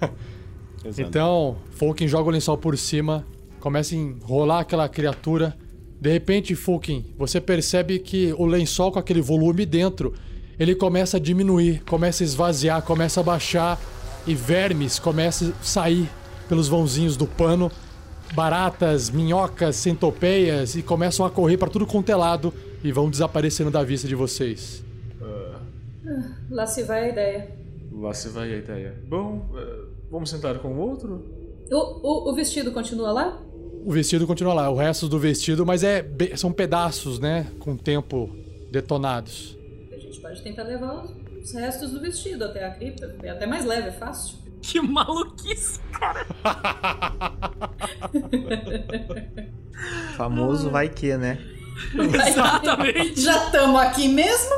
[0.84, 1.08] Rezando.
[1.08, 3.24] Então, Fulkin joga o lençol por cima,
[3.60, 5.56] começa a enrolar aquela criatura.
[6.00, 10.12] De repente, Fulkin, você percebe que o lençol com aquele volume dentro,
[10.58, 13.80] ele começa a diminuir, começa a esvaziar, começa a baixar
[14.26, 16.08] e vermes começam a sair
[16.48, 17.70] pelos vãozinhos do pano.
[18.32, 22.52] Baratas, minhocas, centopeias e começam a correr para tudo quanto é lado
[22.82, 24.84] e vão desaparecendo da vista de vocês.
[26.50, 27.48] Lá se vai a ideia.
[27.92, 28.94] Lá se vai a ideia.
[29.08, 31.24] Bom, eh, vamos sentar com o outro?
[31.70, 33.42] O, o, o vestido continua lá?
[33.84, 36.04] O vestido continua lá, o resto do vestido, mas é
[36.36, 37.46] são pedaços, né?
[37.58, 38.30] Com o tempo
[38.70, 39.56] detonados.
[39.92, 41.06] A gente pode tentar levar
[41.40, 43.16] os restos do vestido até a cripta.
[43.22, 44.38] É até mais leve, é fácil.
[44.66, 46.26] Que maluquice, cara.
[50.16, 51.38] Famoso vai que, né?
[51.92, 53.20] Exatamente.
[53.20, 54.54] Já estamos aqui mesmo?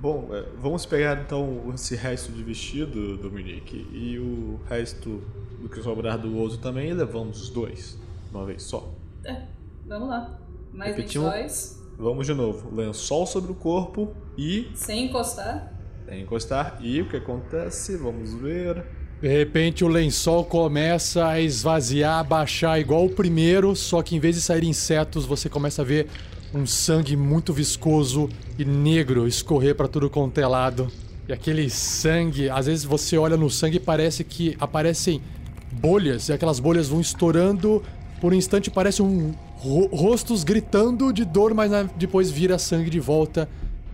[0.00, 5.22] Bom, eh, vamos pegar então esse resto de vestido, Dominique, e o resto
[5.60, 7.96] do que sobrar do outro também e levamos os dois.
[8.30, 8.92] de Uma vez só.
[9.24, 9.42] É,
[9.86, 10.40] vamos lá.
[10.72, 11.30] Mais Repetimos?
[11.30, 12.74] lençóis, Vamos de novo.
[12.74, 14.70] Lençol sobre o corpo e.
[14.74, 15.77] sem encostar.
[16.08, 16.78] Sem encostar.
[16.80, 17.94] E o que acontece?
[17.96, 18.82] Vamos ver.
[19.20, 24.20] De repente o lençol começa a esvaziar, a baixar igual o primeiro, só que em
[24.20, 26.06] vez de sair insetos, você começa a ver
[26.54, 30.90] um sangue muito viscoso e negro escorrer para tudo quanto é lado.
[31.28, 35.20] E aquele sangue, às vezes você olha no sangue e parece que aparecem
[35.72, 37.82] bolhas, e aquelas bolhas vão estourando,
[38.18, 42.98] por um instante parece um ro- rostos gritando de dor, mas depois vira sangue de
[42.98, 43.46] volta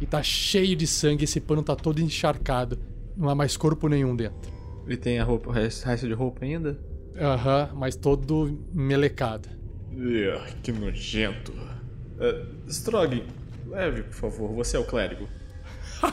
[0.04, 2.78] e tá cheio de sangue, esse pano tá todo encharcado.
[3.16, 4.52] Não há mais corpo nenhum dentro.
[4.86, 6.78] Ele tem a roupa, o resto de roupa ainda?
[7.16, 9.48] Aham, mas todo melecado.
[9.92, 11.52] Ih, que nojento.
[11.52, 13.24] Uh, Strog,
[13.66, 14.52] leve, por favor.
[14.56, 15.26] Você é o clérigo.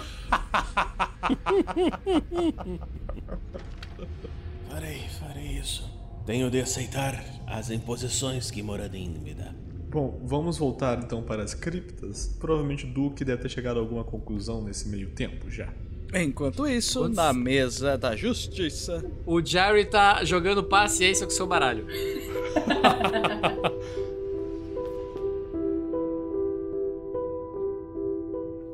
[4.70, 5.92] Farei, farei isso.
[6.26, 9.54] Tenho de aceitar as imposições que Moradin me dá.
[9.92, 12.34] Bom, vamos voltar então para as criptas.
[12.40, 15.68] Provavelmente o Duque deve ter chegado a alguma conclusão nesse meio tempo já.
[16.14, 19.04] Enquanto isso, Quantos- na mesa da justiça.
[19.26, 21.86] O Jerry tá jogando paciência com seu baralho.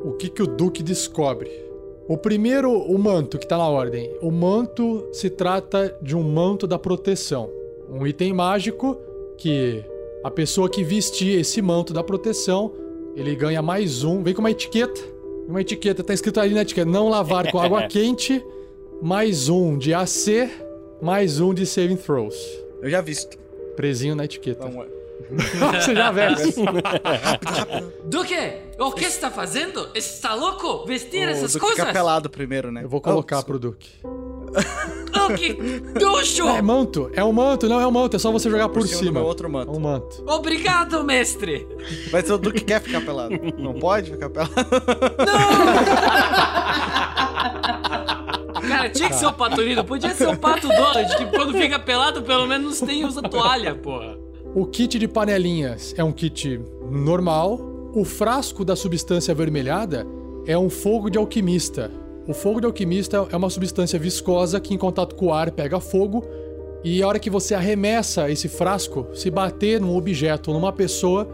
[0.04, 1.50] O que, que o Duque descobre?
[2.08, 4.10] O primeiro, o manto, que tá na ordem.
[4.22, 7.50] O manto se trata de um manto da proteção.
[7.90, 8.98] Um item mágico
[9.38, 9.84] que
[10.28, 12.74] a pessoa que vestir esse manto da proteção,
[13.16, 14.22] ele ganha mais um.
[14.22, 15.00] Vem com uma etiqueta.
[15.48, 18.44] Uma etiqueta, tá escrito ali na etiqueta: não lavar com água quente,
[19.02, 20.50] mais um de AC,
[21.02, 22.36] mais um de saving throws.
[22.82, 23.38] Eu já visto.
[23.78, 24.68] Presinho na etiqueta.
[24.68, 24.97] Então, é.
[25.30, 26.56] Você já veste.
[28.06, 28.36] Duque,
[28.80, 29.90] o que está fazendo?
[29.94, 30.86] Está louco?
[30.86, 31.80] Vestir o essas Duque coisas?
[31.82, 32.84] fica pelado primeiro, né?
[32.84, 33.90] Eu vou colocar pro Duque.
[35.20, 35.52] Oh, que
[36.00, 36.48] ducho!
[36.48, 38.88] É manto, é um manto, não é um manto, é só você jogar por, Por
[38.88, 39.20] cima cima.
[39.22, 39.74] outro manto.
[39.74, 40.24] É um manto.
[40.26, 41.68] Obrigado, mestre!
[42.14, 43.36] Mas o Duque quer ficar pelado.
[43.58, 44.54] Não pode ficar pelado?
[48.68, 51.80] Cara, tinha que ser o pato lindo, podia ser o pato Donald, que quando fica
[51.80, 54.18] pelado, pelo menos tem usa toalha, porra.
[54.56, 57.60] O kit de panelinhas é um kit normal.
[57.94, 60.06] O frasco da substância avermelhada
[60.46, 61.92] é um fogo de alquimista.
[62.28, 65.80] O fogo de alquimista é uma substância viscosa que, em contato com o ar, pega
[65.80, 66.24] fogo.
[66.84, 71.28] E a hora que você arremessa esse frasco, se bater num objeto ou numa pessoa,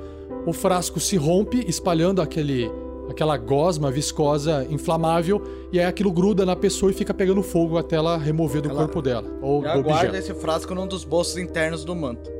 [0.45, 2.69] o frasco se rompe, espalhando aquele,
[3.09, 5.41] aquela gosma viscosa inflamável,
[5.71, 8.79] e aí aquilo gruda na pessoa e fica pegando fogo até ela remover do Ela-
[8.79, 9.25] corpo dela.
[9.41, 10.15] Ou Eu do aguardo objeto.
[10.15, 12.31] esse frasco num dos bolsos internos do manto.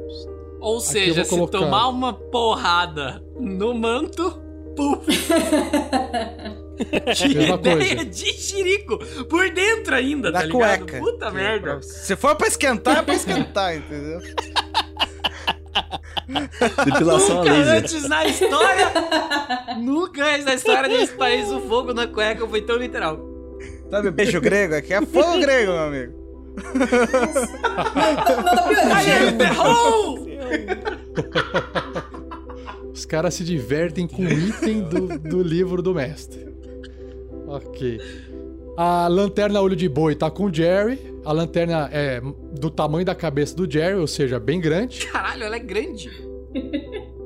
[0.64, 4.41] Ou eu seja, se colocar- tomar uma porrada no manto,
[4.76, 5.05] puf.
[7.16, 8.05] que Mesma ideia coisa.
[8.05, 8.97] de xirico
[9.30, 10.80] por dentro ainda, Da tá ligado?
[10.86, 10.97] cueca.
[10.99, 11.82] Puta Que- merda.
[11.82, 14.20] Se for pra esquentar, é pra esquentar, entendeu?
[16.86, 17.74] Depilação a Nunca laser.
[17.78, 18.91] antes na história,
[19.78, 23.20] nunca antes na história desse país o fogo na cueca foi tão literal.
[23.89, 24.76] Sabe, beijo grego?
[24.76, 26.24] Aqui é fogo grego, meu amigo.
[27.95, 29.38] Nada pior.
[29.38, 30.22] Ferrou!
[32.93, 36.47] Os caras se divertem com o item do, do livro do mestre.
[37.47, 37.99] Ok.
[38.77, 40.99] A lanterna olho de boi tá com o Jerry.
[41.25, 42.21] A lanterna é
[42.59, 45.05] do tamanho da cabeça do Jerry, ou seja, bem grande.
[45.07, 46.09] Caralho, ela é grande.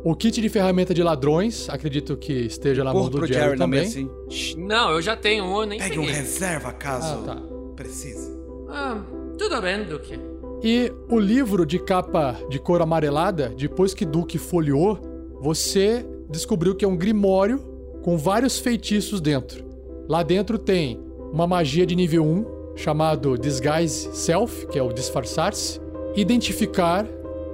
[0.03, 3.57] O kit de ferramenta de ladrões, acredito que esteja na mão Corro do Jerry, Jerry
[3.57, 3.81] também.
[3.81, 4.09] assim.
[4.29, 6.15] "Shh, Não, eu já tenho um, eu nem Pegue um peguei.
[6.15, 7.41] reserva caso Ah, tá.
[7.75, 8.31] precise.
[8.69, 9.01] Ah,
[9.37, 10.17] tudo bem, Duque.
[10.63, 14.97] E o livro de capa de cor amarelada, depois que Duke folheou,
[15.39, 17.59] você descobriu que é um grimório
[18.01, 19.63] com vários feitiços dentro.
[20.09, 20.99] Lá dentro tem
[21.31, 22.45] uma magia de nível 1,
[22.75, 25.79] chamado Disguise Self, que é o disfarçar-se,
[26.15, 27.05] identificar,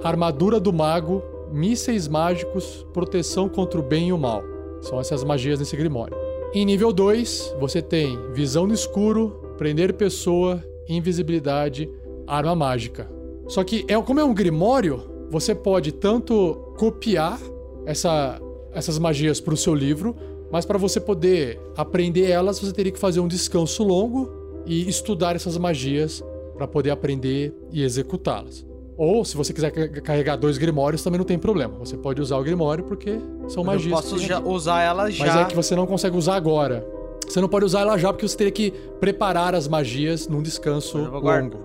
[0.02, 4.42] armadura do mago, mísseis mágicos, proteção contra o bem e o mal.
[4.80, 6.16] São essas magias nesse grimório.
[6.54, 11.90] Em nível 2, você tem visão no escuro, prender pessoa, invisibilidade,
[12.26, 13.10] arma mágica.
[13.48, 17.38] Só que é como é um grimório, você pode tanto copiar
[17.86, 18.40] essa-
[18.72, 20.14] essas magias para o seu livro,
[20.50, 24.30] mas para você poder aprender elas, você teria que fazer um descanso longo
[24.66, 26.24] e estudar essas magias
[26.56, 28.64] para poder aprender e executá-las.
[28.96, 31.74] Ou, se você quiser ca- carregar dois grimórios, também não tem problema.
[31.80, 33.18] Você pode usar o grimório porque
[33.48, 33.86] são Mas magias.
[33.86, 35.40] eu posso já usar ela Mas já.
[35.40, 36.86] é que você não consegue usar agora.
[37.28, 38.70] Você não pode usar ela já porque você teria que
[39.00, 41.58] preparar as magias num descanso Mas longo.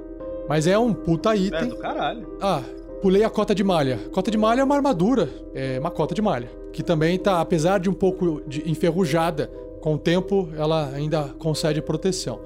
[0.50, 1.70] Mas é um puta É item.
[1.70, 2.28] do caralho.
[2.41, 2.62] Ah,
[3.02, 4.00] pulei a cota de malha.
[4.12, 6.50] Cota de malha é uma armadura, é uma cota de malha.
[6.74, 9.47] Que também tá, apesar de um pouco de enferrujada,
[9.80, 12.39] com o tempo ela ainda concede proteção.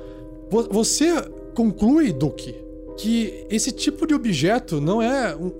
[0.49, 1.11] Vo- Você
[1.55, 2.53] conclui, Duque,
[2.97, 5.33] que esse tipo de objeto não é.
[5.35, 5.51] um-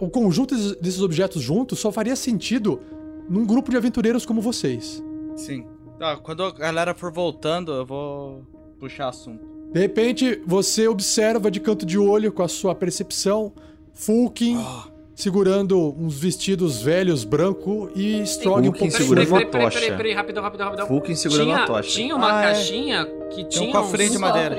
[0.00, 2.80] o conjunto desses- desses objetos juntos só faria sentido
[3.28, 5.02] num grupo de aventureiros como vocês.
[5.36, 5.66] Sim.
[5.98, 8.42] Tá, quando a galera for voltando, eu vou
[8.80, 9.44] puxar assunto.
[9.72, 13.52] De repente, você observa de canto de olho com a sua percepção
[13.94, 14.84] Fulkin Ah.
[15.14, 19.80] segurando uns vestidos velhos branco e Strog um pouco segurando uma peraí, peraí, tocha.
[19.80, 20.86] peraí, peraí, rapidão, rapidão, rapidão.
[20.86, 21.90] Fulkin segurando tinha, uma tocha.
[21.90, 22.42] Tinha uma Ah, é.
[22.46, 24.56] caixinha que tinha um cofrinho uns- de madeira.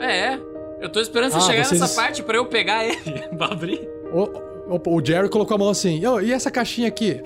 [0.00, 0.38] É,
[0.80, 2.96] eu tô esperando você Ah, chegar vocês- nessa parte pra eu pegar ele
[3.36, 3.80] pra abrir.
[4.12, 7.20] O, o- o Jerry colocou a mão assim, "Ô, e essa caixinha aqui?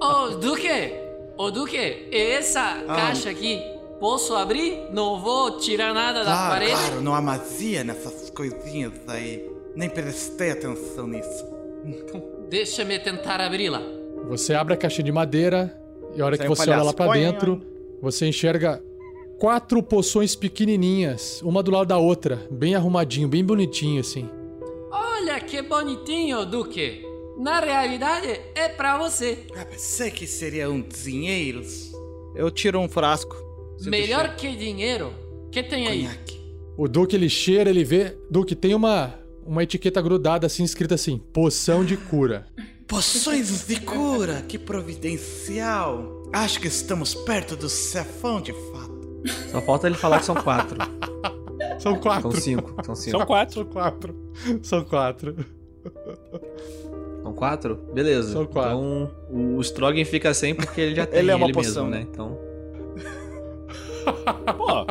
[0.00, 0.68] Ô, Duque!
[1.36, 3.60] Ô, Duque, essa caixa aqui,
[4.04, 4.90] posso abrir?
[4.92, 6.72] Não vou tirar nada da Claro, parede?
[6.72, 9.50] claro, não há magia nessas coisinhas aí.
[9.74, 11.42] Nem prestei atenção nisso.
[12.50, 13.80] Deixa-me tentar abri-la.
[14.28, 15.74] Você abre a caixinha de madeira
[16.14, 17.62] e a hora Sai que um você olha lá pra dentro,
[18.02, 18.84] você enxerga
[19.38, 24.28] quatro poções pequenininhas, uma do lado da outra, bem arrumadinho, bem bonitinho assim.
[24.90, 27.02] Olha que bonitinho, Duque.
[27.38, 29.46] Na realidade, é pra você.
[29.56, 31.62] Ah, pensei que seria um dinheiro.
[32.34, 33.53] Eu tiro um frasco.
[33.78, 35.12] Sinto Melhor que dinheiro.
[35.50, 36.08] que tem aí?
[36.76, 39.14] O Duque ele cheira, ele vê, Duque tem uma
[39.46, 42.46] uma etiqueta grudada assim escrita assim: poção de cura.
[42.86, 46.22] Poções de cura, que providencial.
[46.32, 49.22] Acho que estamos perto do cefão de fato.
[49.50, 50.76] Só falta ele falar que são quatro.
[51.78, 52.30] São quatro.
[52.30, 52.84] São cinco.
[52.84, 53.18] São cinco.
[53.18, 53.54] São quatro.
[53.54, 54.14] São quatro.
[54.62, 55.36] São quatro.
[57.22, 57.76] São quatro?
[57.92, 58.32] Beleza.
[58.32, 58.76] São quatro.
[58.76, 59.10] Então
[59.56, 62.06] o Strogan fica sem porque ele já tem Ele é uma ele poção, mesmo, né?
[62.10, 62.38] Então.
[64.56, 64.86] Pô,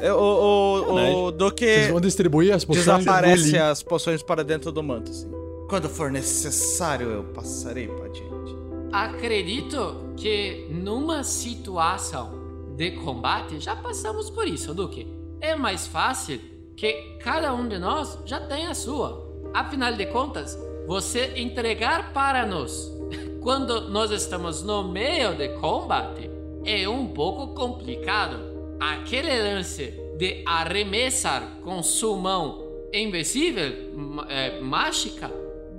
[0.00, 2.84] Eu- O, o, o Vocês Duque vão distribuir as poções?
[2.86, 5.30] desaparece as poções para dentro do manto, assim.
[5.68, 8.56] Quando for necessário, eu passarei para adiante.
[8.92, 12.32] Acredito que numa situação
[12.76, 15.06] de combate já passamos por isso, Duque.
[15.40, 16.40] É mais fácil
[16.76, 19.28] que cada um de nós já tenha a sua.
[19.54, 22.90] Afinal de contas, você entregar para nós
[23.42, 26.28] quando nós estamos no meio de combate
[26.64, 28.50] é um pouco complicado.
[28.78, 35.30] Aquele lance de arremessar com sua mão invisível, ma- é, mágica,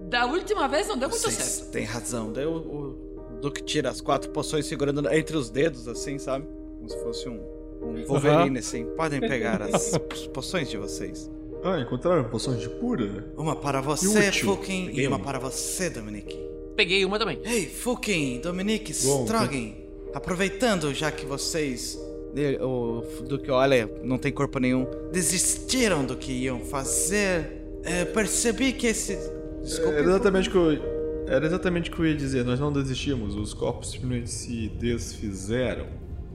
[0.10, 1.72] Da última vez não deu muito Vocês certo.
[1.72, 2.32] têm razão.
[2.34, 6.46] Daí o, o Duque tira as quatro poções segurando entre os dedos, assim, sabe?
[6.78, 7.40] Como se fosse um,
[7.82, 8.86] um Wolverine, assim.
[8.98, 9.98] Podem pegar as
[10.34, 11.30] poções de vocês.
[11.64, 13.32] Ah, encontraram poções de cura?
[13.38, 14.32] Uma para você.
[14.34, 15.24] Fukin, e uma uma.
[15.26, 16.38] para você, Dominique.
[16.76, 17.40] Peguei uma também.
[17.46, 19.72] Ei, Fukin, Dominique, Bom, Strogan,
[20.14, 21.98] aproveitando já que vocês,
[22.34, 28.74] de- o Duque, olha, não tem corpo nenhum, desistiram do que iam fazer, é, percebi
[28.74, 29.18] que esse...
[29.64, 32.44] Desculpe, Era exatamente o que eu, era exatamente o que eu ia dizer.
[32.44, 33.36] Nós não desistimos.
[33.36, 35.86] Os corpos simplesmente se desfizeram.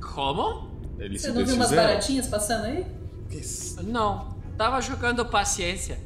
[0.01, 0.71] Como?
[0.99, 2.87] Eles Você se não viu umas baratinhas passando aí?
[3.83, 4.37] Não.
[4.57, 5.99] Tava jogando paciência.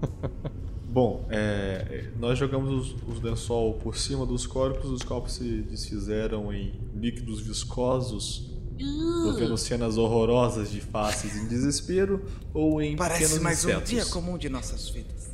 [0.96, 6.50] Bom, é, nós jogamos os, os lençol por cima dos corpos, os corpos se desfizeram
[6.54, 12.24] em líquidos viscosos, envolvendo cenas horrorosas de faces em desespero
[12.54, 13.90] ou em Parece pequenos mais um insetos.
[13.90, 15.28] dia comum de nossas vidas.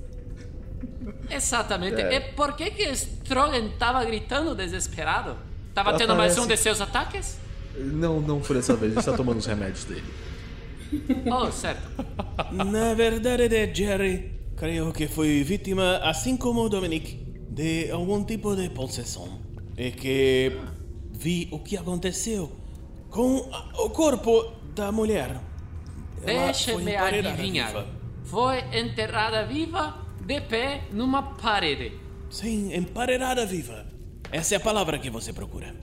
[1.30, 2.00] Exatamente.
[2.00, 2.16] É.
[2.16, 5.36] E por que que Strogan tava gritando desesperado?
[5.72, 7.38] Tava Ah, tendo mais parece- um de seus ataques?
[7.78, 10.02] Não, não por dessa vez, ele está tomando os remédios dele.
[11.32, 11.88] Oh, certo.
[12.52, 17.14] Na verdade, Jerry, creio que fui vítima, assim como Dominic,
[17.50, 19.40] de algum tipo de possessão.
[19.76, 20.52] E que
[21.12, 22.52] vi o que aconteceu
[23.10, 23.36] com
[23.78, 25.40] o corpo da mulher.
[26.24, 27.68] Deixe-me adivinhar.
[27.68, 27.86] viva.
[28.24, 31.92] Foi enterrada viva, de pé, numa parede.
[32.30, 33.86] Sim, emparedada viva.
[34.30, 35.74] Essa é a palavra que você procura.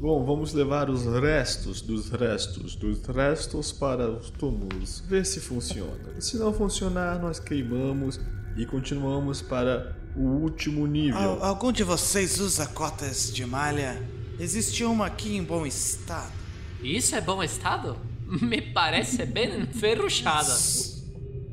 [0.00, 6.18] Bom, vamos levar os restos dos restos dos restos para os túmulos, ver se funciona.
[6.18, 8.18] Se não funcionar, nós queimamos
[8.56, 11.18] e continuamos para o último nível.
[11.18, 14.02] Al- algum de vocês usa cotas de malha?
[14.38, 16.32] Existe uma aqui em bom estado.
[16.82, 17.94] Isso é bom estado?
[18.40, 19.66] Me parece bem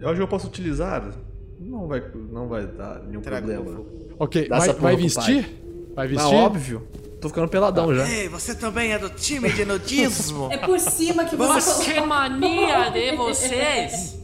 [0.08, 1.14] acho que eu posso utilizar.
[1.60, 3.86] Não vai, não vai dar nenhum Traga problema.
[4.18, 5.92] Ok, vai, essa vai vestir?
[5.94, 6.34] Vai vestir?
[6.34, 6.88] óbvio.
[7.20, 8.08] Tô ficando peladão já.
[8.08, 10.50] Ei, você também é do time de nudismo?
[10.52, 14.18] É por cima que você que mania de vocês!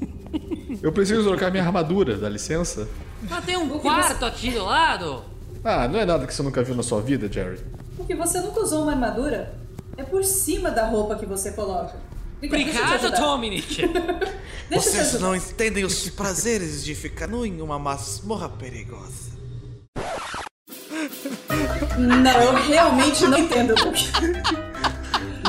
[0.81, 2.87] Eu preciso trocar minha armadura, dá licença?
[3.29, 5.23] Mas tem um quarto aqui do lado.
[5.63, 7.59] Ah, não é nada que você nunca viu na sua vida, Jerry.
[7.95, 9.55] Porque você nunca usou uma armadura?
[9.95, 11.95] É por cima da roupa que você coloca.
[12.43, 13.11] Obrigado.
[13.11, 13.87] Dominic.
[14.69, 19.31] Deixa eu te Vocês não entendem os prazeres de ficar nu em uma masmorra perigosa.
[21.97, 23.75] Não, eu realmente não entendo.
[23.75, 24.09] Duque.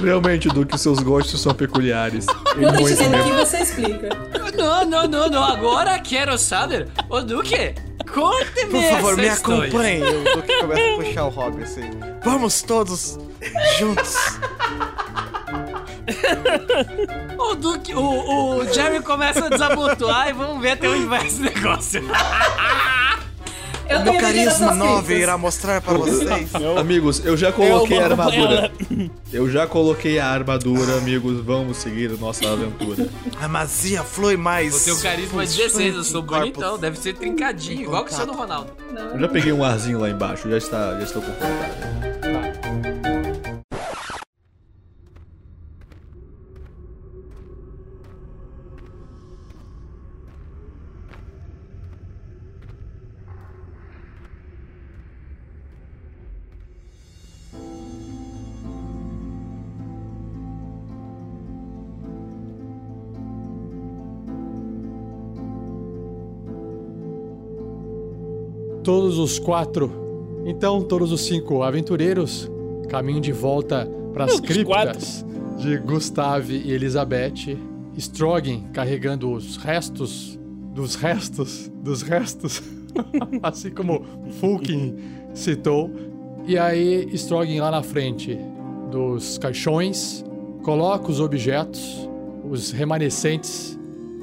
[0.03, 2.26] Realmente, Duque, seus gostos são peculiares.
[2.26, 4.09] E Quando muito entende aqui, você explica.
[4.57, 5.42] Não, não, não, não.
[5.45, 6.88] Agora quero saber.
[7.09, 7.74] Ô, Duque,
[8.12, 9.68] conte-me Por favor, me história.
[9.68, 10.03] acompanhe.
[10.03, 11.90] O Duque começa a puxar o Rob assim.
[12.22, 13.18] Vamos todos
[13.78, 14.16] juntos.
[17.38, 21.40] O Duque, o, o Jerry começa a desabotoar e vamos ver até onde vai esse
[21.40, 22.03] negócio.
[23.89, 25.22] Eu Meu carisma imaginações 9 fixas.
[25.22, 26.51] irá mostrar para vocês.
[26.78, 28.72] Amigos, eu já coloquei a Eu vou armadura.
[29.32, 31.41] Eu já coloquei a armadura, amigos.
[31.45, 33.09] Vamos seguir a nossa aventura.
[33.41, 34.82] A magia flui mais.
[34.82, 38.26] O teu carisma é 16, eu sou bonitão, deve ser trincadinho, igual que o seu
[38.26, 38.70] do Ronaldo.
[39.12, 42.24] Eu já peguei um arzinho lá embaixo, já está, já estou confortável.
[69.05, 69.93] Todos os quatro.
[70.47, 72.51] Então, todos os cinco aventureiros
[72.89, 75.23] caminham de volta para as criptas
[75.59, 77.59] de Gustave e Elizabeth.
[77.99, 80.41] Strogan carregando os restos
[80.75, 82.63] dos restos dos restos,
[83.43, 84.07] assim como
[84.41, 84.97] Fulkin
[85.35, 85.91] citou.
[86.47, 88.39] E aí, Strogan lá na frente
[88.91, 90.25] dos caixões,
[90.63, 92.09] coloca os objetos,
[92.51, 93.79] os remanescentes,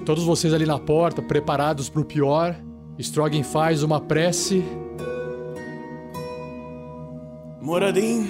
[0.07, 2.55] todos vocês ali na porta, preparados para o pior.
[3.01, 4.63] Strogan faz uma prece.
[7.59, 8.27] Moradin,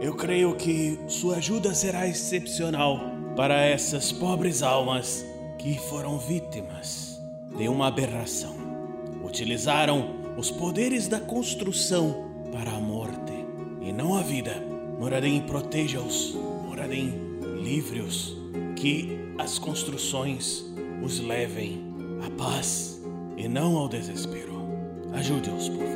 [0.00, 2.98] eu creio que sua ajuda será excepcional
[3.36, 5.24] para essas pobres almas
[5.58, 7.20] que foram vítimas
[7.56, 8.54] de uma aberração.
[9.22, 13.32] Utilizaram os poderes da construção para a morte
[13.82, 14.64] e não a vida.
[14.98, 16.34] Moradin, proteja-os.
[16.66, 17.12] Moradin,
[17.62, 18.36] livre-os.
[18.76, 20.64] Que as construções
[21.02, 21.82] os levem
[22.24, 22.93] à paz
[23.36, 24.62] e não ao desespero.
[25.12, 25.94] Ajude-os, por favor.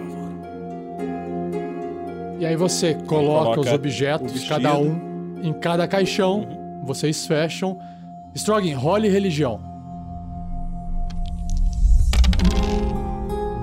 [2.39, 6.47] E aí você coloca, coloca os objetos, cada um, em cada caixão.
[6.84, 7.78] Vocês fecham.
[8.34, 9.61] Strogan, role religião.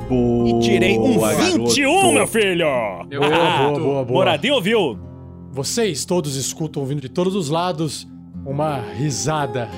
[0.10, 0.60] Boa.
[0.60, 2.14] Tirei um Boa, 21, garoto.
[2.14, 2.66] meu filho!
[2.66, 4.06] Boa, boa, boa, boa.
[4.06, 5.00] Moradinho ouviu?
[5.52, 8.08] Vocês todos escutam vindo de todos os lados
[8.46, 9.70] uma risada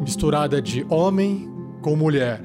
[0.00, 1.48] misturada de homem
[1.80, 2.40] com mulher.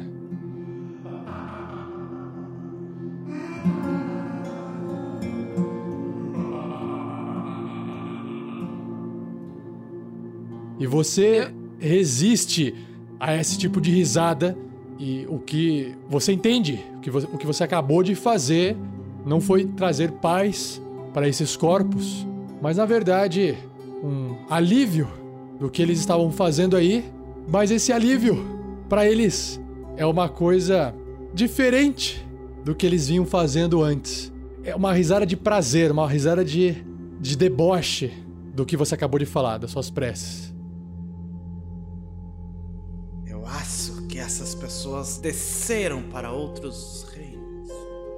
[10.96, 12.74] Você resiste
[13.20, 14.58] a esse tipo de risada
[14.98, 18.78] e o que você entende, o que você, o que você acabou de fazer
[19.26, 20.82] não foi trazer paz
[21.14, 22.26] para esses corpos,
[22.62, 23.58] mas na verdade
[24.02, 25.10] um alívio
[25.60, 27.04] do que eles estavam fazendo aí,
[27.46, 28.46] mas esse alívio
[28.88, 29.60] para eles
[29.98, 30.96] é uma coisa
[31.34, 32.26] diferente
[32.64, 34.32] do que eles vinham fazendo antes.
[34.64, 36.86] É uma risada de prazer, uma risada de,
[37.20, 38.14] de deboche
[38.56, 40.55] do que você acabou de falar, das suas preces.
[43.46, 47.70] Acho que essas pessoas desceram para outros reinos.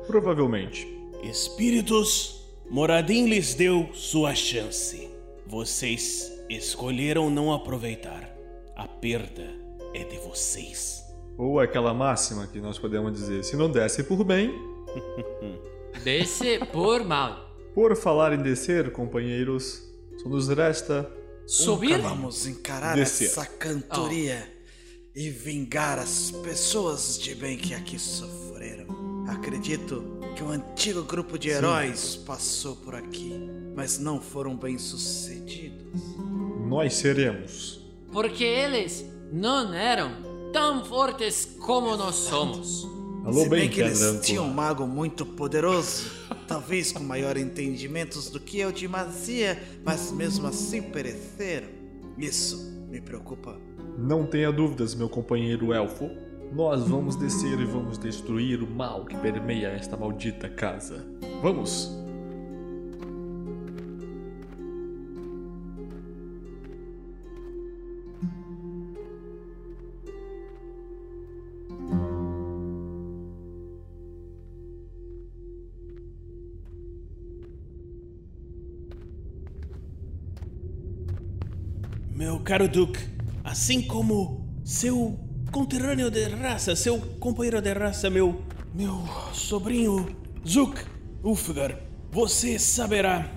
[0.07, 0.87] Provavelmente.
[1.21, 5.09] Espíritos, Moradin lhes deu sua chance.
[5.45, 8.29] Vocês escolheram não aproveitar.
[8.75, 9.49] A perda
[9.93, 11.03] é de vocês.
[11.37, 14.53] Ou aquela máxima que nós podemos dizer: se não desce por bem.
[16.03, 17.49] Desce por mal.
[17.73, 19.81] Por falar em descer, companheiros,
[20.21, 21.11] só nos resta
[21.47, 21.97] Subir?
[21.97, 23.27] Nunca vamos encarar Descer.
[23.27, 24.56] essa cantoria
[25.17, 29.25] e vingar as pessoas de bem que aqui sofreram.
[29.27, 30.03] Acredito
[30.35, 33.33] que um antigo grupo de heróis passou por aqui,
[33.75, 35.99] mas não foram bem sucedidos.
[36.67, 37.81] nós seremos.
[38.11, 39.03] Porque eles
[39.33, 42.83] não eram tão fortes como nós somos.
[43.25, 44.21] Alô, Se bem, bem que eles Pedranco.
[44.23, 46.11] tinham um mago muito poderoso,
[46.47, 51.69] talvez com maior entendimentos do que eu de magia, mas mesmo assim pereceram.
[52.19, 52.55] Isso
[52.87, 53.59] me preocupa.
[53.97, 56.11] Não tenha dúvidas, meu companheiro elfo.
[56.53, 61.03] Nós vamos descer e vamos destruir o mal que permeia esta maldita casa.
[61.41, 61.91] Vamos!
[82.15, 83.16] Meu caro Duke,
[83.47, 85.17] assim como seu
[85.53, 88.43] conterrâneo de raça, seu companheiro de raça, meu.
[88.73, 90.83] meu sobrinho Zuk
[91.23, 91.79] Ulfgar,
[92.11, 93.31] você saberá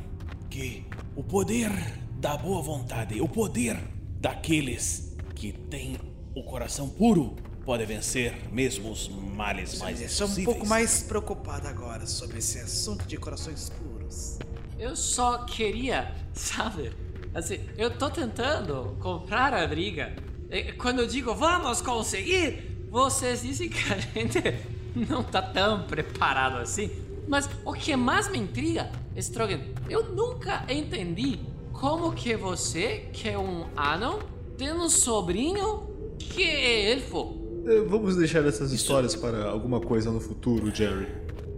[0.51, 0.85] que
[1.15, 1.71] o poder
[2.19, 3.79] da boa vontade, o poder
[4.21, 5.97] daqueles que têm
[6.35, 11.69] o coração puro, pode vencer mesmo os males mais Eu sou um pouco mais preocupado
[11.69, 14.41] agora sobre esse assunto de corações puros.
[14.77, 16.91] Eu só queria, sabe?
[17.35, 20.15] Assim, eu tô tentando comprar a briga.
[20.51, 24.39] E Quando eu digo vamos conseguir, vocês dizem que a gente
[25.09, 26.91] não tá tão preparado assim.
[27.29, 31.39] Mas o que mais me intriga, Strogan, eu nunca entendi
[31.73, 34.19] como que você, que é um anão,
[34.59, 37.39] tem um sobrinho que é elfo.
[37.67, 41.07] Eh, Vamos deixar essas histórias para alguma coisa no futuro, Jerry.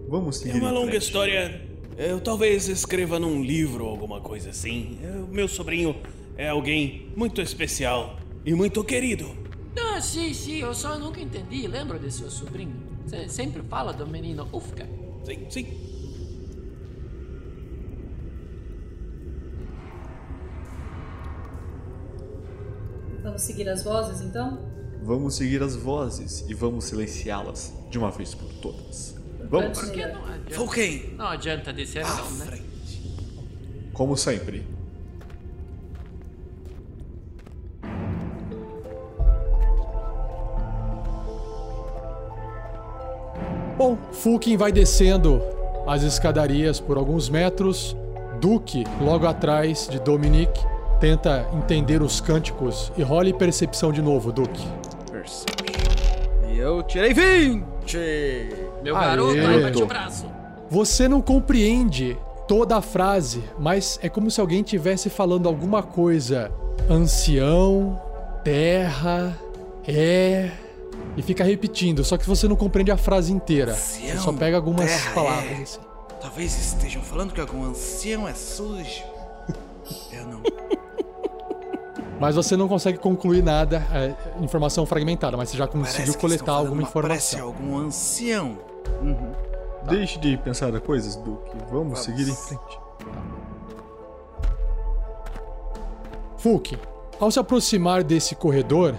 [0.09, 1.03] Vamos seguir É uma longa frente.
[1.05, 1.72] história.
[2.05, 4.99] Eu talvez escreva num livro ou alguma coisa assim.
[5.01, 5.95] Eu- meu sobrinho
[6.37, 9.31] é alguém muito especial e muito querido.
[9.79, 11.65] Ah, sim, sim, eu só nunca entendi.
[11.69, 12.75] Lembro de seu sobrinho.
[13.07, 14.85] Você sempre fala do menino Ufka.
[15.25, 15.67] Sim, sim.
[23.23, 24.59] Vamos seguir as vozes então?
[25.05, 29.22] Vamos seguir as vozes e vamos silenciá-las de uma vez por todas.
[29.53, 31.15] Vamos, que não adianta?
[31.15, 32.47] Não adianta descer, à não, né?
[32.47, 33.03] frente.
[33.93, 34.67] como sempre.
[43.77, 45.43] Bom, Fulkin vai descendo
[45.87, 47.95] as escadarias por alguns metros.
[48.41, 50.51] Duke, logo atrás de Dominic,
[50.99, 54.67] tenta entender os cânticos e role percepção de novo, Duke.
[55.11, 56.51] Perception.
[56.51, 58.72] E eu tirei 20!
[58.83, 59.07] Meu Aê.
[59.07, 60.27] garoto, bate o braço.
[60.69, 62.17] Você não compreende
[62.49, 66.51] toda a frase, mas é como se alguém estivesse falando alguma coisa.
[66.91, 68.01] Ancião,
[68.43, 69.39] terra,
[69.87, 70.51] é.
[71.17, 73.75] E fica repetindo, só que você não compreende a frase inteira.
[73.75, 75.63] Você Ancião, só pega algumas terra, palavras é.
[75.63, 75.81] assim.
[76.21, 79.03] Talvez estejam falando que algum ancião é sujo.
[80.13, 80.43] Eu não.
[82.19, 86.53] Mas você não consegue concluir nada, é, informação fragmentada, mas você já Parece conseguiu coletar
[86.53, 88.72] alguma uma prece a informação.
[88.89, 89.53] Algum ancião.
[89.89, 91.51] Deixe de pensar coisas, Duke.
[91.71, 92.81] Vamos, seguir em frente.
[96.37, 96.77] Fulk,
[97.21, 98.95] ao se aproximar desse corredor,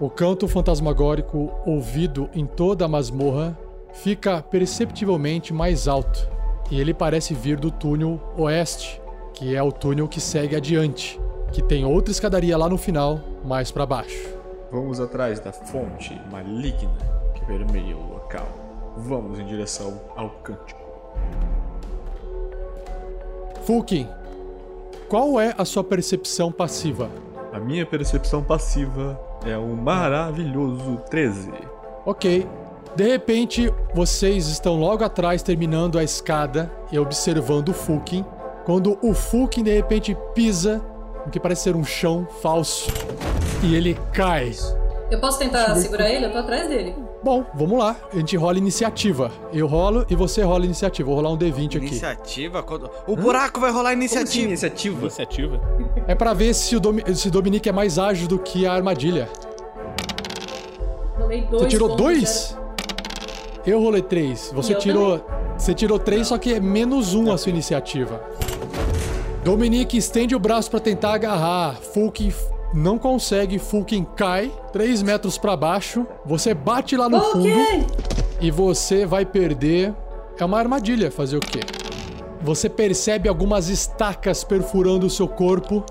[0.00, 3.56] o canto fantasmagórico ouvido em toda a masmorra
[3.92, 6.28] fica perceptivelmente mais alto
[6.70, 9.00] e ele parece vir do túnel oeste,
[9.32, 11.20] que é o túnel que segue adiante,
[11.52, 14.36] que tem outra escadaria lá no final, mais para baixo.
[14.70, 16.98] Vamos atrás da fonte maligna
[17.34, 18.57] que permeia o local.
[18.98, 20.80] Vamos em direção ao cântico.
[23.62, 24.08] Fulkin,
[25.08, 27.08] qual é a sua percepção passiva?
[27.52, 31.50] A minha percepção passiva é um maravilhoso 13.
[32.04, 32.46] Ok.
[32.96, 38.24] De repente, vocês estão logo atrás terminando a escada e observando o Fulkin,
[38.64, 40.84] quando o Fulkin de repente pisa
[41.24, 42.90] no que parece ser um chão falso
[43.62, 44.52] e ele cai.
[45.10, 46.26] Eu posso tentar segurar ele?
[46.26, 47.07] Eu tô atrás dele.
[47.28, 47.94] Bom, vamos lá.
[48.10, 49.30] A gente rola iniciativa.
[49.52, 51.06] Eu rolo e você rola iniciativa.
[51.06, 51.86] Vou rolar um D20 aqui.
[51.88, 52.62] Iniciativa?
[52.62, 54.30] Quando- O buraco vai rolar Como iniciativa.
[54.30, 55.00] assim, iniciativa?
[55.02, 55.60] Iniciativa.
[56.06, 59.28] É pra ver se o, Domi se Dominique é mais ágil do que a armadilha.
[61.18, 61.62] Rolei dois.
[61.64, 62.56] Você tirou dois?
[63.66, 64.50] Eu rolei três.
[64.54, 65.20] Você Eu tirou.
[65.58, 68.22] Você tirou três, só que é menos um a sua iniciativa.
[69.44, 71.74] Dominique estende o braço pra tentar agarrar.
[71.76, 73.58] Fulkin f- não consegue.
[73.58, 76.06] Fulkin cai três metros pra baixo.
[76.24, 77.48] Você bate lá no fundo
[78.40, 79.94] e você vai perder.
[80.38, 81.10] É uma armadilha.
[81.10, 81.60] Fazer o quê?
[82.40, 85.84] Você percebe algumas estacas perfurando o seu corpo.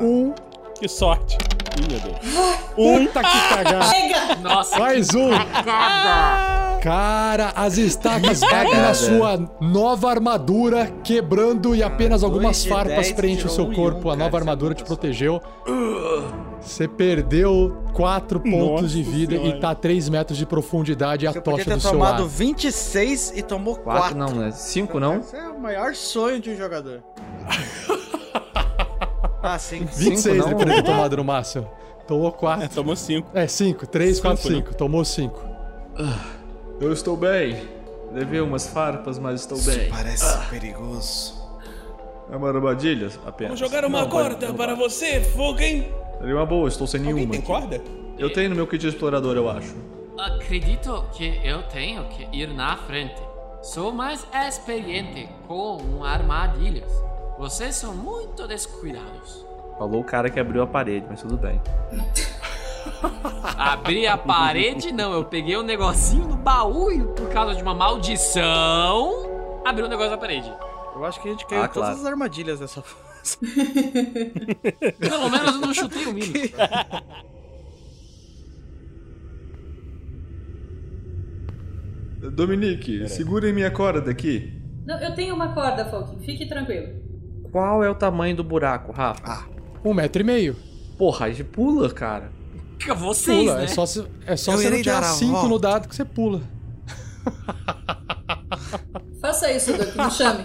[0.00, 0.32] Um.
[0.78, 1.36] Que sorte.
[1.78, 2.18] Ih, meu Deus.
[2.74, 4.36] Puta que cagada.
[4.42, 5.30] Nossa, Mais um.
[6.82, 13.12] Cara, as estacas batem na sua nova armadura, quebrando e apenas algumas de farpas 10
[13.12, 14.08] preenchem o seu um corpo.
[14.08, 15.40] um, A nova armadura te essa protegeu.
[16.60, 19.56] Você perdeu 4 pontos de Nossa vida Senhora.
[19.56, 22.28] e tá a 3 metros de profundidade a Você tocha do seu tomado ar.
[22.28, 24.00] 26 e tomou 4.
[24.00, 24.50] Quatro não, né?
[24.52, 25.18] Cinco não?
[25.20, 27.02] Esse é o maior sonho de um jogador.
[29.42, 29.80] ah, sim.
[29.80, 30.48] 26 Cinco não?
[30.48, 31.68] depois de ter tomado no máximo.
[32.06, 32.68] Tomou É, 4.
[32.70, 33.28] tomou cinco.
[33.32, 33.86] É, 5.
[33.86, 34.64] 3, 4, Cinco, né?
[34.66, 34.74] 5.
[34.74, 35.40] Tomou 5.
[36.80, 37.68] Eu estou bem.
[38.12, 39.88] Levei umas farpas, mas estou bem.
[39.88, 41.40] Parece perigoso.
[42.30, 43.58] É uma armadilha apenas.
[43.58, 44.84] Vou jogar uma Não, corda não para vai.
[44.88, 45.92] você, Fulgen.
[46.18, 47.32] Seria uma boa, estou sem Alguém nenhuma.
[47.32, 47.80] tem corda?
[48.18, 49.74] Eu tenho no meu kit de explorador, eu acho.
[50.18, 53.20] acredito que eu tenho que ir na frente.
[53.62, 56.90] Sou mais experiente com armadilhas.
[57.38, 59.44] Vocês são muito descuidados.
[59.78, 61.60] Falou o cara que abriu a parede, mas tudo bem.
[63.56, 65.12] Abri a parede, não.
[65.12, 70.10] Eu peguei um negocinho no baú e por causa de uma maldição, abri um negócio
[70.12, 70.52] na parede.
[70.94, 72.00] Eu acho que a gente caiu Ah, em todas claro.
[72.00, 72.82] as armadilhas dessa
[74.98, 76.34] Pelo menos eu não chutei o mínimo.
[82.32, 84.52] Dominique, segure minha corda aqui.
[84.86, 86.24] Não, eu tenho uma corda, Falk.
[86.24, 87.01] Fique tranquilo.
[87.52, 89.44] Qual é o tamanho do buraco, Rafa?
[89.84, 90.56] Um metro e meio.
[90.96, 92.32] Porra, a gente pula, cara.
[92.96, 93.58] Vocês, Pula.
[93.58, 93.64] né?
[93.64, 95.94] É só se, é só Eu você não tirar dar a 5 no dado que
[95.94, 96.40] você pula.
[99.20, 99.96] Faça isso, Duque.
[99.96, 100.42] Me chame.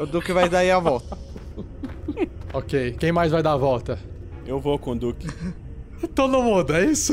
[0.00, 1.18] O Duque vai dar aí a volta.
[2.52, 2.92] Ok.
[2.98, 3.98] Quem mais vai dar a volta?
[4.46, 5.26] Eu vou com o Duke.
[6.14, 7.12] Todo mundo, é isso?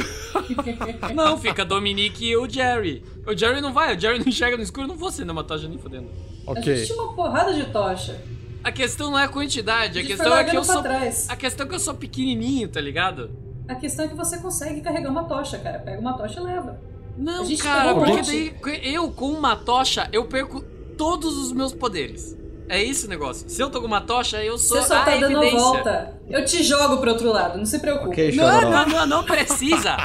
[1.14, 3.04] Não, fica Dominique e o Jerry.
[3.26, 5.68] O Jerry não vai, o Jerry não enxerga no escuro, não vou ser uma tocha
[5.68, 6.08] nem fodendo.
[6.48, 6.86] A gente Ok.
[6.86, 8.20] tinha uma porrada de tocha.
[8.64, 10.82] A questão não é a quantidade, a, A questão é que eu sou.
[10.82, 11.30] pra trás.
[11.30, 13.30] A questão é que eu sou pequenininho, tá ligado?
[13.68, 15.80] A questão é que você consegue carregar uma tocha, cara.
[15.80, 16.80] Pega uma tocha e leva.
[17.18, 20.62] Não, cara, porque daí eu com uma tocha eu perco
[20.98, 22.38] todos os meus poderes.
[22.70, 23.50] É esse o negócio.
[23.50, 25.58] Se eu tô com uma tocha, eu sou Você só a tá dando a evidência.
[25.60, 26.20] volta.
[26.30, 28.10] Eu te jogo pro outro lado, não se preocupe.
[28.10, 29.96] Ok, Não, não, não, não precisa.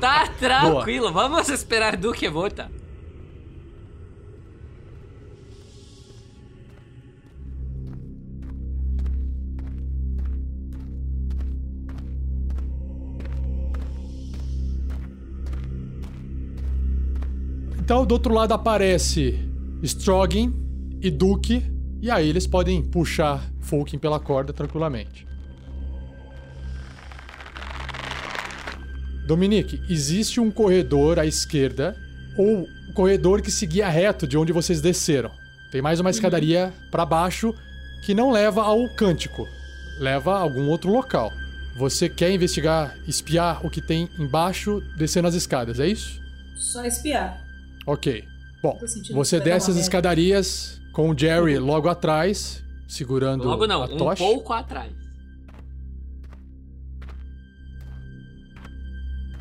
[0.00, 2.70] Tá tranquilo, vamos esperar Duque volta.
[17.78, 19.38] Então, do outro lado aparece
[19.82, 20.52] Stroggin
[21.00, 21.64] e Duke,
[22.00, 25.26] e aí eles podem puxar Fulkin pela corda tranquilamente.
[29.26, 31.94] Dominique, existe um corredor à esquerda,
[32.36, 35.30] ou um corredor que seguia reto de onde vocês desceram.
[35.70, 37.54] Tem mais uma escadaria para baixo
[38.06, 39.46] que não leva ao cântico,
[39.98, 41.30] leva a algum outro local.
[41.76, 46.20] Você quer investigar, espiar o que tem embaixo, descendo as escadas, é isso?
[46.56, 47.44] Só espiar.
[47.86, 48.24] Ok.
[48.62, 48.80] Bom,
[49.12, 54.20] você desce as escadarias com o Jerry logo atrás, segurando Logo não, a um tocha.
[54.20, 54.92] pouco atrás.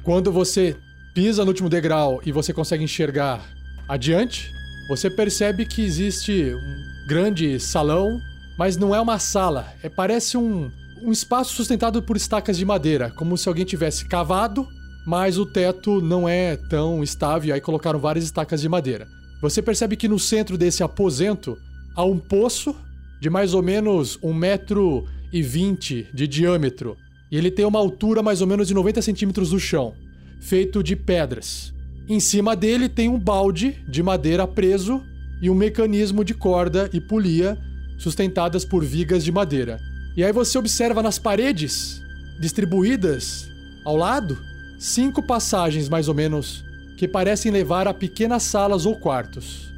[0.03, 0.77] Quando você
[1.15, 3.43] pisa no último degrau e você consegue enxergar
[3.89, 4.51] adiante,
[4.87, 8.19] você percebe que existe um grande salão,
[8.55, 9.73] mas não é uma sala.
[9.81, 10.69] É parece um,
[11.01, 14.67] um espaço sustentado por estacas de madeira, como se alguém tivesse cavado
[15.07, 19.07] mas o teto não é tão estável, aí colocaram várias estacas de madeira.
[19.41, 21.57] Você percebe que no centro desse aposento
[21.95, 22.75] há um poço
[23.19, 26.97] de mais ou menos um metro e vinte de diâmetro,
[27.31, 29.93] e ele tem uma altura mais ou menos de 90 centímetros do chão,
[30.39, 31.73] feito de pedras.
[32.07, 35.03] Em cima dele tem um balde de madeira preso
[35.41, 37.57] e um mecanismo de corda e polia
[37.97, 39.79] sustentadas por vigas de madeira.
[40.15, 42.01] E aí você observa nas paredes,
[42.39, 43.47] distribuídas
[43.83, 44.37] ao lado,
[44.79, 46.63] cinco passagens mais ou menos,
[46.97, 49.71] que parecem levar a pequenas salas ou quartos.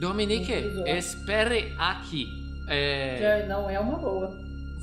[0.00, 0.52] Dominique,
[0.86, 2.26] espere aqui.
[2.68, 4.30] É, Já não é uma boa.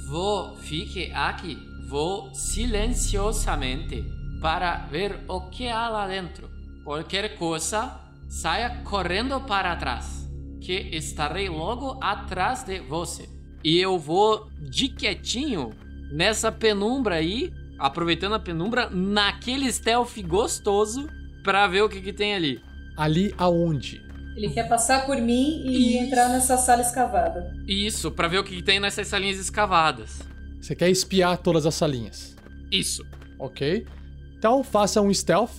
[0.07, 1.57] vou, fique aqui.
[1.87, 4.05] Vou silenciosamente
[4.39, 6.49] para ver o que há lá dentro.
[6.83, 7.99] Qualquer coisa,
[8.29, 10.29] saia correndo para trás,
[10.61, 13.27] que estarei logo atrás de você.
[13.63, 15.71] E eu vou de quietinho
[16.11, 21.09] nessa penumbra aí, aproveitando a penumbra, naquele stealth gostoso
[21.43, 22.61] pra ver o que, que tem ali.
[22.97, 24.01] Ali aonde?
[24.35, 26.05] Ele quer passar por mim e Isso.
[26.05, 27.53] entrar nessa sala escavada.
[27.67, 30.21] Isso, pra ver o que, que tem nessas salinhas escavadas.
[30.61, 32.35] Você quer espiar todas as salinhas.
[32.71, 33.03] Isso.
[33.37, 33.85] Ok?
[34.37, 35.51] Então faça um stealth.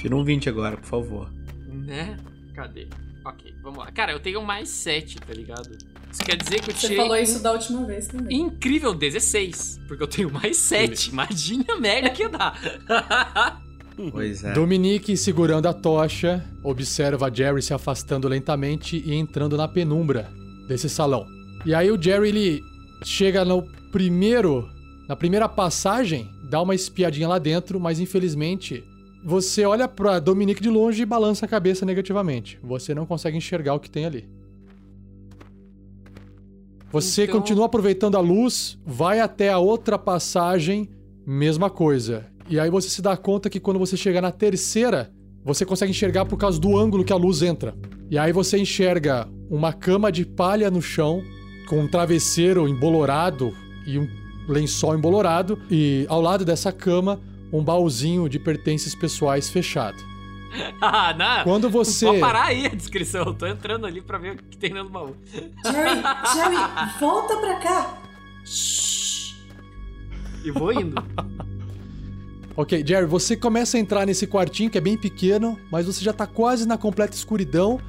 [0.00, 1.32] Tira um 20 agora, por favor.
[1.68, 2.16] Né?
[2.54, 2.88] Cadê?
[3.24, 3.90] Ok, vamos lá.
[3.92, 5.76] Cara, eu tenho mais 7, tá ligado?
[6.12, 8.36] Isso quer dizer que eu Você tirei falou um isso da última vez também.
[8.36, 9.80] incrível 16.
[9.88, 11.10] Porque eu tenho mais 7.
[11.10, 12.54] Imagina a merda que dá.
[14.10, 14.52] Pois é.
[14.52, 20.28] Dominique, segurando a tocha, observa Jerry se afastando lentamente e entrando na penumbra
[20.66, 21.26] desse salão.
[21.64, 22.62] E aí o Jerry ele
[23.04, 23.62] chega no
[23.92, 24.68] primeiro,
[25.08, 28.82] na primeira passagem, dá uma espiadinha lá dentro, mas infelizmente
[29.24, 32.58] você olha pra Dominique de longe e balança a cabeça negativamente.
[32.62, 34.28] Você não consegue enxergar o que tem ali.
[36.90, 40.88] Você Então- continua aproveitando a luz, vai até a outra passagem,
[41.26, 42.26] mesma coisa.
[42.48, 45.10] E aí você se dá conta que quando você chegar na terceira,
[45.44, 47.74] você consegue enxergar por causa do ângulo que a luz entra.
[48.10, 51.22] E aí você enxerga uma cama de palha no chão,
[51.68, 53.52] com um travesseiro embolorado
[53.86, 54.08] e um
[54.48, 57.20] lençol embolorado, e ao lado dessa cama,
[57.52, 59.96] um baúzinho de pertences pessoais fechado.
[60.80, 61.44] ah, não.
[61.44, 62.06] Quando você.
[62.06, 63.24] Pode parar aí a descrição.
[63.24, 65.16] Eu tô entrando ali pra ver o que tem dentro do baú.
[65.32, 66.02] Jerry,
[66.34, 67.98] Jerry, volta pra cá.
[70.44, 70.94] E vou indo.
[72.56, 76.12] Ok, Jerry, você começa a entrar nesse quartinho que é bem pequeno, mas você já
[76.12, 77.80] tá quase na completa escuridão.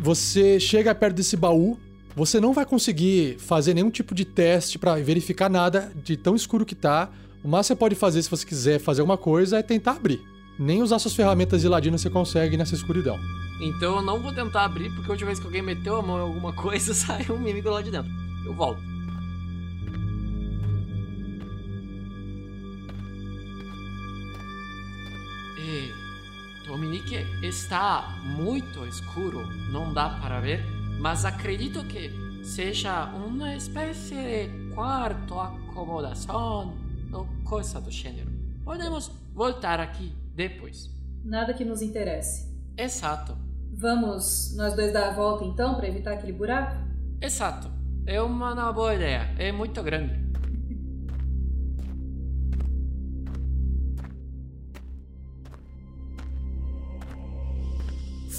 [0.00, 1.78] Você chega perto desse baú,
[2.16, 6.66] você não vai conseguir fazer nenhum tipo de teste pra verificar nada de tão escuro
[6.66, 7.08] que tá.
[7.44, 10.20] O máximo que você pode fazer se você quiser fazer alguma coisa é tentar abrir.
[10.58, 13.18] Nem usar suas ferramentas de ladino você consegue nessa escuridão.
[13.62, 16.18] Então eu não vou tentar abrir, porque a última vez que alguém meteu a mão
[16.18, 18.10] em alguma coisa, saiu um inimigo lá de dentro.
[18.44, 18.82] Eu volto.
[25.70, 25.94] E
[26.66, 27.14] Dominique
[27.44, 30.64] está muito escuro, não dá para ver,
[30.98, 32.10] mas acredito que
[32.42, 36.74] seja uma espécie de quarto, acomodação
[37.12, 38.32] ou coisa do gênero.
[38.64, 40.90] Podemos voltar aqui depois.
[41.24, 42.52] Nada que nos interesse.
[42.76, 43.38] Exato.
[43.72, 46.74] Vamos nós dois dar a volta então pra evitar aquele buraco?
[47.20, 47.70] Exato.
[48.06, 49.32] É uma boa ideia.
[49.38, 50.29] É muito grande.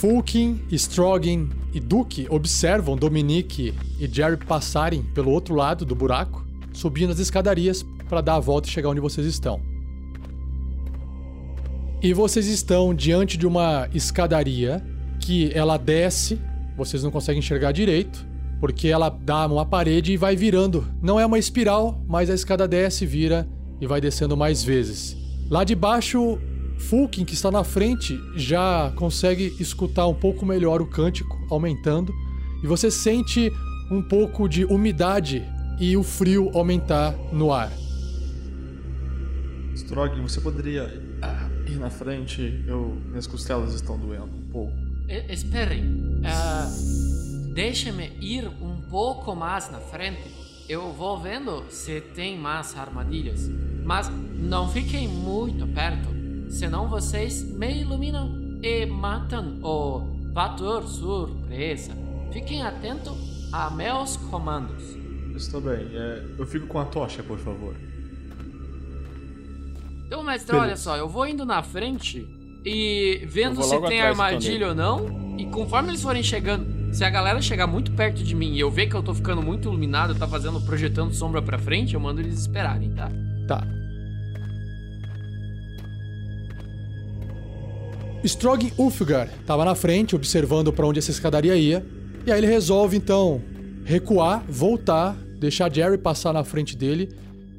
[0.01, 7.11] Fulkin, Stroggin e Duke observam Dominique e Jerry passarem pelo outro lado do buraco, subindo
[7.11, 9.61] as escadarias para dar a volta e chegar onde vocês estão.
[12.01, 14.83] E vocês estão diante de uma escadaria
[15.19, 16.41] que ela desce,
[16.75, 18.25] vocês não conseguem enxergar direito,
[18.59, 20.83] porque ela dá uma parede e vai virando.
[20.99, 23.47] Não é uma espiral, mas a escada desce, vira
[23.79, 25.15] e vai descendo mais vezes.
[25.47, 26.39] Lá de baixo,
[26.81, 32.13] Fulkin, que está na frente, já consegue escutar um pouco melhor o cântico, aumentando,
[32.63, 33.51] e você sente
[33.89, 35.43] um pouco de umidade
[35.79, 37.71] e o frio aumentar no ar.
[39.73, 42.63] Strog, você poderia ah, ir na frente?
[42.67, 44.73] Eu, minhas costelas estão doendo um pouco.
[45.07, 46.21] E- esperem.
[46.23, 46.67] Ah,
[47.53, 50.23] Deixe-me ir um pouco mais na frente.
[50.69, 53.49] Eu vou vendo se tem mais armadilhas.
[53.83, 56.07] Mas não fiquem muito perto,
[56.51, 61.93] senão vocês me iluminam e matam o fator surpresa.
[62.31, 64.95] Fiquem atentos a meus comandos.
[65.35, 67.75] Está bem, é, eu fico com a tocha, por favor.
[70.05, 70.67] Então, mestre, Beleza.
[70.67, 72.27] olha só, eu vou indo na frente
[72.65, 75.37] e vendo se tem então, armadilha ou não.
[75.39, 78.69] E conforme eles forem chegando, se a galera chegar muito perto de mim e eu
[78.69, 82.19] ver que eu tô ficando muito iluminado, tá fazendo, projetando sombra pra frente, eu mando
[82.19, 83.09] eles esperarem, tá?
[83.47, 83.80] Tá.
[88.23, 91.85] Strog Ulfgar estava na frente, observando para onde essa escadaria ia.
[92.25, 93.41] E aí ele resolve então
[93.83, 97.09] recuar, voltar, deixar Jerry passar na frente dele.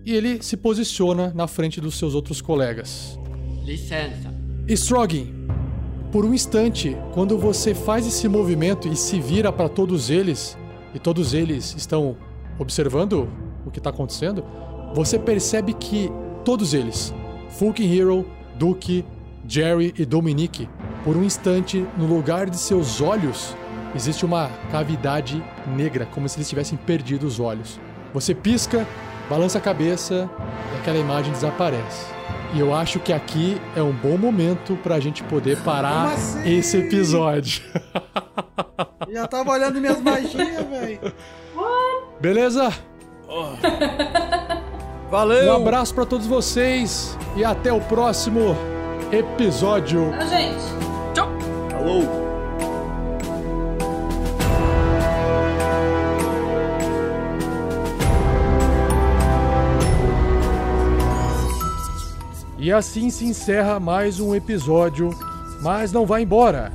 [0.06, 3.18] E ele se posiciona na frente dos seus outros colegas.
[3.64, 4.32] Licença.
[4.68, 5.48] Strogin,
[6.12, 10.56] por um instante, quando você faz esse movimento e se vira para todos eles,
[10.94, 12.16] e todos eles estão
[12.58, 13.28] observando
[13.66, 14.44] o que está acontecendo,
[14.94, 16.10] você percebe que
[16.44, 17.12] todos eles,
[17.50, 18.26] Fulkin Hero,
[18.58, 19.04] Duke,
[19.46, 20.68] Jerry e Dominique,
[21.04, 23.56] por um instante, no lugar de seus olhos,
[23.94, 27.80] existe uma cavidade negra, como se eles tivessem perdido os olhos.
[28.14, 28.86] Você pisca,
[29.28, 30.30] balança a cabeça
[30.72, 32.06] e aquela imagem desaparece.
[32.54, 36.56] E eu acho que aqui é um bom momento pra gente poder parar assim?
[36.56, 37.62] esse episódio.
[39.10, 41.12] Já tava olhando minhas magias, velho.
[42.20, 42.72] Beleza?
[45.10, 45.52] Valeu!
[45.52, 48.56] Um abraço pra todos vocês e até o próximo
[49.12, 50.10] episódio.
[50.14, 50.72] Ah, gente.
[51.74, 52.00] Alô?
[62.58, 65.10] E assim se encerra mais um episódio,
[65.60, 66.72] mas não vá embora,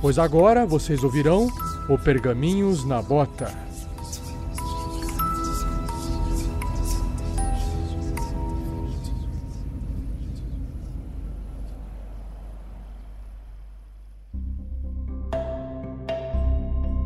[0.00, 1.48] pois agora vocês ouvirão
[1.88, 3.69] o Pergaminhos na Bota.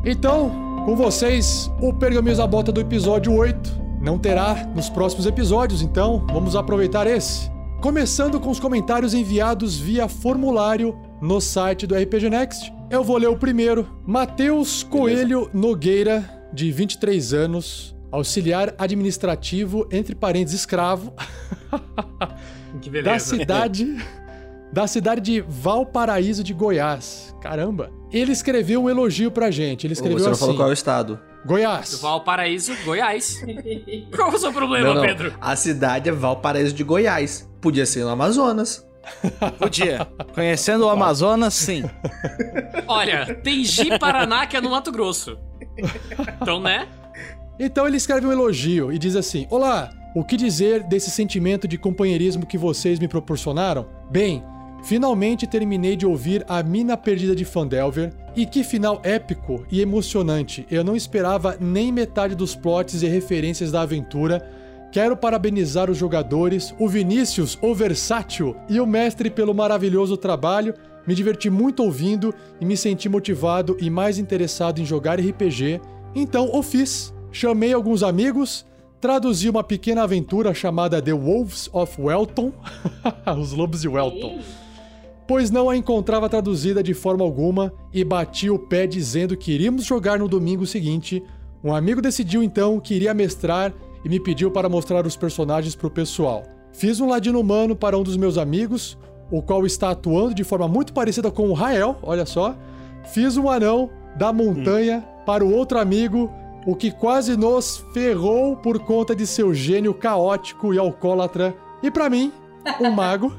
[0.05, 3.85] Então, com vocês, o Pergaminhos na Bota do episódio 8.
[4.01, 7.49] Não terá nos próximos episódios, então vamos aproveitar esse.
[7.81, 12.71] Começando com os comentários enviados via formulário no site do RPG Next.
[12.89, 13.87] Eu vou ler o primeiro.
[14.05, 16.23] Matheus Coelho Nogueira,
[16.53, 21.13] de 23 anos, auxiliar administrativo, entre parênteses, escravo,
[22.79, 23.37] Que da beleza.
[23.37, 23.97] cidade
[24.71, 27.35] da cidade de Valparaíso de Goiás.
[27.41, 27.91] Caramba.
[28.11, 29.85] Ele escreveu um elogio pra gente.
[29.85, 31.19] Ele escreveu Você não assim: falou qual é o estado.
[31.45, 31.99] Goiás.
[31.99, 33.39] Valparaíso, Goiás.
[34.15, 35.01] Qual é o seu problema, Não, não.
[35.03, 35.31] Pedro?
[35.39, 37.47] A cidade é Valparaíso de Goiás.
[37.61, 38.83] Podia ser no Amazonas.
[39.59, 40.07] Podia.
[40.33, 41.83] Conhecendo o Amazonas, sim.
[42.87, 45.37] Olha, tem Ji Paraná que é no Mato Grosso.
[46.41, 46.87] Então, né?
[47.59, 51.77] Então ele escreve um elogio e diz assim: Olá, o que dizer desse sentimento de
[51.77, 53.87] companheirismo que vocês me proporcionaram?
[54.09, 54.43] Bem,
[54.85, 60.65] finalmente terminei de ouvir A Mina Perdida de Fandelver e que final épico e emocionante.
[60.69, 64.47] Eu não esperava nem metade dos plots e referências da aventura.
[64.91, 70.75] Quero parabenizar os jogadores, o Vinícius, o versátil e o mestre pelo maravilhoso trabalho.
[71.07, 75.81] Me diverti muito ouvindo e me senti motivado e mais interessado em jogar RPG.
[76.13, 77.13] Então o fiz.
[77.31, 78.65] Chamei alguns amigos,
[79.01, 82.53] traduzi uma pequena aventura chamada The Wolves of Welton,
[83.37, 84.39] os Lobos de Welton,
[85.27, 89.83] pois não a encontrava traduzida de forma alguma e bati o pé dizendo que iríamos
[89.83, 91.23] jogar no domingo seguinte.
[91.63, 93.73] Um amigo decidiu então que iria mestrar
[94.03, 96.43] e me pediu para mostrar os personagens para o pessoal.
[96.71, 98.97] Fiz um ladino humano para um dos meus amigos,
[99.31, 102.55] o qual está atuando de forma muito parecida com o Rael, olha só.
[103.05, 106.29] Fiz um anão da montanha para o outro amigo,
[106.65, 111.55] o que quase nos ferrou por conta de seu gênio caótico e alcoólatra.
[111.81, 112.31] E para mim,
[112.79, 113.33] um mago,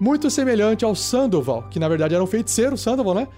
[0.00, 3.28] muito semelhante ao Sandoval, que na verdade era um feiticeiro, Sandoval, né?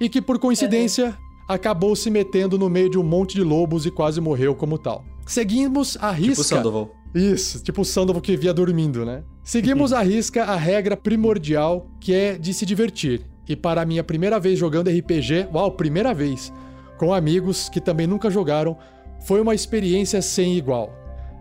[0.00, 1.18] E que por coincidência
[1.48, 5.04] acabou se metendo no meio de um monte de lobos e quase morreu como tal.
[5.26, 6.42] Seguimos a risca.
[6.42, 6.90] Tipo Sandoval.
[7.14, 9.22] Isso, tipo o Sandoval que via dormindo, né?
[9.42, 13.26] Seguimos à risca a regra primordial que é de se divertir.
[13.48, 16.52] E para a minha primeira vez jogando RPG, uau, primeira vez,
[16.96, 18.78] com amigos que também nunca jogaram,
[19.26, 20.94] foi uma experiência sem igual.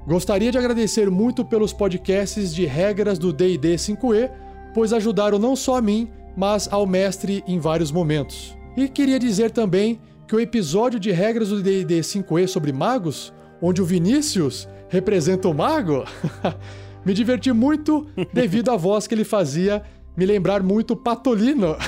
[0.07, 4.31] Gostaria de agradecer muito pelos podcasts de regras do D&D 5e,
[4.73, 8.55] pois ajudaram não só a mim, mas ao mestre em vários momentos.
[8.75, 13.81] E queria dizer também que o episódio de regras do D&D 5e sobre magos, onde
[13.81, 16.05] o Vinícius representa o mago,
[17.05, 19.83] me diverti muito devido à voz que ele fazia
[20.15, 21.75] me lembrar muito Patolino.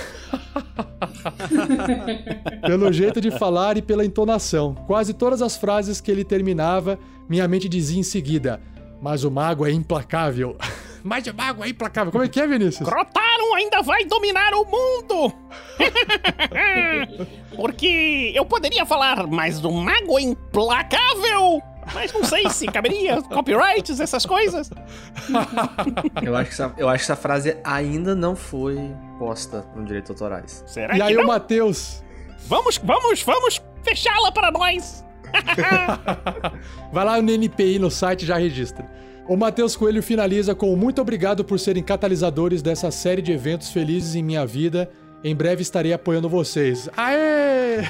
[2.65, 4.75] Pelo jeito de falar e pela entonação.
[4.87, 6.97] Quase todas as frases que ele terminava,
[7.29, 8.59] minha mente dizia em seguida:
[9.01, 10.57] Mas o mago é implacável.
[11.03, 12.11] Mas o mago é implacável.
[12.11, 12.87] Como é que é, Vinícius?
[12.87, 15.33] Crotaro ainda vai dominar o mundo!
[17.55, 21.61] Porque eu poderia falar, mas do mago é implacável!
[21.93, 24.69] Mas não sei se caberia copyrights, essas coisas.
[26.23, 28.77] Eu acho, que essa, eu acho que essa frase ainda não foi
[29.19, 30.63] posta no direito autorais.
[30.65, 31.25] Será E que aí não?
[31.25, 32.01] o Matheus
[32.47, 35.03] Vamos, vamos, vamos fechá-la para nós!
[36.91, 38.89] vai lá no NPI no site e já registra.
[39.27, 44.15] O Matheus Coelho finaliza com muito obrigado por serem catalisadores dessa série de eventos felizes
[44.15, 44.89] em minha vida.
[45.23, 46.89] Em breve estarei apoiando vocês.
[46.97, 47.83] Aê!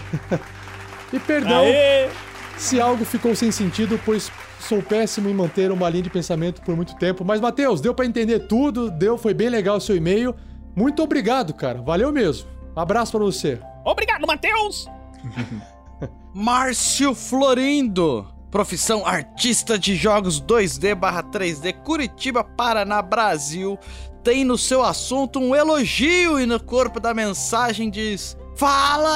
[1.12, 2.08] e perdão Aê!
[2.56, 6.76] se algo ficou sem sentido, pois sou péssimo em manter uma linha de pensamento por
[6.76, 7.26] muito tempo.
[7.26, 10.36] Mas, Matheus, deu pra entender tudo, deu, foi bem legal o seu e-mail.
[10.76, 11.82] Muito obrigado, cara.
[11.82, 12.48] Valeu mesmo.
[12.76, 13.60] Abraço pra você.
[13.84, 14.88] Obrigado, Matheus!
[16.34, 18.33] Márcio Florindo.
[18.54, 23.80] Profissão artista de jogos 2D barra 3D Curitiba, Paraná, Brasil.
[24.24, 29.10] Tem no seu assunto um elogio e no corpo da mensagem diz: Fala!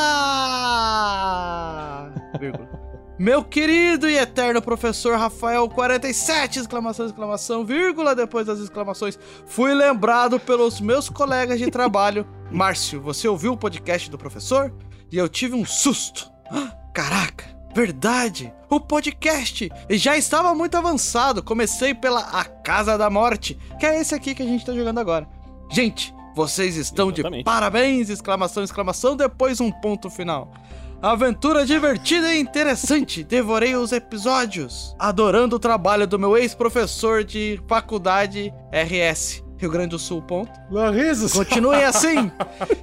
[3.19, 10.39] Meu querido e eterno professor Rafael 47, exclamação, exclamação, vírgula, depois das exclamações, fui lembrado
[10.39, 12.25] pelos meus colegas de trabalho.
[12.49, 14.73] Márcio, você ouviu o podcast do professor?
[15.11, 16.27] E eu tive um susto.
[16.91, 18.51] Caraca, verdade!
[18.71, 19.69] O podcast!
[19.91, 21.43] Já estava muito avançado.
[21.43, 24.99] Comecei pela A Casa da Morte, que é esse aqui que a gente tá jogando
[24.99, 25.27] agora.
[25.69, 27.41] Gente, vocês estão Exatamente.
[27.41, 28.09] de parabéns!
[28.09, 30.51] Exclamação, exclamação, depois um ponto final.
[30.99, 33.21] Aventura divertida e interessante.
[33.29, 34.95] Devorei os episódios.
[34.97, 39.43] Adorando o trabalho do meu ex-professor de faculdade RS.
[39.59, 40.51] Rio Grande do Sul, ponto.
[40.71, 41.31] Larrizos!
[41.31, 42.31] Continuem assim!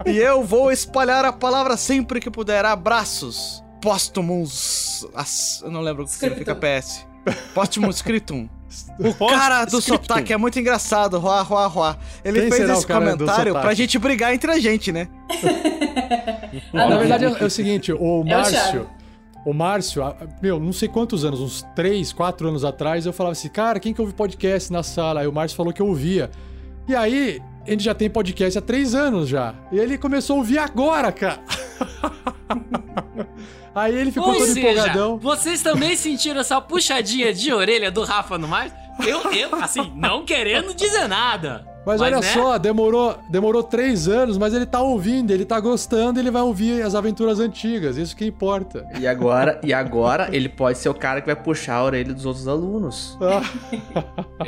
[0.07, 2.65] e eu vou espalhar a palavra sempre que puder.
[2.65, 3.64] Abraços!
[3.85, 5.07] Póstumos.
[5.63, 7.07] Eu não lembro o que significa PS.
[7.55, 8.49] Póstumos scriptum.
[8.99, 10.09] O cara do Post-scriptum.
[10.09, 11.97] sotaque é muito engraçado, Ruá, Ruá, Ruá.
[12.25, 15.07] Ele Quem fez esse comentário pra gente brigar entre a gente, né?
[16.73, 18.53] Ah, Na verdade é, é o seguinte, o É Márcio.
[18.55, 18.91] Thiago.
[19.45, 20.03] O Márcio,
[20.41, 23.93] meu, não sei quantos anos, uns 3, 4 anos atrás, eu falava assim, cara, quem
[23.93, 25.21] que ouve podcast na sala?
[25.21, 26.31] Aí o Márcio falou que eu ouvia.
[26.89, 29.55] E aí, a gente já tem podcast há 3 anos já.
[29.73, 31.41] E ele começou a ouvir agora, cara.
[33.75, 35.19] aí ele ficou Ou todo seja, empolgadão.
[35.19, 38.73] vocês também sentiram essa puxadinha de orelha do Rafa no mais?
[39.07, 41.67] Eu, eu, assim, não querendo dizer nada.
[41.85, 42.23] Mas, olha né?
[42.23, 46.83] só, demorou, demorou três anos, mas ele tá ouvindo, ele tá gostando, ele vai ouvir
[46.83, 48.87] as aventuras antigas, isso que importa.
[48.99, 52.25] E agora, e agora ele pode ser o cara que vai puxar a orelha dos
[52.25, 53.19] outros alunos.
[53.21, 53.43] Ah,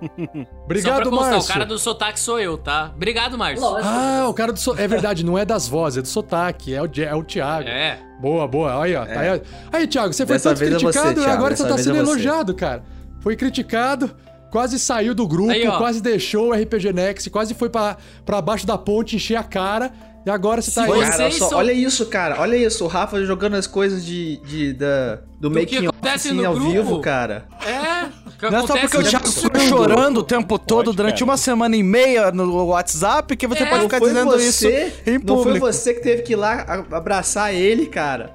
[0.48, 1.50] Só obrigado, pra constar, Márcio.
[1.50, 2.92] o cara do sotaque sou eu, tá?
[2.94, 3.64] Obrigado, Márcio.
[3.64, 3.88] Lógico.
[3.88, 4.74] Ah, o cara do so...
[4.78, 7.68] É verdade, não é das vozes, é do sotaque, é o, é o Thiago.
[7.68, 7.98] É.
[8.20, 8.82] Boa, boa.
[8.82, 9.04] Aí, ó.
[9.04, 9.42] tá aí,
[9.72, 12.04] aí, Thiago, você foi Dessa tanto é você, criticado e agora você tá sendo é
[12.04, 12.10] você.
[12.10, 12.82] elogiado, cara.
[13.20, 14.14] Foi criticado,
[14.50, 17.96] quase saiu do grupo, Aí, quase deixou o RPG Next, quase foi pra
[18.42, 19.90] baixo da ponte encher a cara.
[20.28, 20.88] E agora você tá aí.
[21.00, 22.38] Cara, olha, só, são- olha isso, cara.
[22.38, 22.84] Olha isso.
[22.84, 26.36] O Rafa jogando as coisas de, de- da, do, Do making que off acontece assim,
[26.36, 26.70] no ao grupo.
[26.70, 27.46] vivo, cara.
[27.66, 28.08] É.
[28.50, 31.24] Não é só porque o Thiago ficou chorando o tempo todo Pode, durante cara.
[31.24, 33.66] uma semana e meia no WhatsApp que você É.
[33.70, 35.66] pode ficar dizendo você, isso em não foi público.
[35.66, 38.30] você que teve que ir lá abraçar ele, cara.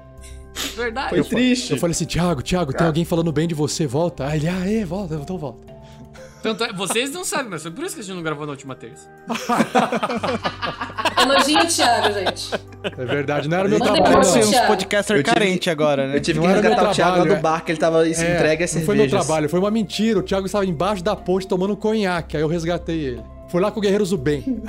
[0.76, 1.10] Verdade.
[1.10, 1.72] Foi triste.
[1.72, 4.26] Eu falei assim, Thiago, Thiago, tem alguém falando bem de você, volta.
[4.26, 5.72] Aí ele, ah, é, volta, então volta.
[6.44, 8.52] Tanto é- vocês não sabem, mas foi por isso que a gente não gravou na
[8.52, 9.08] última terça.
[11.20, 12.50] Elogio Thiago, gente.
[12.84, 14.22] É verdade, não era meu trabalho, não.
[14.22, 14.38] você.
[14.40, 16.16] Parece uns podcaster Eu tive- carente agora, né?
[16.16, 17.40] Eu tive Não que resgatar o Thiago lá do é.
[17.40, 18.86] bar, que ele tava se É, entregue a não cervejas.
[18.86, 20.18] foi meu trabalho, foi uma mentira.
[20.18, 23.22] O Thiago estava embaixo da ponte tomando conhaque, aí eu resgatei ele.
[23.48, 24.62] Fui lá com o Guerreiros do Bem.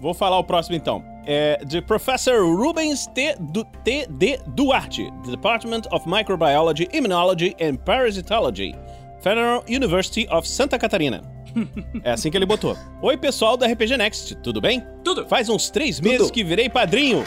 [0.00, 1.04] Vou falar o próximo então.
[1.26, 3.36] É de Professor Rubens T.
[3.38, 4.06] Du- T.
[4.08, 4.40] D.
[4.46, 8.74] Duarte, Department of Microbiology, Immunology and Parasitology,
[9.22, 11.22] Federal University of Santa Catarina.
[12.04, 12.76] É assim que ele botou.
[13.02, 14.84] Oi, pessoal da RPG Next, tudo bem?
[15.04, 15.26] Tudo.
[15.26, 17.26] Faz uns três meses que virei padrinho.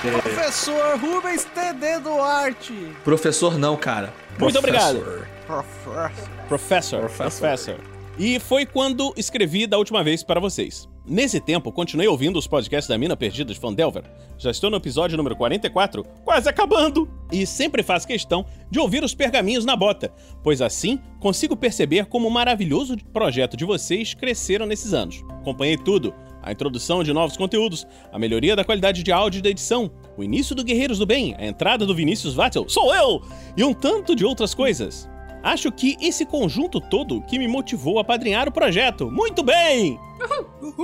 [0.00, 2.72] Professor Rubens TD Duarte.
[3.02, 4.14] Professor não, cara.
[4.38, 5.26] Muito obrigado.
[5.46, 6.12] Professor.
[6.48, 7.80] Professor, professor.
[8.18, 10.88] E foi quando escrevi da última vez para vocês.
[11.08, 14.02] Nesse tempo, continuei ouvindo os podcasts da Mina Perdida de Fandelver.
[14.36, 17.08] Já estou no episódio número 44, quase acabando.
[17.30, 20.12] E sempre faço questão de ouvir os pergaminhos na bota,
[20.42, 25.22] pois assim consigo perceber como o maravilhoso projeto de vocês cresceram nesses anos.
[25.30, 26.12] Acompanhei tudo.
[26.42, 30.24] A introdução de novos conteúdos, a melhoria da qualidade de áudio e da edição, o
[30.24, 33.22] início do Guerreiros do Bem, a entrada do Vinícius Vattel, sou eu!
[33.56, 35.08] E um tanto de outras coisas.
[35.46, 39.08] Acho que esse conjunto todo que me motivou a padrinhar o projeto.
[39.08, 39.96] Muito bem!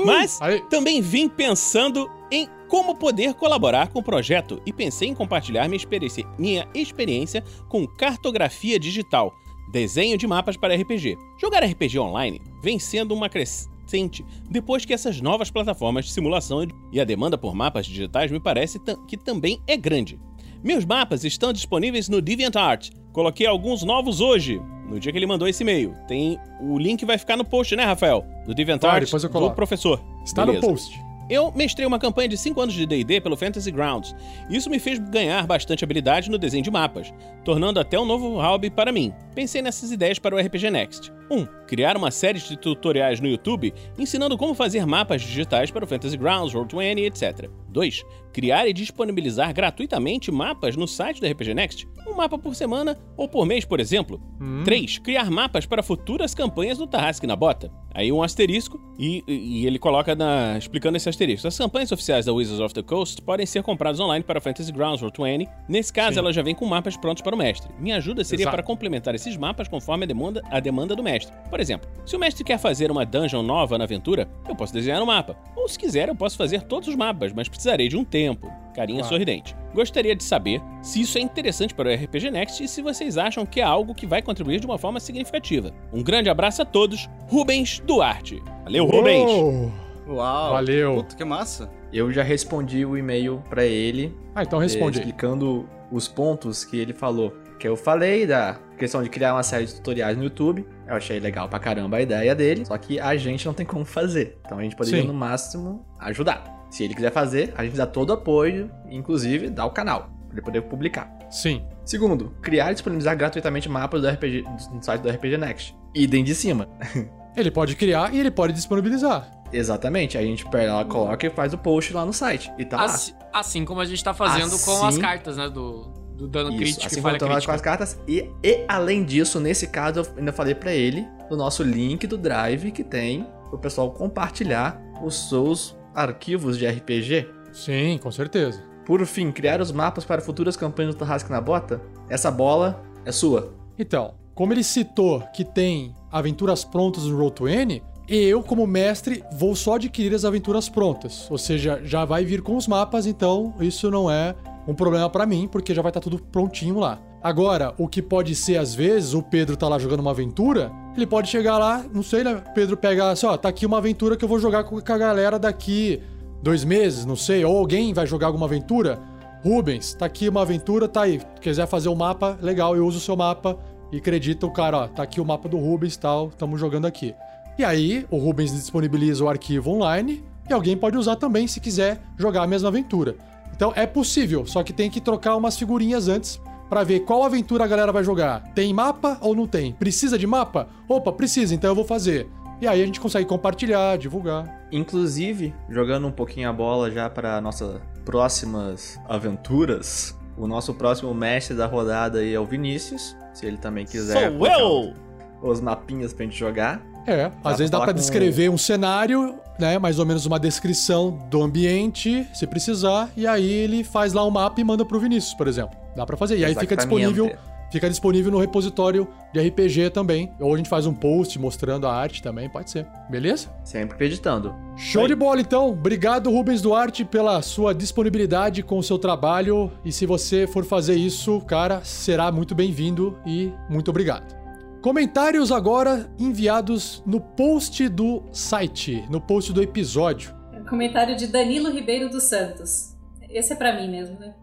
[0.07, 0.61] Mas Aí.
[0.71, 5.77] também vim pensando em como poder colaborar com o projeto e pensei em compartilhar minha
[5.77, 9.35] experiência, minha experiência com cartografia digital,
[9.73, 11.19] desenho de mapas para RPG.
[11.41, 17.01] Jogar RPG online vem sendo uma crescente depois que essas novas plataformas de simulação e
[17.01, 20.21] a demanda por mapas digitais me parece que também é grande.
[20.63, 22.91] Meus mapas estão disponíveis no DeviantArt.
[23.13, 25.95] Coloquei alguns novos hoje, no dia que ele mandou esse e-mail.
[26.09, 28.25] Tem o link vai ficar no post, né, Rafael?
[28.47, 30.03] Do DeviantArt eu do professor.
[30.25, 30.67] Está Beleza.
[30.67, 31.13] no post.
[31.31, 34.15] Eu mestrei uma campanha de 5 anos de D&D pelo Fantasy Grounds.
[34.51, 37.13] Isso me fez ganhar bastante habilidade no desenho de mapas,
[37.45, 39.15] tornando até um novo hobby para mim.
[39.35, 41.13] Pensei nessas ideias para o RPG Next.
[41.31, 41.39] 1.
[41.39, 45.89] Um, criar uma série de tutoriais no YouTube ensinando como fazer mapas digitais para o
[45.89, 47.49] Fantasy Grounds, Roll20, etc.
[47.73, 48.05] 2.
[48.33, 53.29] Criar e disponibilizar gratuitamente mapas no site do RPG Next, um mapa por semana ou
[53.29, 54.21] por mês, por exemplo.
[54.65, 54.99] 3.
[54.99, 57.71] Criar mapas para futuras campanhas do Tarrasque na Bota.
[57.95, 61.47] Aí um asterisco, e, e ele coloca na, explicando esse asterisco.
[61.47, 65.03] As campanhas oficiais da Wizards of the Coast podem ser compradas online para Fantasy Grounds
[65.03, 65.47] Roll20.
[65.69, 66.21] Nesse caso, Sim.
[66.21, 67.71] ela já vem com mapas prontos para o mestre.
[67.79, 68.57] Minha ajuda seria Exato.
[68.57, 71.35] para complementar esses mapas conforme a demanda, a demanda do mestre.
[71.51, 75.03] Por exemplo, se o mestre quer fazer uma dungeon nova na aventura, eu posso desenhar
[75.03, 75.37] um mapa.
[75.55, 78.51] Ou se quiser, eu posso fazer todos os mapas, mas precisarei de um tempo.
[78.75, 79.15] Carinha Claro.
[79.15, 79.55] sorridente.
[79.75, 83.47] Gostaria de saber se isso é interessante para o RPG Next e se vocês acham
[83.47, 85.71] que é algo que vai contribuir de uma forma significativa.
[85.93, 88.43] Um grande abraço a todos, Rubens Duarte.
[88.65, 89.31] Valeu, Rubens!
[89.31, 89.73] Uou!
[90.09, 90.53] Uau.
[90.55, 90.95] Valeu.
[90.97, 91.71] Puta, que massa.
[91.93, 95.05] Eu já respondi o e-mail pra ele, Ah, então eh, responde aí.
[95.05, 97.33] explicando os pontos que ele falou.
[97.59, 100.67] Que eu falei da questão de criar uma série de tutoriais no YouTube.
[100.89, 103.85] Eu achei legal pra caramba a ideia dele, só que a gente não tem como
[103.85, 104.39] fazer.
[104.45, 105.07] Então a gente poderia, Sim.
[105.07, 106.62] no máximo, ajudar.
[106.73, 110.33] Se ele quiser fazer, a gente dá todo o apoio, inclusive dá o canal, pra
[110.33, 111.15] ele poder publicar.
[111.31, 111.63] Sim.
[111.85, 114.43] Segundo, criar e disponibilizar gratuitamente mapas do RPG,
[114.73, 115.77] no site do RPG Next.
[115.95, 116.67] Idem de cima.
[117.37, 119.31] Ele pode criar e ele pode disponibilizar.
[119.51, 122.53] Exatamente, a gente pega lá, coloca e faz o post lá no site.
[122.59, 122.85] E tá lá.
[122.85, 125.49] Assim, assim como a gente tá fazendo com as Assim- cartas, né?
[125.49, 127.55] Do, do dano Isso, crítico assim e como falha lá com crítica.
[127.55, 127.99] as cartas.
[128.07, 132.19] E, e além disso, nesse caso, eu ainda falei pra ele do nosso link do
[132.19, 137.29] Drive que tem pro pessoal compartilhar os seus arquivos de RPG.
[137.53, 138.63] Sim, com certeza.
[138.85, 141.81] Por fim, criar os mapas para futuras campanhas do Tarrasque na Bota.
[142.09, 143.55] Essa bola é sua.
[143.79, 149.77] Então, como ele citou que tem aventuras prontas no Roll20, eu, como mestre, vou só
[149.77, 151.31] adquirir as aventuras prontas.
[151.31, 154.35] Ou seja, já vai vir com os mapas, então isso não é
[154.67, 157.01] um problema pra mim, porque já vai estar tudo prontinho lá.
[157.23, 161.07] Agora, o que pode ser, às vezes, o Pedro tá lá jogando uma aventura, ele
[161.07, 162.43] pode chegar lá, não sei, né?
[162.55, 165.39] Pedro pega assim, ó, tá aqui uma aventura que eu vou jogar com a galera
[165.39, 166.03] daqui
[166.43, 168.99] dois meses, não sei, ou alguém vai jogar alguma aventura.
[169.45, 171.21] Rubens, tá aqui uma aventura, tá aí.
[171.41, 173.59] Quiser fazer o mapa, legal, eu uso o seu mapa
[173.91, 177.15] e acredita o cara, ó, tá aqui o mapa do Rubens tal, estamos jogando aqui.
[177.59, 182.01] E aí, o Rubens disponibiliza o arquivo online e alguém pode usar também se quiser
[182.19, 183.17] jogar a mesma aventura.
[183.55, 186.41] Então é possível, só que tem que trocar umas figurinhas antes
[186.73, 188.41] pra ver qual aventura a galera vai jogar.
[188.55, 189.75] Tem mapa ou não tem?
[189.75, 190.69] Precisa de mapa?
[190.89, 192.27] Opa, precisa, então eu vou fazer.
[192.63, 194.67] E aí a gente consegue compartilhar, divulgar.
[194.73, 201.55] Inclusive, jogando um pouquinho a bola já para nossas próximas aventuras, o nosso próximo mestre
[201.55, 203.15] da rodada aí é o Vinícius.
[203.35, 204.95] Se ele também quiser Sou eu!
[205.43, 206.81] os mapinhas pra gente jogar.
[207.07, 211.43] É, às vezes dá com- descrever um cenário, né, mais ou menos uma descrição do
[211.43, 215.47] ambiente, se precisar, e aí ele faz lá um mapa e manda pro Vinícius, por
[215.47, 215.77] exemplo.
[215.95, 216.39] Dá pra fazer.
[216.39, 217.31] E aí fica disponível,
[217.71, 220.33] fica disponível no repositório de RPG também.
[220.41, 222.87] Ou a gente faz um post mostrando a arte também, pode ser.
[223.11, 223.49] Beleza?
[223.65, 224.55] Sempre acreditando.
[224.77, 225.71] Show de bola, então.
[225.71, 229.71] Obrigado, Rubens Duarte, pela sua disponibilidade com o seu trabalho.
[229.85, 234.42] E se você for fazer isso, cara, será muito bem-vindo e muito obrigado.
[234.83, 240.35] Comentários agora enviados no post do site, no post do episódio.
[240.69, 242.97] Comentário de Danilo Ribeiro dos Santos.
[243.31, 244.35] Esse é pra mim mesmo, né?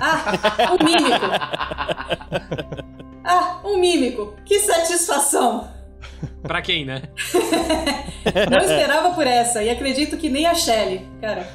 [0.00, 1.26] Ah, um mímico!
[3.22, 4.34] Ah, um mímico!
[4.46, 5.68] Que satisfação!
[6.42, 7.02] Pra quem, né?
[8.50, 11.06] Não esperava por essa e acredito que nem a Shelly.
[11.20, 11.46] Cara,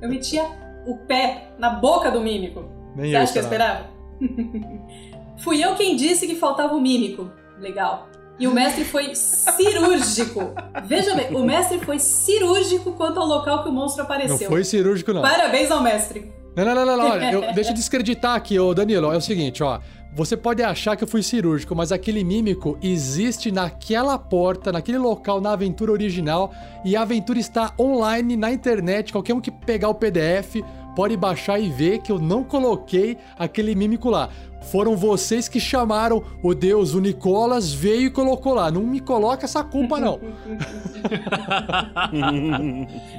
[0.00, 0.44] eu metia
[0.86, 2.64] o pé na boca do mímico.
[2.96, 3.90] Nem Você eu acha que eu esperava?
[5.44, 7.30] Fui eu quem disse que faltava o mímico.
[7.60, 8.08] Legal.
[8.38, 10.52] E o mestre foi cirúrgico.
[10.84, 14.48] Veja bem, o mestre foi cirúrgico quanto ao local que o monstro Não apareceu.
[14.48, 15.22] foi cirúrgico, não.
[15.22, 16.32] Parabéns ao mestre.
[16.56, 17.10] Não, não, não, não, não.
[17.10, 19.12] olha, eu- deixa eu descreditar aqui, ô Danilo.
[19.12, 19.80] É o seguinte, ó.
[20.14, 25.40] Você pode achar que eu fui cirúrgico, mas aquele mímico existe naquela porta, naquele local,
[25.40, 26.52] na aventura original,
[26.84, 29.10] e a aventura está online na internet.
[29.10, 30.56] Qualquer um que pegar o PDF
[30.94, 34.28] pode baixar e ver que eu não coloquei aquele mímico lá.
[34.70, 38.70] Foram vocês que chamaram o deus, o Nicolas, veio e colocou lá.
[38.70, 40.20] Não me coloca essa culpa, não.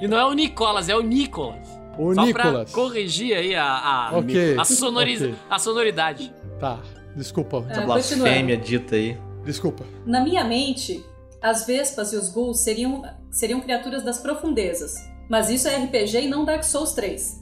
[0.01, 1.67] E não é o Nicolas, é o Nicolas.
[1.97, 2.71] O Só Nicolas.
[2.71, 5.35] pra corrigir aí a, a, Ok, a, sonoriza- ok.
[5.49, 6.33] a sonoridade.
[6.59, 6.79] Tá,
[7.15, 7.57] desculpa.
[7.57, 7.87] Essa continuando.
[7.87, 9.17] blasfêmia dita aí.
[9.45, 9.83] Desculpa.
[10.05, 11.03] Na minha mente,
[11.41, 14.95] as vespas e os ghouls seriam, seriam criaturas das profundezas.
[15.29, 17.41] Mas isso é RPG e não Dark Souls 3.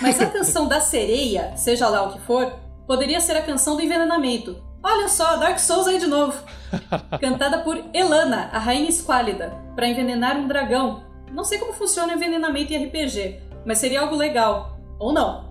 [0.00, 2.52] Mas a canção da sereia, seja lá o que for,
[2.86, 4.62] poderia ser a canção do envenenamento.
[4.82, 6.40] Olha só, Dark Souls aí de novo.
[7.20, 11.04] Cantada por Elana, a rainha esquálida, para envenenar um dragão.
[11.30, 14.78] Não sei como funciona o envenenamento em RPG, mas seria algo legal.
[14.98, 15.50] Ou não.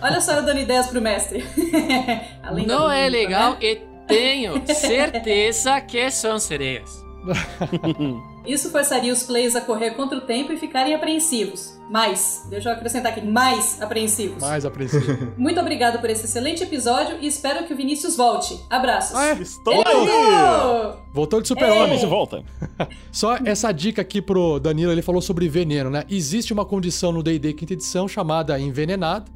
[0.00, 1.44] Olha só eu dando ideias pro mestre.
[2.66, 3.58] Não é bonita, legal né?
[3.60, 3.76] e
[4.06, 6.90] tenho certeza que são sereias.
[8.46, 11.80] Isso forçaria os players a correr contra o tempo e ficarem apreensivos.
[11.90, 14.40] Mais, deixa eu acrescentar aqui, mais apreensivos.
[14.42, 15.32] Mais apreensivo.
[15.36, 18.58] Muito obrigado por esse excelente episódio e espero que o Vinícius volte.
[18.68, 19.16] Abraços.
[19.16, 19.32] Ah, é?
[19.34, 20.94] Estou aí!
[21.12, 21.40] voltou!
[21.40, 21.98] De super-homem.
[22.06, 22.42] Volta.
[23.10, 26.04] Só essa dica aqui pro Danilo, ele falou sobre veneno, né?
[26.10, 29.30] Existe uma condição no D&D quinta edição chamada envenenado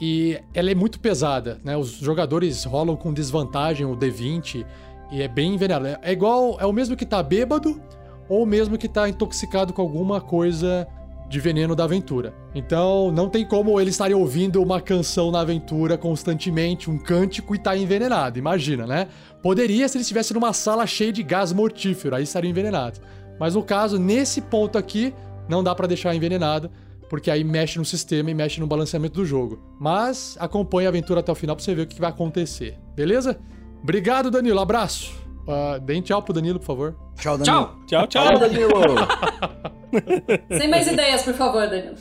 [0.00, 1.76] e ela é muito pesada, né?
[1.76, 4.64] Os jogadores rolam com desvantagem o D20
[5.12, 5.86] e é bem envenenado.
[5.86, 7.80] É- É igual, é o mesmo que tá bêbado
[8.30, 10.86] ou mesmo que tá intoxicado com alguma coisa
[11.28, 12.32] de veneno da aventura.
[12.54, 17.58] Então, não tem como ele estarem ouvindo uma canção na aventura constantemente, um cântico e
[17.58, 18.38] tá envenenado.
[18.38, 19.08] Imagina, né?
[19.42, 23.00] Poderia se ele estivesse numa sala cheia de gás mortífero, aí estaria envenenado.
[23.38, 25.12] Mas no caso, nesse ponto aqui,
[25.48, 26.70] não dá pra deixar envenenado,
[27.08, 29.60] porque aí mexe no sistema e mexe no balanceamento do jogo.
[29.80, 32.78] Mas acompanhe a aventura até o final pra você ver o que vai acontecer.
[32.94, 33.38] Beleza?
[33.82, 34.60] Obrigado, Danilo.
[34.60, 35.19] Abraço.
[35.50, 36.96] Uh, deem tchau pro Danilo, por favor.
[37.16, 37.66] Tchau, Danilo.
[37.86, 38.06] Tchau!
[38.06, 38.38] Tchau, tchau.
[38.38, 38.70] Danilo!
[40.56, 41.96] Sem mais ideias, por favor, Danilo.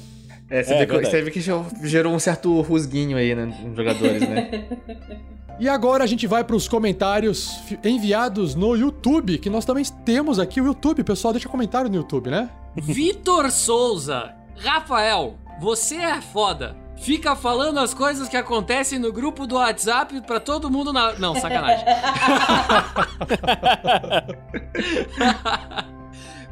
[0.49, 1.11] É, você, É, vê que, verdade.
[1.11, 1.41] você vê que
[1.87, 4.67] gerou- um certo rusguinho aí né, nos jogadores, né?
[5.59, 10.39] E agora a gente vai para os comentários enviados no YouTube, que nós também temos
[10.39, 11.03] aqui o YouTube.
[11.03, 12.49] Pessoal, deixa comentário no YouTube, né?
[12.77, 16.77] Vitor Souza, Rafael, você é foda.
[16.99, 21.13] Fica falando as coisas que acontecem no grupo do WhatsApp pra todo mundo na.
[21.13, 21.85] Não, sacanagem.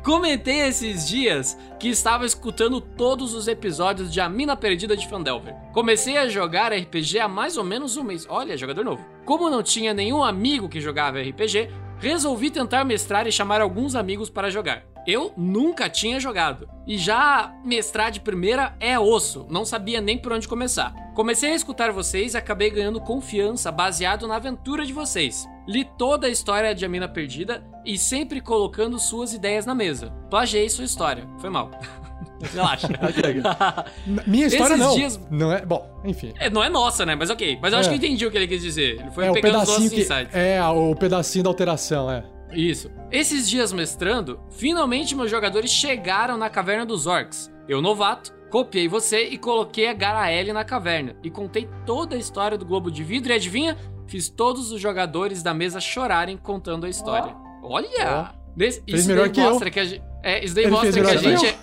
[0.03, 5.53] Comentei esses dias que estava escutando todos os episódios de A Mina Perdida de Fandelver.
[5.73, 8.25] Comecei a jogar RPG há mais ou menos um mês.
[8.29, 9.05] Olha, jogador novo.
[9.25, 11.69] Como não tinha nenhum amigo que jogava RPG,
[11.99, 14.85] resolvi tentar mestrar e chamar alguns amigos para jogar.
[15.07, 16.67] Eu nunca tinha jogado.
[16.85, 20.93] E já mestrar de primeira é osso, não sabia nem por onde começar.
[21.15, 25.47] Comecei a escutar vocês e acabei ganhando confiança baseado na aventura de vocês.
[25.67, 30.11] Li toda a história de A Mina Perdida e sempre colocando suas ideias na mesa.
[30.29, 31.27] Plagiei sua história.
[31.39, 31.71] Foi mal.
[32.53, 32.87] Relaxa.
[34.27, 34.95] Minha história Esses não.
[34.95, 35.65] dias- Não é.
[35.65, 36.33] Bom, enfim.
[36.39, 37.15] É, não é nossa, né?
[37.15, 37.57] Mas ok.
[37.61, 37.91] Mas eu acho É.
[37.93, 38.99] que eu entendi o que ele quis dizer.
[38.99, 40.01] Ele foi é o pegando os pedacinho nossos que.
[40.01, 40.35] insights.
[40.35, 42.23] É, o pedacinho da alteração, é.
[42.51, 42.89] Isso.
[43.11, 47.51] Esses dias mestrando, finalmente meus jogadores chegaram na caverna dos orcs.
[47.67, 51.15] Eu, novato, copiei você e coloquei a Garaele na caverna.
[51.23, 53.77] E contei toda a história do Globo de Vidro e adivinha?
[54.07, 57.35] Fiz todos os jogadores da mesa chorarem contando a história.
[57.61, 58.31] Olha!
[58.55, 60.03] Nesse- Fez isso daí que mostra que a gente.
[60.23, 61.45] É, isso daí Ele mostra que a que gente.
[61.45, 61.55] É,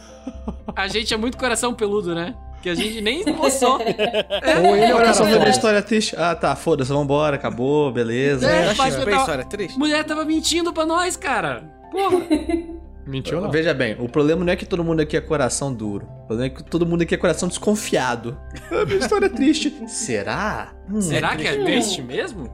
[0.76, 2.36] a gente é muito coração peludo, né?
[2.64, 3.74] Que a gente nem esboçou.
[3.78, 5.50] Ou ele é o Olha só, uma foda.
[5.50, 6.14] história triste.
[6.16, 8.50] Ah, tá, foda-se, vambora, acabou, beleza.
[8.50, 9.78] É, mas eu tava- história triste.
[9.78, 11.62] Mulher tava mentindo pra nós, cara.
[11.92, 12.20] Porra.
[13.06, 13.50] Mentiu não.
[13.50, 16.06] Veja bem, o problema não é que todo mundo aqui é coração duro.
[16.22, 18.34] O problema é que todo mundo aqui é coração desconfiado.
[18.72, 19.70] Ah, minha história é triste.
[19.86, 20.72] Será?
[20.90, 22.48] Hum, Será que é triste mesmo?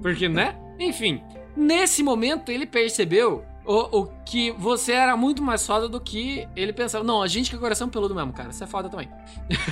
[0.00, 0.54] Porque, né?
[0.78, 1.20] Enfim,
[1.56, 6.72] nesse momento ele percebeu o, o que você era muito mais foda do que ele
[6.72, 7.04] pensava.
[7.04, 8.52] Não, a gente que é coração peludo mesmo, cara.
[8.52, 9.08] Você é foda também.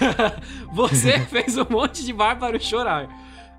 [0.73, 3.09] você fez um monte de bárbaro chorar.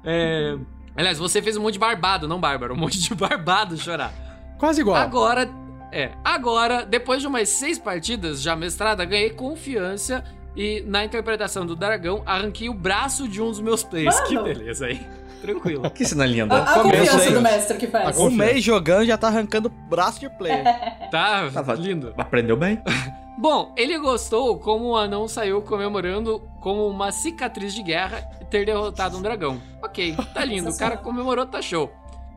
[0.04, 0.58] É...
[0.96, 2.74] Aliás, você fez um monte de barbado, não bárbaro.
[2.74, 4.14] Um monte de barbado chorar.
[4.58, 4.98] Quase igual.
[4.98, 5.50] Agora,
[5.92, 10.24] é, agora, depois de umas seis partidas já mestrada, ganhei confiança
[10.56, 14.16] e na interpretação do dragão arranquei o braço de um dos meus players.
[14.16, 14.28] Mano.
[14.28, 15.06] Que beleza aí.
[15.54, 15.90] Tranquilo.
[15.92, 16.64] Que cena A, linda.
[16.64, 18.18] a confiança do mestre que faz.
[18.18, 20.64] Um mês jogando já tá arrancando braço de player.
[21.12, 22.14] Tá Tava- lindo.
[22.18, 22.82] Aprendeu bem?
[23.38, 29.18] Bom, ele gostou como o anão saiu comemorando como uma cicatriz de guerra ter derrotado
[29.18, 29.62] um dragão.
[29.84, 30.70] Ok, tá lindo.
[30.70, 31.92] O cara comemorou, tá show.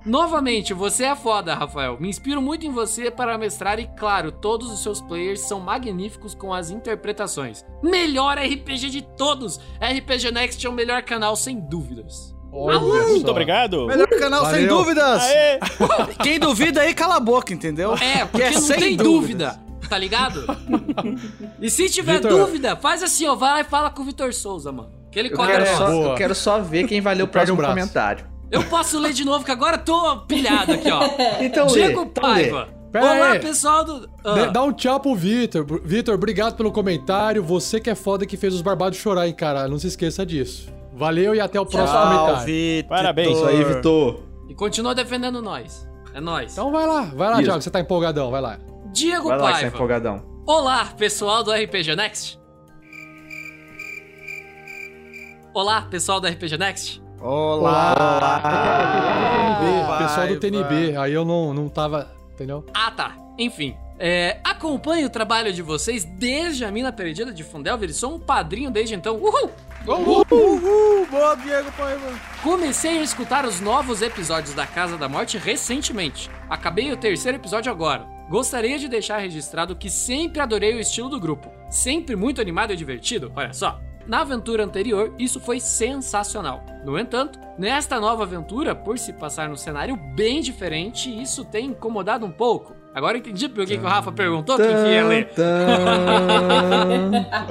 [0.04, 1.98] Novamente, você é foda, Rafael.
[2.00, 6.34] Me inspiro muito em você para mestrar e, claro, todos os seus players são magníficos
[6.34, 7.64] com as interpretações.
[7.82, 9.58] Melhor RPG de todos!
[9.80, 12.34] RPG Next é o melhor canal, sem dúvidas.
[12.52, 13.30] Olha Muito só.
[13.30, 13.86] obrigado.
[13.86, 14.68] Melhor canal, sem Valeu.
[14.78, 15.22] dúvidas.
[15.22, 15.58] Aê.
[16.22, 17.94] Quem duvida aí, cala a boca, entendeu?
[17.94, 19.54] É, porque é não sem tem dúvidas.
[19.56, 20.44] dúvida, tá ligado?
[21.60, 24.32] e se tiver Vitor- dúvida, faz assim, ó, vai lá e fala com o Vitor
[24.32, 24.90] Souza, mano.
[25.10, 27.28] Que ele Eu corre quero, só, eu quero só ver quem vai ler o um
[27.28, 27.74] próximo braço.
[27.74, 28.24] comentário.
[28.50, 31.02] Eu posso ler de novo, que agora eu tô pilhado aqui, ó.
[31.38, 32.44] Então Diego então lê.
[32.44, 32.68] Paiva.
[32.90, 33.38] Pera Olá, aí.
[33.40, 34.08] pessoal do.
[34.24, 35.66] Ah, Dá um tchau pro Vitor.
[35.84, 37.42] Vitor, obrigado pelo comentário.
[37.42, 39.68] Você que é foda que fez os barbados chorar, hein, cara.
[39.68, 40.72] Não se esqueça disso.
[40.98, 42.44] Valeu e até o próximo Tchau, comentário.
[42.46, 42.88] Vitor.
[42.88, 43.36] Parabéns.
[43.36, 44.20] Isso aí, Vitor.
[44.48, 45.88] E continua defendendo nós.
[46.12, 46.52] É nós.
[46.52, 47.44] Então vai lá, vai lá, Isso.
[47.44, 47.62] Thiago.
[47.62, 48.58] Você tá empolgadão, vai lá.
[48.92, 49.76] Diego Vai lá que você é Paiva.
[49.76, 50.22] empolgadão.
[50.46, 52.38] Olá, pessoal do RPG Next.
[55.54, 57.02] Olá, pessoal do RPG Next.
[57.20, 57.94] Olá.
[59.60, 60.92] TNB, vai, pessoal do TNB.
[60.92, 60.96] vai.
[61.04, 62.10] Aí eu não, não tava.
[62.32, 62.64] Entendeu?
[62.72, 63.16] Ah, tá.
[63.38, 68.14] Enfim, É, acompanho o trabalho de vocês desde a Mina Perdida de Fundelver e sou
[68.14, 69.16] um padrinho desde então.
[69.16, 69.50] Uhul!
[69.86, 72.06] Uhul, uhul, boa, Diego Paiva.
[72.42, 76.30] Comecei a escutar os novos episódios da Casa da Morte recentemente.
[76.48, 78.06] Acabei o terceiro episódio agora.
[78.28, 81.50] Gostaria de deixar registrado que sempre adorei o estilo do grupo.
[81.70, 83.80] Sempre muito animado e divertido, olha só.
[84.06, 86.64] Na aventura anterior, isso foi sensacional.
[86.84, 92.24] No entanto, nesta nova aventura, por se passar num cenário bem diferente, isso tem incomodado
[92.24, 92.74] um pouco.
[92.94, 95.30] Agora entendi por que, que o Rafa perguntou quem que ia ler.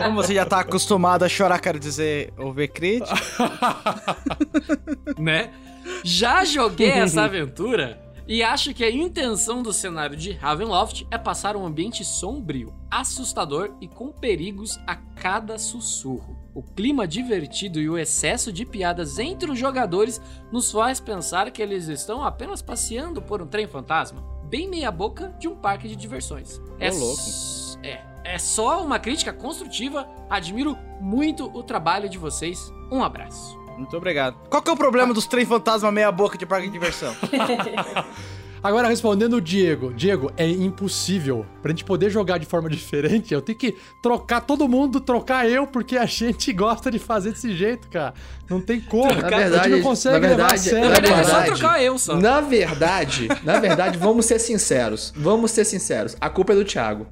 [0.04, 3.16] Como você já tá acostumado a chorar, quero dizer, ouvir crítica.
[5.18, 5.52] né?
[6.04, 11.56] Já joguei essa aventura e acho que a intenção do cenário de Ravenloft é passar
[11.56, 16.38] um ambiente sombrio, assustador e com perigos a cada sussurro.
[16.54, 20.20] O clima divertido e o excesso de piadas entre os jogadores
[20.52, 25.34] nos faz pensar que eles estão apenas passeando por um trem fantasma, bem meia boca
[25.40, 26.62] de um parque de diversões.
[26.80, 27.20] é louco.
[27.22, 30.08] s- É, é só uma crítica construtiva.
[30.30, 32.72] Admiro muito o trabalho de vocês.
[32.92, 33.58] Um abraço.
[33.78, 34.36] Muito obrigado.
[34.50, 37.14] Qual que é o problema dos trem fantasma meia boca de parque de diversão?
[38.64, 39.94] Agora, respondendo o Diego.
[39.94, 41.46] Diego, é impossível.
[41.62, 45.68] Pra gente poder jogar de forma diferente, eu tenho que trocar todo mundo, trocar eu,
[45.68, 48.14] porque a gente gosta de fazer desse jeito, cara.
[48.50, 49.06] Não tem como.
[49.06, 51.32] Na a gente verdade, não consegue na levar a verdade, sério, na verdade, é só
[51.40, 52.16] verdade- trocar eu só.
[52.16, 55.14] Na verdade, na verdade, vamos ser sinceros.
[55.16, 56.16] Vamos ser sinceros.
[56.20, 57.08] A culpa é do Thiago.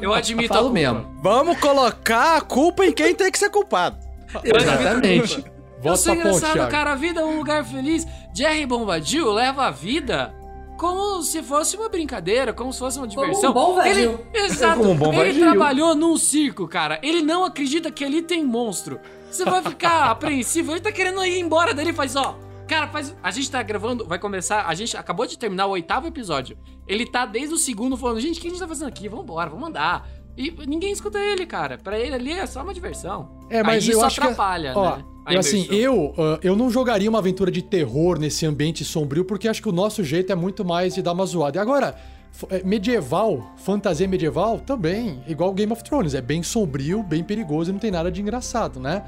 [0.00, 0.80] Eu admito a Falo culpa.
[0.80, 1.06] mesmo.
[1.22, 3.98] Vamos colocar a culpa em quem tem que ser culpado.
[4.42, 5.38] Exatamente.
[5.38, 5.52] Eu
[5.82, 6.92] Volta sou ponte, engraçado, cara.
[6.92, 8.06] A vida é um lugar feliz.
[8.34, 10.34] Jerry Bombadil leva a vida
[10.78, 13.50] como se fosse uma brincadeira, como se fosse uma diversão.
[13.50, 14.80] um bom ele, exato.
[14.80, 16.98] Como um bom ele trabalhou num circo, cara.
[17.02, 18.98] Ele não acredita que ali tem monstro.
[19.30, 20.72] Você vai ficar apreensivo.
[20.72, 22.36] Ele tá querendo ir embora dele e faz, ó.
[22.66, 23.14] Cara, faz.
[23.22, 24.66] A gente tá gravando, vai começar.
[24.66, 26.56] A gente acabou de terminar o oitavo episódio.
[26.88, 29.08] Ele tá desde o segundo falando, gente, o que a gente tá fazendo aqui?
[29.08, 30.08] Vambora, vamos andar.
[30.36, 31.78] E ninguém escuta ele, cara.
[31.78, 33.30] Pra ele ali é só uma diversão.
[33.50, 35.04] É, mas Aí eu isso acho atrapalha, que, ó, né?
[35.30, 39.46] eu, assim, eu, ah, eu não jogaria uma aventura de terror nesse ambiente sombrio, porque
[39.48, 41.58] acho que o nosso jeito é muito mais de dar uma zoada.
[41.58, 41.94] E agora,
[42.48, 47.72] é, medieval, fantasia medieval, também, igual Game of Thrones, é bem sombrio, bem perigoso e
[47.72, 49.04] não tem nada de engraçado, né?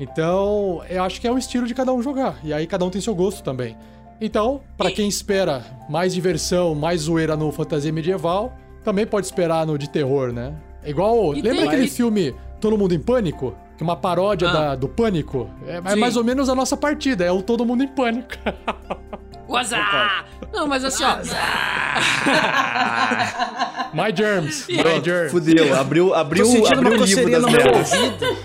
[0.00, 2.40] Então, eu acho que é o estilo de cada um jogar.
[2.42, 3.76] E aí cada um tem seu gosto também.
[4.20, 9.76] Então, pra quem espera mais diversão, mais zoeira no fantasia medieval, também pode esperar no
[9.78, 10.54] de terror, né?
[10.82, 13.54] É Igual, E lembra tem- aquele filme Todo Mundo em Pânico?
[13.76, 14.52] Que é uma paródia Ah.
[14.52, 15.48] da- do Pânico.
[15.66, 18.28] É, é mais ou menos a nossa partida, é o Todo Mundo em Pânico.
[19.48, 20.24] Wazá!
[20.52, 21.16] Não, mas assim, ó.
[23.94, 25.30] My Germs, My Germs.
[25.32, 27.92] Fudeu, abriu, abriu, Tô abriu uma o livro das no meu merdas.
[27.92, 28.36] ouvido.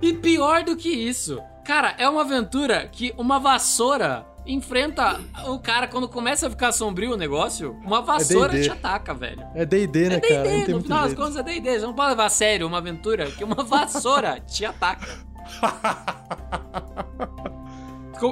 [0.00, 5.86] E pior do que isso, cara, é uma aventura que uma vassoura enfrenta o cara
[5.86, 7.76] quando começa a ficar sombrio o negócio.
[7.84, 8.64] Uma vassoura D&D.
[8.64, 9.44] te ataca, velho.
[9.54, 10.42] É D&D, né, É cara?
[10.42, 11.78] D&D, tem no muito final das contas é D&D.
[11.80, 15.06] Você não pode levar a sério uma aventura que uma vassoura te ataca.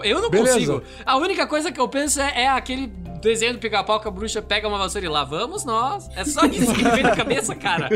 [0.02, 0.54] Eu não Beleza.
[0.54, 0.82] consigo.
[1.04, 2.88] A única coisa que eu penso é, é aquele
[3.22, 6.08] desenho do pica-pau que a bruxa pega uma vassoura e lá vamos nós.
[6.16, 7.88] É só isso que me vem na cabeça, cara.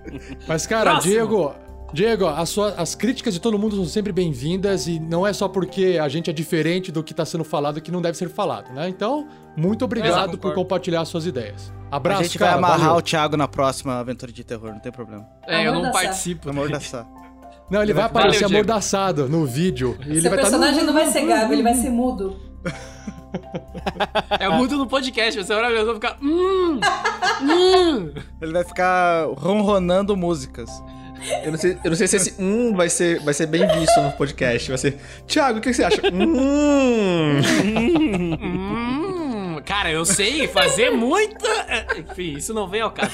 [0.46, 1.12] Mas, cara, Próximo.
[1.12, 1.54] Diego,
[1.92, 5.48] Diego, as, sua- as críticas de todo mundo são sempre bem-vindas e não é só
[5.48, 8.70] porque a gente é diferente do que tá sendo falado que não deve ser falado,
[8.74, 8.88] né?
[8.88, 11.72] Então, muito obrigado Exato, por compartilhar suas ideias.
[11.90, 12.50] A Abraço, gente cara.
[12.52, 12.96] vai amarrar valeu.
[12.96, 15.26] o Thiago na próxima aventura de terror, não tem problema.
[15.46, 16.50] É, eu não participo.
[16.50, 17.06] Amordaçar.
[17.70, 18.52] Não, ele vai Valeu, aparecer Diego.
[18.54, 19.96] amordaçado no vídeo.
[20.06, 22.36] E ele Seu vai estar personagem não vai ser gago, ele vai ser mudo.
[24.38, 26.16] É muito no podcast, você vai vai ficar.
[26.22, 26.80] Hum,
[27.42, 28.12] hum.
[28.40, 30.70] Ele vai ficar ronronando músicas.
[31.44, 34.00] Eu não sei, eu não sei se esse hum vai ser, vai ser bem visto
[34.00, 34.68] no podcast.
[34.68, 36.00] Vai ser, Thiago, o que você acha?
[36.12, 37.40] Hum.
[38.40, 41.48] Hum, cara, eu sei fazer muita.
[41.68, 43.12] é, Enfim, isso não vem ao caso.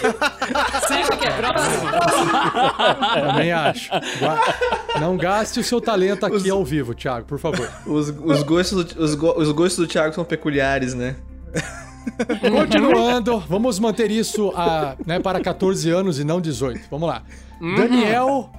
[0.88, 1.90] Sempre que é próximo.
[3.14, 3.90] Também acho.
[4.18, 4.40] Gua-
[5.00, 7.68] Não gaste o seu talento aqui ao vivo, Thiago, por favor.
[7.86, 11.16] Os, os, gostos do, os, go- os gostos do Thiago são peculiares, né?
[12.40, 16.82] Continuando, vamos manter isso a, né, para 14 anos e não 18.
[16.90, 17.22] Vamos lá.
[17.60, 18.50] Daniel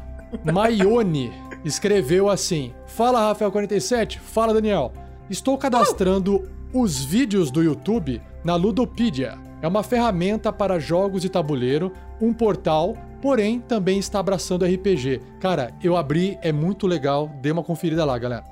[0.44, 1.32] Maione
[1.64, 4.20] escreveu assim: Fala, Rafael47.
[4.20, 4.92] Fala, Daniel.
[5.30, 9.38] Estou cadastrando os vídeos do YouTube na Ludopedia.
[9.62, 11.92] É uma ferramenta para jogos de tabuleiro,
[12.22, 15.22] um portal, porém também está abraçando RPG.
[15.40, 17.32] Cara, eu abri, é muito legal.
[17.42, 18.44] Dê uma conferida lá, galera.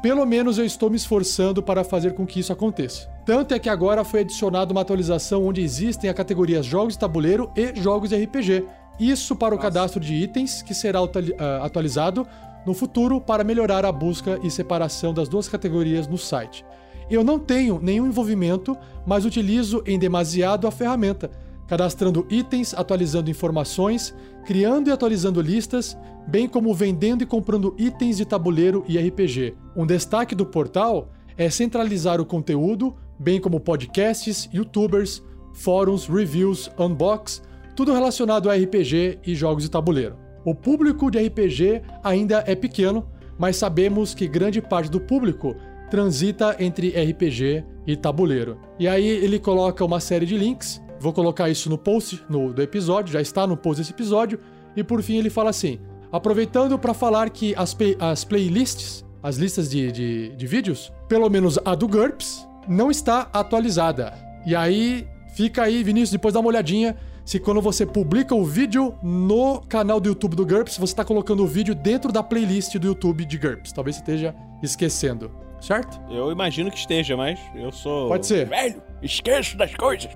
[0.00, 3.08] Pelo menos eu estou me esforçando para fazer com que isso aconteça.
[3.24, 7.50] Tanto é que agora foi adicionada uma atualização onde existem a categorias jogos de tabuleiro
[7.56, 8.64] e jogos de RPG.
[8.98, 12.26] Isso para o cadastro de itens, que será ah, atualizado
[12.64, 16.64] no futuro para melhorar a busca e separação das duas categorias no site.
[17.10, 18.76] eu não tenho nenhum envolvimento,
[19.06, 21.30] mas utilizo em demasiado a ferramenta,
[21.66, 24.14] cadastrando itens, atualizando informações,
[24.46, 25.96] criando e atualizando listas,
[26.26, 29.54] bem como vendendo e comprando itens de tabuleiro e RPG.
[29.76, 35.22] Um destaque do portal é centralizar o conteúdo, bem como podcasts, youtubers,
[35.52, 37.42] fóruns, reviews, unbox,
[37.74, 40.16] tudo relacionado a RPG e jogos de tabuleiro.
[40.44, 45.56] O público de RPG ainda é pequeno, mas sabemos que grande parte do público
[45.90, 48.58] transita entre RPG e tabuleiro.
[48.78, 52.62] E aí ele coloca uma série de links, vou colocar isso no post no, do
[52.62, 54.38] episódio, já está no post desse episódio,
[54.76, 55.78] e por fim ele fala assim:
[56.12, 61.58] aproveitando para falar que as, as playlists, as listas de, de, de vídeos, pelo menos
[61.64, 64.12] a do GURPS, não está atualizada.
[64.46, 68.94] E aí fica aí, Vinícius, depois dá uma olhadinha se quando você publica o vídeo
[69.02, 72.86] no canal do YouTube do GURPS, você está colocando o vídeo dentro da playlist do
[72.86, 73.72] YouTube de GURPS.
[73.72, 75.30] Talvez você esteja esquecendo,
[75.60, 75.98] certo?
[76.10, 78.08] Eu imagino que esteja, mas eu sou.
[78.08, 78.46] Pode ser.
[78.46, 80.10] Velho, esqueço das coisas.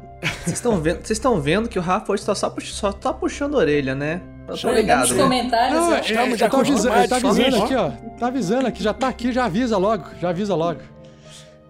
[0.45, 3.13] Vocês estão vendo, vocês estão vendo que o Rafa hoje tá só, pux- só tá
[3.13, 4.21] puxando a orelha, né?
[4.47, 5.15] Eu tô Nos ligado.
[5.15, 5.23] né?
[5.23, 7.91] comentários, Não, é, é, tá avisando, tá avisando aqui, ó.
[8.19, 10.81] Tá avisando aqui, já tá aqui, já avisa logo, já avisa logo.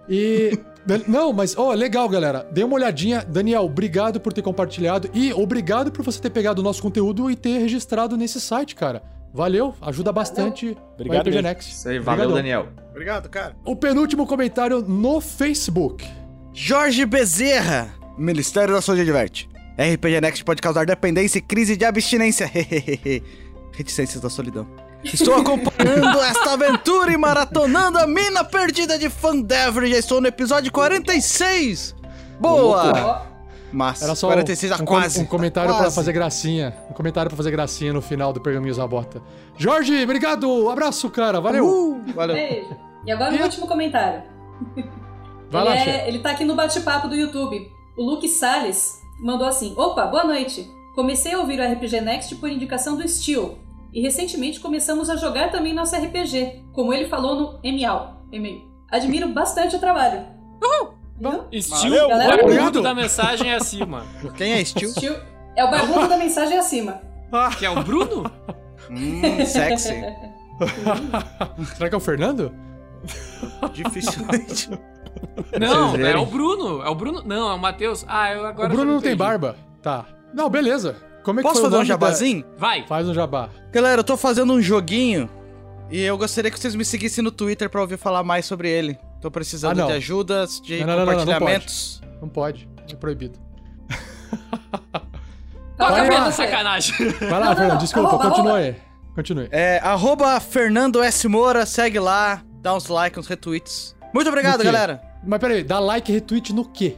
[0.08, 0.58] E.
[1.06, 2.46] Não, mas, ó, legal, galera.
[2.50, 3.24] Dê uma olhadinha.
[3.26, 7.36] Daniel, obrigado por ter compartilhado e obrigado por você ter pegado o nosso conteúdo e
[7.36, 9.02] ter registrado nesse site, cara.
[9.32, 11.28] Valeu, ajuda bastante Obrigado.
[11.60, 12.36] Isso aí, valeu, Obrigadão.
[12.36, 12.68] Daniel.
[12.90, 13.54] Obrigado, cara.
[13.64, 16.04] O penúltimo comentário no Facebook.
[16.52, 19.48] Jorge Bezerra, Ministério da Saúde adverte.
[19.78, 22.50] RPG Next pode causar dependência e crise de abstinência.
[23.72, 24.66] Reticências da solidão.
[25.04, 29.86] Estou acompanhando esta aventura e maratonando a mina perdida de Fandever.
[29.88, 31.94] Já estou no episódio 46.
[32.40, 33.26] Boa!
[33.72, 35.20] Mas Era só 46 a um, quase.
[35.20, 35.82] um comentário quase.
[35.82, 36.74] pra fazer gracinha.
[36.90, 39.22] Um comentário pra fazer gracinha no final do Pergaminhos à Bota.
[39.56, 40.68] Jorge, obrigado.
[40.70, 41.40] Abraço, cara.
[41.40, 41.66] Valeu.
[41.66, 42.34] Uh, valeu.
[42.34, 42.76] Beijo.
[43.06, 44.22] E agora o último comentário.
[45.50, 47.70] Vai ele, lá, é- ele tá aqui no bate-papo do YouTube.
[47.96, 50.68] O Luke Salles mandou assim: Opa, boa noite.
[50.94, 53.58] Comecei a ouvir o RPG Next por indicação do Steel.
[53.92, 58.22] E recentemente começamos a jogar também nosso RPG, como ele falou no MAU.
[58.32, 58.62] e-mail.
[58.90, 60.24] Admiro bastante o trabalho.
[61.20, 61.44] Viu?
[61.50, 62.46] Estilo Valeu, galera.
[62.46, 64.04] barbudo da mensagem é acima.
[64.36, 64.90] Quem é Steel?
[64.90, 65.16] Steel
[65.56, 67.00] é o barbudo da mensagem acima.
[67.58, 68.30] Que é o Bruno?
[68.90, 69.94] hum, sexy.
[71.76, 72.52] Será que é o Fernando?
[73.72, 74.70] Dificilmente.
[75.58, 76.82] Não, é o Bruno.
[76.82, 77.22] É o Bruno.
[77.24, 78.04] Não, é o Matheus.
[78.08, 78.68] Ah, eu agora.
[78.68, 79.56] o Bruno não tem barba.
[79.82, 80.06] Tá.
[80.32, 80.96] Não, beleza.
[81.28, 82.42] Como é que Posso fazer um nome da- jabazinho?
[82.56, 82.86] Vai.
[82.86, 83.50] Faz um jabá.
[83.70, 85.28] Galera, eu tô fazendo um joguinho
[85.90, 88.98] e eu gostaria que vocês me seguissem no Twitter pra ouvir falar mais sobre ele.
[89.20, 92.00] Tô precisando Ah, de ajudas, de Não, não, não, não, não compartilhamentos.
[92.22, 92.66] Não pode.
[92.90, 93.38] É proibido.
[95.78, 95.90] Lá.
[95.90, 96.32] nome você?
[96.46, 96.94] Sacanagem.
[97.28, 97.78] Vai lá, Fernando.
[97.80, 98.64] Desculpa, Arroba, continue arroba.
[98.66, 98.76] aí.
[99.14, 99.48] Continue.
[99.50, 101.28] É, arroba Fernando S.
[101.28, 103.94] Moura, segue lá, dá uns likes, uns retweets.
[104.14, 105.02] Muito obrigado, galera.
[105.26, 106.96] Mas peraí, dá like e retweet no quê?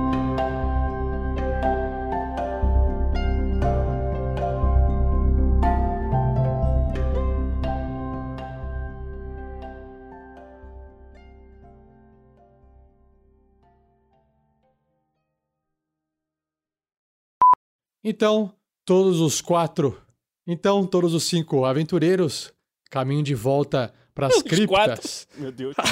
[18.08, 18.50] Então,
[18.86, 20.00] todos os quatro.
[20.46, 22.50] Então, todos os cinco aventureiros
[22.90, 24.56] caminham de volta para as Os quatro.
[24.94, 25.28] criptas.
[25.36, 25.74] Meu Deus.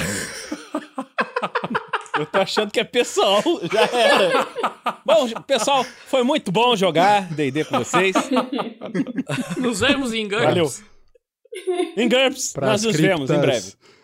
[2.17, 4.47] Eu tô achando que é pessoal, já era.
[5.05, 8.15] Bom, pessoal, foi muito bom jogar D&D com vocês.
[9.57, 10.45] Nos vemos em GURPS.
[10.45, 10.73] Valeu.
[11.95, 13.75] Em GURPS, nós nos vemos em criptas.
[13.75, 13.96] breve.